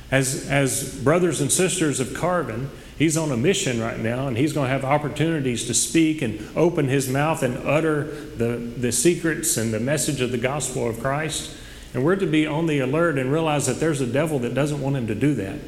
As, 0.09 0.49
as 0.49 0.99
brothers 1.03 1.39
and 1.39 1.51
sisters 1.51 1.99
of 1.99 2.15
Carvin, 2.15 2.71
he's 2.97 3.17
on 3.17 3.31
a 3.31 3.37
mission 3.37 3.79
right 3.79 3.99
now 3.99 4.27
and 4.27 4.37
he's 4.37 4.53
going 4.53 4.67
to 4.67 4.71
have 4.71 4.85
opportunities 4.85 5.65
to 5.67 5.73
speak 5.73 6.21
and 6.21 6.47
open 6.55 6.87
his 6.87 7.09
mouth 7.09 7.43
and 7.43 7.57
utter 7.67 8.03
the, 8.03 8.57
the 8.57 8.91
secrets 8.91 9.57
and 9.57 9.73
the 9.73 9.79
message 9.79 10.21
of 10.21 10.31
the 10.31 10.37
gospel 10.37 10.87
of 10.87 10.99
Christ. 10.99 11.55
And 11.93 12.05
we're 12.05 12.15
to 12.15 12.25
be 12.25 12.47
on 12.47 12.67
the 12.67 12.79
alert 12.79 13.17
and 13.17 13.31
realize 13.31 13.65
that 13.67 13.79
there's 13.79 14.01
a 14.01 14.07
devil 14.07 14.39
that 14.39 14.53
doesn't 14.53 14.81
want 14.81 14.95
him 14.95 15.07
to 15.07 15.15
do 15.15 15.33
that. 15.35 15.59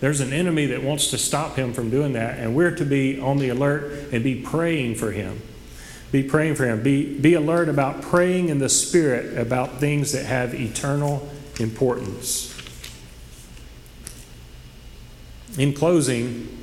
There's 0.00 0.20
an 0.20 0.32
enemy 0.32 0.66
that 0.66 0.82
wants 0.82 1.10
to 1.10 1.18
stop 1.18 1.56
him 1.56 1.74
from 1.74 1.90
doing 1.90 2.14
that, 2.14 2.38
and 2.38 2.54
we're 2.54 2.74
to 2.74 2.84
be 2.84 3.20
on 3.20 3.38
the 3.38 3.50
alert 3.50 4.12
and 4.12 4.24
be 4.24 4.40
praying 4.40 4.94
for 4.94 5.12
him. 5.12 5.42
Be 6.10 6.22
praying 6.22 6.56
for 6.56 6.66
him. 6.66 6.82
Be, 6.82 7.18
be 7.18 7.34
alert 7.34 7.68
about 7.68 8.02
praying 8.02 8.48
in 8.48 8.58
the 8.58 8.68
Spirit 8.68 9.38
about 9.38 9.78
things 9.78 10.12
that 10.12 10.24
have 10.24 10.54
eternal 10.54 11.28
importance. 11.60 12.56
In 15.58 15.72
closing, 15.74 16.59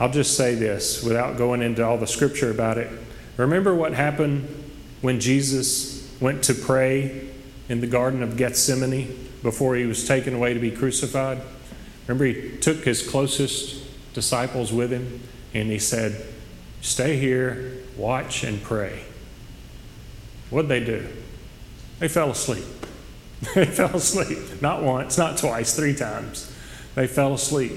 I'll 0.00 0.10
just 0.10 0.36
say 0.36 0.54
this 0.54 1.02
without 1.02 1.36
going 1.36 1.62
into 1.62 1.84
all 1.84 1.98
the 1.98 2.06
scripture 2.06 2.50
about 2.50 2.78
it. 2.78 2.90
Remember 3.36 3.74
what 3.74 3.92
happened 3.92 4.48
when 5.00 5.20
Jesus 5.20 6.10
went 6.20 6.42
to 6.44 6.54
pray 6.54 7.28
in 7.68 7.80
the 7.80 7.86
Garden 7.86 8.22
of 8.22 8.36
Gethsemane 8.36 9.28
before 9.42 9.74
he 9.76 9.84
was 9.84 10.06
taken 10.06 10.34
away 10.34 10.54
to 10.54 10.60
be 10.60 10.70
crucified? 10.70 11.40
Remember, 12.06 12.24
he 12.24 12.56
took 12.58 12.84
his 12.84 13.08
closest 13.08 13.82
disciples 14.14 14.72
with 14.72 14.90
him 14.90 15.20
and 15.54 15.70
he 15.70 15.78
said, 15.78 16.26
Stay 16.80 17.16
here, 17.16 17.78
watch, 17.96 18.42
and 18.42 18.60
pray. 18.62 19.04
What'd 20.50 20.68
they 20.68 20.84
do? 20.84 21.08
They 22.00 22.08
fell 22.08 22.30
asleep. 22.30 22.64
they 23.54 23.66
fell 23.66 23.96
asleep. 23.96 24.60
Not 24.60 24.82
once, 24.82 25.16
not 25.16 25.38
twice, 25.38 25.74
three 25.76 25.94
times. 25.94 26.52
They 26.94 27.06
fell 27.06 27.34
asleep. 27.34 27.72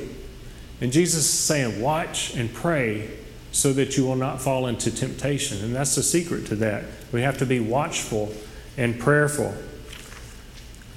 And 0.81 0.91
Jesus 0.91 1.25
is 1.25 1.39
saying, 1.39 1.81
Watch 1.81 2.35
and 2.35 2.53
pray 2.53 3.09
so 3.51 3.71
that 3.73 3.95
you 3.95 4.05
will 4.05 4.17
not 4.17 4.41
fall 4.41 4.67
into 4.67 4.91
temptation. 4.91 5.63
And 5.63 5.73
that's 5.73 5.95
the 5.95 6.03
secret 6.03 6.45
to 6.47 6.55
that. 6.57 6.83
We 7.11 7.21
have 7.21 7.37
to 7.37 7.45
be 7.45 7.59
watchful 7.59 8.33
and 8.77 8.99
prayerful. 8.99 9.55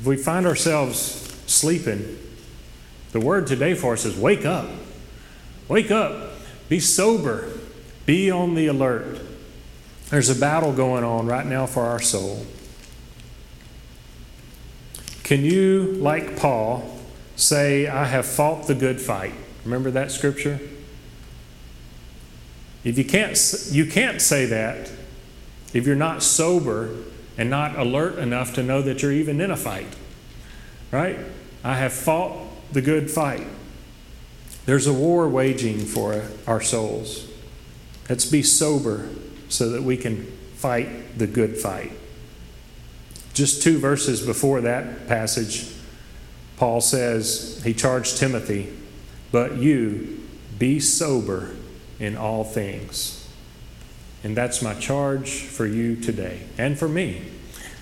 If 0.01 0.07
we 0.07 0.17
find 0.17 0.47
ourselves 0.47 1.01
sleeping, 1.47 2.19
the 3.13 3.21
word 3.21 3.47
today 3.47 3.75
for 3.75 3.93
us 3.93 4.05
is 4.05 4.17
wake 4.17 4.45
up. 4.45 4.69
Wake 5.69 5.91
up. 5.91 6.33
Be 6.69 6.81
sober. 6.81 7.49
Be 8.07 8.31
on 8.31 8.55
the 8.55 8.67
alert. 8.67 9.21
There's 10.11 10.31
a 10.31 10.35
battle 10.35 10.73
going 10.73 11.05
on 11.05 11.27
right 11.27 11.47
now 11.47 11.67
for 11.67 11.85
our 11.85 12.01
soul. 12.01 12.45
Can 15.23 15.45
you, 15.45 15.93
like 15.99 16.37
Paul, 16.39 16.99
say, 17.37 17.87
I 17.87 18.07
have 18.07 18.27
fought 18.27 18.67
the 18.67 18.75
good 18.75 19.01
fight? 19.01 19.35
Remember 19.65 19.91
that 19.91 20.11
scripture? 20.11 20.61
If 22.85 22.97
you 22.97 23.05
can't, 23.05 23.39
you 23.71 23.87
can't 23.87 24.23
say 24.23 24.47
that 24.47 24.91
if 25.75 25.87
you're 25.87 25.97
not 25.97 26.23
sober 26.23 26.95
and 27.37 27.51
not 27.51 27.79
alert 27.79 28.19
enough 28.19 28.55
to 28.55 28.63
know 28.63 28.83
that 28.83 29.03
you're 29.03 29.13
even 29.13 29.41
in 29.41 29.51
a 29.51 29.57
fight. 29.57 29.95
Right? 30.91 31.19
I 31.63 31.77
have 31.77 31.93
fought 31.93 32.39
the 32.73 32.81
good 32.81 33.11
fight. 33.11 33.47
There's 34.67 34.87
a 34.87 34.93
war 34.93 35.29
waging 35.29 35.81
for 35.81 36.25
our 36.47 36.61
souls. 36.61 37.27
Let's 38.09 38.25
be 38.25 38.43
sober 38.43 39.09
so 39.49 39.71
that 39.71 39.83
we 39.83 39.97
can 39.97 40.25
fight 40.57 41.19
the 41.19 41.27
good 41.27 41.57
fight. 41.57 41.93
Just 43.35 43.63
two 43.63 43.79
verses 43.79 44.25
before 44.25 44.61
that 44.63 45.07
passage, 45.07 45.71
Paul 46.57 46.81
says, 46.81 47.63
he 47.65 47.73
charged 47.73 48.19
Timothy, 48.19 48.75
but 49.31 49.57
you 49.57 50.27
be 50.59 50.81
sober 50.81 51.55
in 52.01 52.17
all 52.17 52.45
things. 52.45 53.29
And 54.25 54.37
that's 54.37 54.63
my 54.63 54.75
charge 54.75 55.43
for 55.43 55.67
you 55.67 55.97
today 55.97 56.41
and 56.57 56.79
for 56.79 56.89
me. 56.89 57.23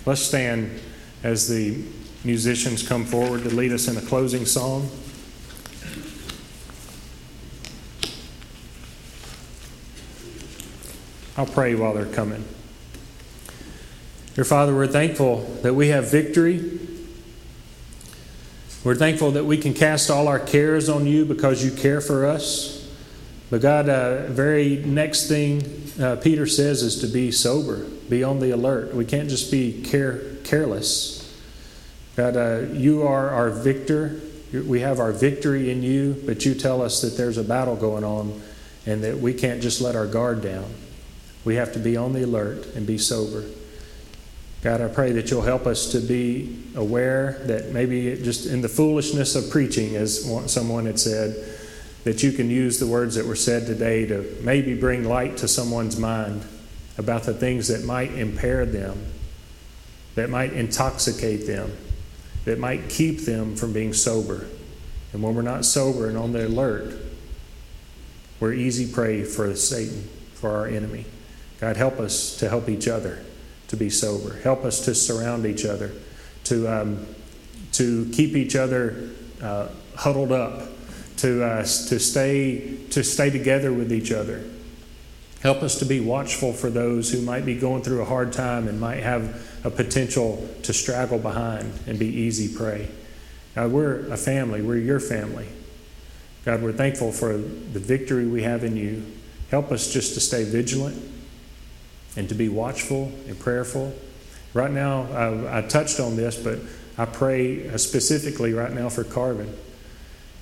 Let's 0.05 0.21
stand 0.21 0.81
as 1.23 1.49
the 1.49 1.83
musicians 2.25 2.87
come 2.87 3.05
forward 3.05 3.43
to 3.45 3.51
lead 3.51 3.73
us 3.73 3.89
in 3.89 3.97
a 3.97 4.03
closing 4.03 4.45
song. 4.45 4.91
I'll 11.37 11.47
pray 11.47 11.75
while 11.75 11.93
they're 11.93 12.07
coming. 12.07 12.45
Dear 14.35 14.45
Father, 14.45 14.75
we're 14.75 14.87
thankful 14.87 15.43
that 15.63 15.75
we 15.75 15.89
have 15.89 16.11
victory. 16.11 16.79
We're 18.87 18.95
thankful 18.95 19.33
that 19.33 19.45
we 19.45 19.59
can 19.59 19.75
cast 19.75 20.13
all 20.13 20.29
our 20.29 20.39
cares 20.39 20.89
on 20.89 21.09
you 21.09 21.25
because 21.25 21.65
you 21.65 21.73
care 21.73 22.01
for 22.01 22.25
us. 22.25 22.89
But 23.51 23.61
God, 23.61 23.89
uh, 23.89 24.29
very 24.29 24.77
next 24.77 25.27
thing 25.27 25.91
uh, 26.01 26.15
Peter 26.23 26.47
says 26.47 26.85
is 26.85 27.01
to 27.01 27.09
be 27.09 27.33
sober, 27.33 27.85
be 28.09 28.23
on 28.23 28.39
the 28.39 28.53
alert. 28.53 28.95
We 28.95 29.05
can't 29.05 29.29
just 29.29 29.51
be 29.51 29.83
care, 29.83 30.37
careless. 30.45 31.37
God, 32.15 32.37
uh, 32.37 32.59
you 32.75 33.03
are 33.03 33.31
our 33.31 33.51
victor. 33.51 34.21
We 34.53 34.79
have 34.83 35.01
our 35.01 35.11
victory 35.11 35.69
in 35.69 35.83
you, 35.83 36.23
but 36.25 36.45
you 36.47 36.55
tell 36.55 36.81
us 36.81 37.01
that 37.01 37.17
there's 37.17 37.39
a 37.39 37.43
battle 37.43 37.75
going 37.75 38.05
on 38.05 38.41
and 38.87 39.03
that 39.03 39.19
we 39.19 39.35
can't 39.35 39.61
just 39.61 39.81
let 39.81 39.97
our 39.97 40.07
guard 40.07 40.43
down. 40.43 40.73
We 41.45 41.57
have 41.57 41.73
to 41.73 41.81
be 41.81 41.97
on 41.97 42.13
the 42.13 42.23
alert 42.23 42.67
and 42.77 42.87
be 42.87 42.99
sober. 42.99 43.47
God, 44.67 44.81
I 44.81 44.89
pray 44.89 45.13
that 45.13 45.31
you'll 45.31 45.43
help 45.43 45.65
us 45.65 45.93
to 45.93 46.01
be 46.01 46.61
aware 46.75 47.39
that 47.45 47.71
maybe 47.71 48.21
just 48.21 48.47
in 48.47 48.63
the 48.63 48.69
foolishness 48.69 49.37
of 49.37 49.49
preaching, 49.49 49.95
as 49.95 50.25
someone 50.53 50.87
had 50.87 50.99
said, 50.99 51.37
that 52.03 52.25
you 52.25 52.33
can 52.33 52.51
use 52.51 52.81
the 52.81 52.87
words 52.89 53.15
that 53.15 53.27
were 53.27 53.37
said 53.37 53.65
today 53.67 54.07
to 54.07 54.37
maybe 54.43 54.75
bring 54.75 55.05
light 55.05 55.37
to 55.37 55.47
someone's 55.47 55.97
mind 55.97 56.45
about 56.99 57.23
the 57.23 57.33
things 57.33 57.69
that 57.69 57.85
might 57.85 58.13
impair 58.15 58.67
them, 58.67 59.01
that 60.17 60.31
might 60.31 60.53
intoxicate 60.53 61.47
them, 61.47 61.71
that 62.45 62.59
might 62.59 62.89
keep 62.89 63.21
them 63.21 63.55
from 63.55 63.73
being 63.73 63.93
sober. 63.93 64.49
And 65.13 65.23
when 65.23 65.37
we're 65.37 65.43
not 65.43 65.65
sober 65.65 66.09
and 66.09 66.19
on 66.19 66.33
the 66.33 66.49
alert, 66.49 66.93
we're 68.41 68.53
easy 68.53 68.93
prey 68.93 69.23
for 69.23 69.55
Satan, 69.55 70.09
for 70.35 70.51
our 70.51 70.67
enemy. 70.67 71.05
God, 71.61 71.77
help 71.77 72.01
us 72.01 72.35
to 72.39 72.49
help 72.49 72.69
each 72.69 72.89
other 72.89 73.25
to 73.69 73.77
be 73.77 73.91
sober. 73.91 74.37
Help 74.41 74.65
us 74.65 74.85
to 74.85 74.95
surround 74.95 75.47
each 75.47 75.65
other, 75.65 75.93
to, 76.45 76.67
um, 76.69 77.07
to 77.73 78.09
keep 78.13 78.37
each 78.37 78.57
other 78.57 79.11
uh, 79.43 79.69
huddled 79.97 80.33
up 80.33 80.69
to, 81.19 81.43
uh, 81.43 81.59
to, 81.61 81.99
stay, 81.99 82.77
to 82.91 83.03
stay 83.03 83.31
together 83.31 83.73
with 83.73 83.93
each 83.93 84.13
other. 84.13 84.45
Help 85.41 85.63
us 85.63 85.79
to 85.79 85.85
be 85.85 86.01
watchful 86.01 86.53
for 86.53 86.71
those 86.71 87.11
who 87.11 87.21
might 87.23 87.45
be 87.45 87.57
going 87.57 87.83
through 87.83 88.03
a 88.03 88.05
hard 88.05 88.33
time 88.33 88.69
and 88.69 88.81
might 88.81 89.03
have 89.03 89.43
a 89.65 89.71
potential 89.71 90.49
to 90.63 90.73
straggle 90.73 91.19
behind 91.19 91.73
and 91.87 91.99
be 91.99 92.07
easy 92.07 92.55
prey. 92.55 92.89
God, 93.55 93.73
we're 93.73 94.13
a 94.13 94.17
family. 94.17 94.63
We're 94.63 94.79
your 94.79 95.01
family. 95.01 95.49
God, 96.45 96.63
we're 96.63 96.73
thankful 96.73 97.13
for 97.13 97.37
the 97.37 97.81
victory 97.81 98.27
we 98.27 98.43
have 98.43 98.65
in 98.65 98.77
you. 98.77 99.05
Help 99.51 99.73
us 99.73 99.93
just 99.93 100.15
to 100.15 100.21
stay 100.21 100.45
vigilant 100.45 101.01
and 102.17 102.29
to 102.29 102.35
be 102.35 102.49
watchful 102.49 103.13
and 103.29 103.39
prayerful. 103.39 103.95
Right 104.55 104.71
now, 104.71 105.03
I, 105.13 105.59
I 105.59 105.63
touched 105.63 106.01
on 106.01 106.17
this, 106.17 106.37
but 106.37 106.59
I 106.99 107.05
pray 107.05 107.69
uh, 107.69 107.77
specifically 107.77 108.55
right 108.55 108.73
now 108.73 108.89
for 108.89 109.05
Carvin 109.05 109.55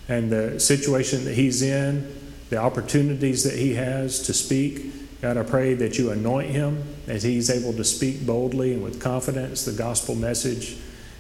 and 0.09 0.31
the 0.31 0.61
situation 0.61 1.25
that 1.25 1.35
he's 1.35 1.63
in, 1.63 2.15
the 2.51 2.59
opportunities 2.59 3.45
that 3.45 3.59
he 3.59 3.75
has 3.75 4.21
to 4.27 4.35
speak. 4.35 5.21
God, 5.21 5.37
I 5.37 5.43
pray 5.43 5.75
that 5.75 5.99
you 5.99 6.11
anoint 6.11 6.51
him 6.51 6.85
as 7.07 7.23
he's 7.23 7.51
able 7.51 7.73
to 7.73 7.85
speak 7.85 8.27
boldly 8.27 8.75
and 8.75 8.83
with 8.83 9.01
confidence 9.01 9.65
the 9.65 9.73
gospel 9.73 10.15
message, 10.15 10.77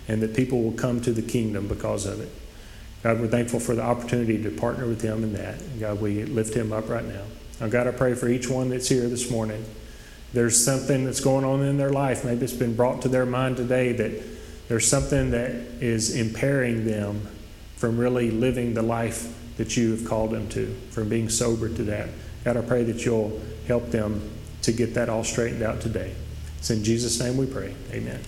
and 0.07 0.23
that 0.23 0.37
people 0.37 0.63
will 0.63 0.73
come 0.73 1.01
to 1.01 1.13
the 1.13 1.23
kingdom 1.23 1.67
because 1.67 2.05
of 2.05 2.21
it. 2.21 2.31
God, 3.03 3.21
we're 3.21 3.29
thankful 3.29 3.61
for 3.61 3.75
the 3.75 3.83
opportunity 3.83 4.43
to 4.43 4.51
partner 4.51 4.87
with 4.87 5.01
him 5.01 5.25
in 5.25 5.33
that. 5.35 5.81
God, 5.81 6.01
we 6.01 6.25
lift 6.25 6.55
him 6.55 6.73
up 6.73 6.89
right 6.89 7.05
now. 7.05 7.23
Now, 7.61 7.69
God, 7.69 7.87
I 7.87 7.91
pray 7.93 8.15
for 8.15 8.29
each 8.29 8.49
one 8.49 8.69
that's 8.69 8.89
here 8.89 9.09
this 9.09 9.31
morning. 9.31 9.65
There's 10.35 10.62
something 10.62 11.05
that's 11.05 11.20
going 11.20 11.45
on 11.45 11.62
in 11.62 11.78
their 11.78 11.91
life. 11.91 12.24
Maybe 12.24 12.43
it's 12.43 12.53
been 12.53 12.74
brought 12.74 13.03
to 13.03 13.09
their 13.09 13.24
mind 13.24 13.57
today 13.57 13.93
that 13.93 14.20
there's 14.68 14.87
something 14.87 15.30
that 15.30 15.53
is 15.80 16.16
impairing 16.16 16.85
them 16.87 17.28
from 17.76 17.97
really 17.99 18.32
living 18.32 18.74
the 18.74 18.82
life 18.82 19.32
that 19.59 19.76
you 19.76 19.93
have 19.93 20.05
called 20.05 20.32
them 20.32 20.49
to, 20.49 20.74
from 20.91 21.09
being 21.09 21.28
sober 21.28 21.68
to 21.68 21.85
that. 21.85 22.09
God, 22.45 22.57
I 22.57 22.62
pray 22.62 22.82
that 22.82 23.05
you'll 23.05 23.41
help 23.68 23.91
them 23.91 24.28
to 24.62 24.72
get 24.72 24.95
that 24.95 25.09
all 25.09 25.22
straightened 25.22 25.62
out 25.62 25.80
today. 25.80 26.12
It's 26.59 26.70
in 26.70 26.82
Jesus' 26.82 27.20
name 27.20 27.37
we 27.37 27.47
pray. 27.47 27.74
Amen. 27.93 28.20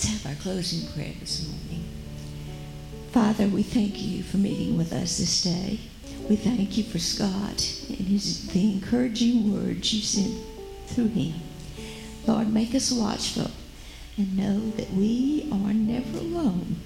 Let's 0.00 0.22
have 0.22 0.32
our 0.32 0.40
closing 0.40 0.90
prayer 0.92 1.12
this 1.20 1.46
morning. 1.46 1.84
Father, 3.10 3.48
we 3.48 3.62
thank 3.62 4.00
you 4.00 4.22
for 4.22 4.38
meeting 4.38 4.78
with 4.78 4.94
us 4.94 5.18
this 5.18 5.42
day. 5.42 5.78
We 6.26 6.36
thank 6.36 6.78
you 6.78 6.84
for 6.84 6.98
Scott 6.98 7.84
and 7.86 7.98
his, 7.98 8.48
the 8.48 8.72
encouraging 8.72 9.52
words 9.52 9.92
you 9.92 10.00
sent 10.00 10.42
through 10.86 11.08
him. 11.08 11.34
Lord, 12.26 12.50
make 12.50 12.74
us 12.74 12.90
watchful 12.90 13.50
and 14.16 14.38
know 14.38 14.70
that 14.70 14.90
we 14.94 15.46
are 15.52 15.74
never 15.74 16.16
alone, 16.16 16.76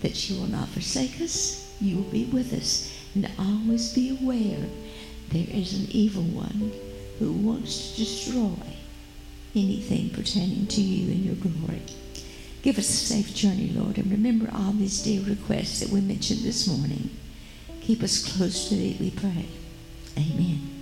that 0.00 0.28
you 0.28 0.40
will 0.40 0.48
not 0.48 0.66
forsake 0.70 1.20
us, 1.20 1.72
you 1.80 1.98
will 1.98 2.10
be 2.10 2.24
with 2.24 2.52
us, 2.52 2.92
and 3.14 3.30
always 3.38 3.94
be 3.94 4.18
aware 4.20 4.66
there 5.28 5.46
is 5.48 5.78
an 5.78 5.86
evil 5.92 6.24
one 6.24 6.72
who 7.20 7.30
wants 7.34 7.92
to 7.92 7.98
destroy 7.98 8.66
anything 9.54 10.10
pertaining 10.10 10.66
to 10.66 10.80
you 10.80 11.12
and 11.12 11.24
your 11.24 11.36
glory. 11.36 11.82
Give 12.64 12.78
us 12.78 12.88
a 12.88 12.92
safe 12.92 13.34
journey, 13.34 13.70
Lord, 13.74 13.98
and 13.98 14.10
remember 14.10 14.48
all 14.50 14.72
these 14.72 15.02
dear 15.02 15.20
requests 15.20 15.80
that 15.80 15.90
we 15.90 16.00
mentioned 16.00 16.40
this 16.40 16.66
morning. 16.66 17.10
Keep 17.82 18.02
us 18.02 18.26
close 18.26 18.70
to 18.70 18.74
thee, 18.74 18.96
we 18.98 19.10
pray. 19.10 19.44
Amen. 20.16 20.73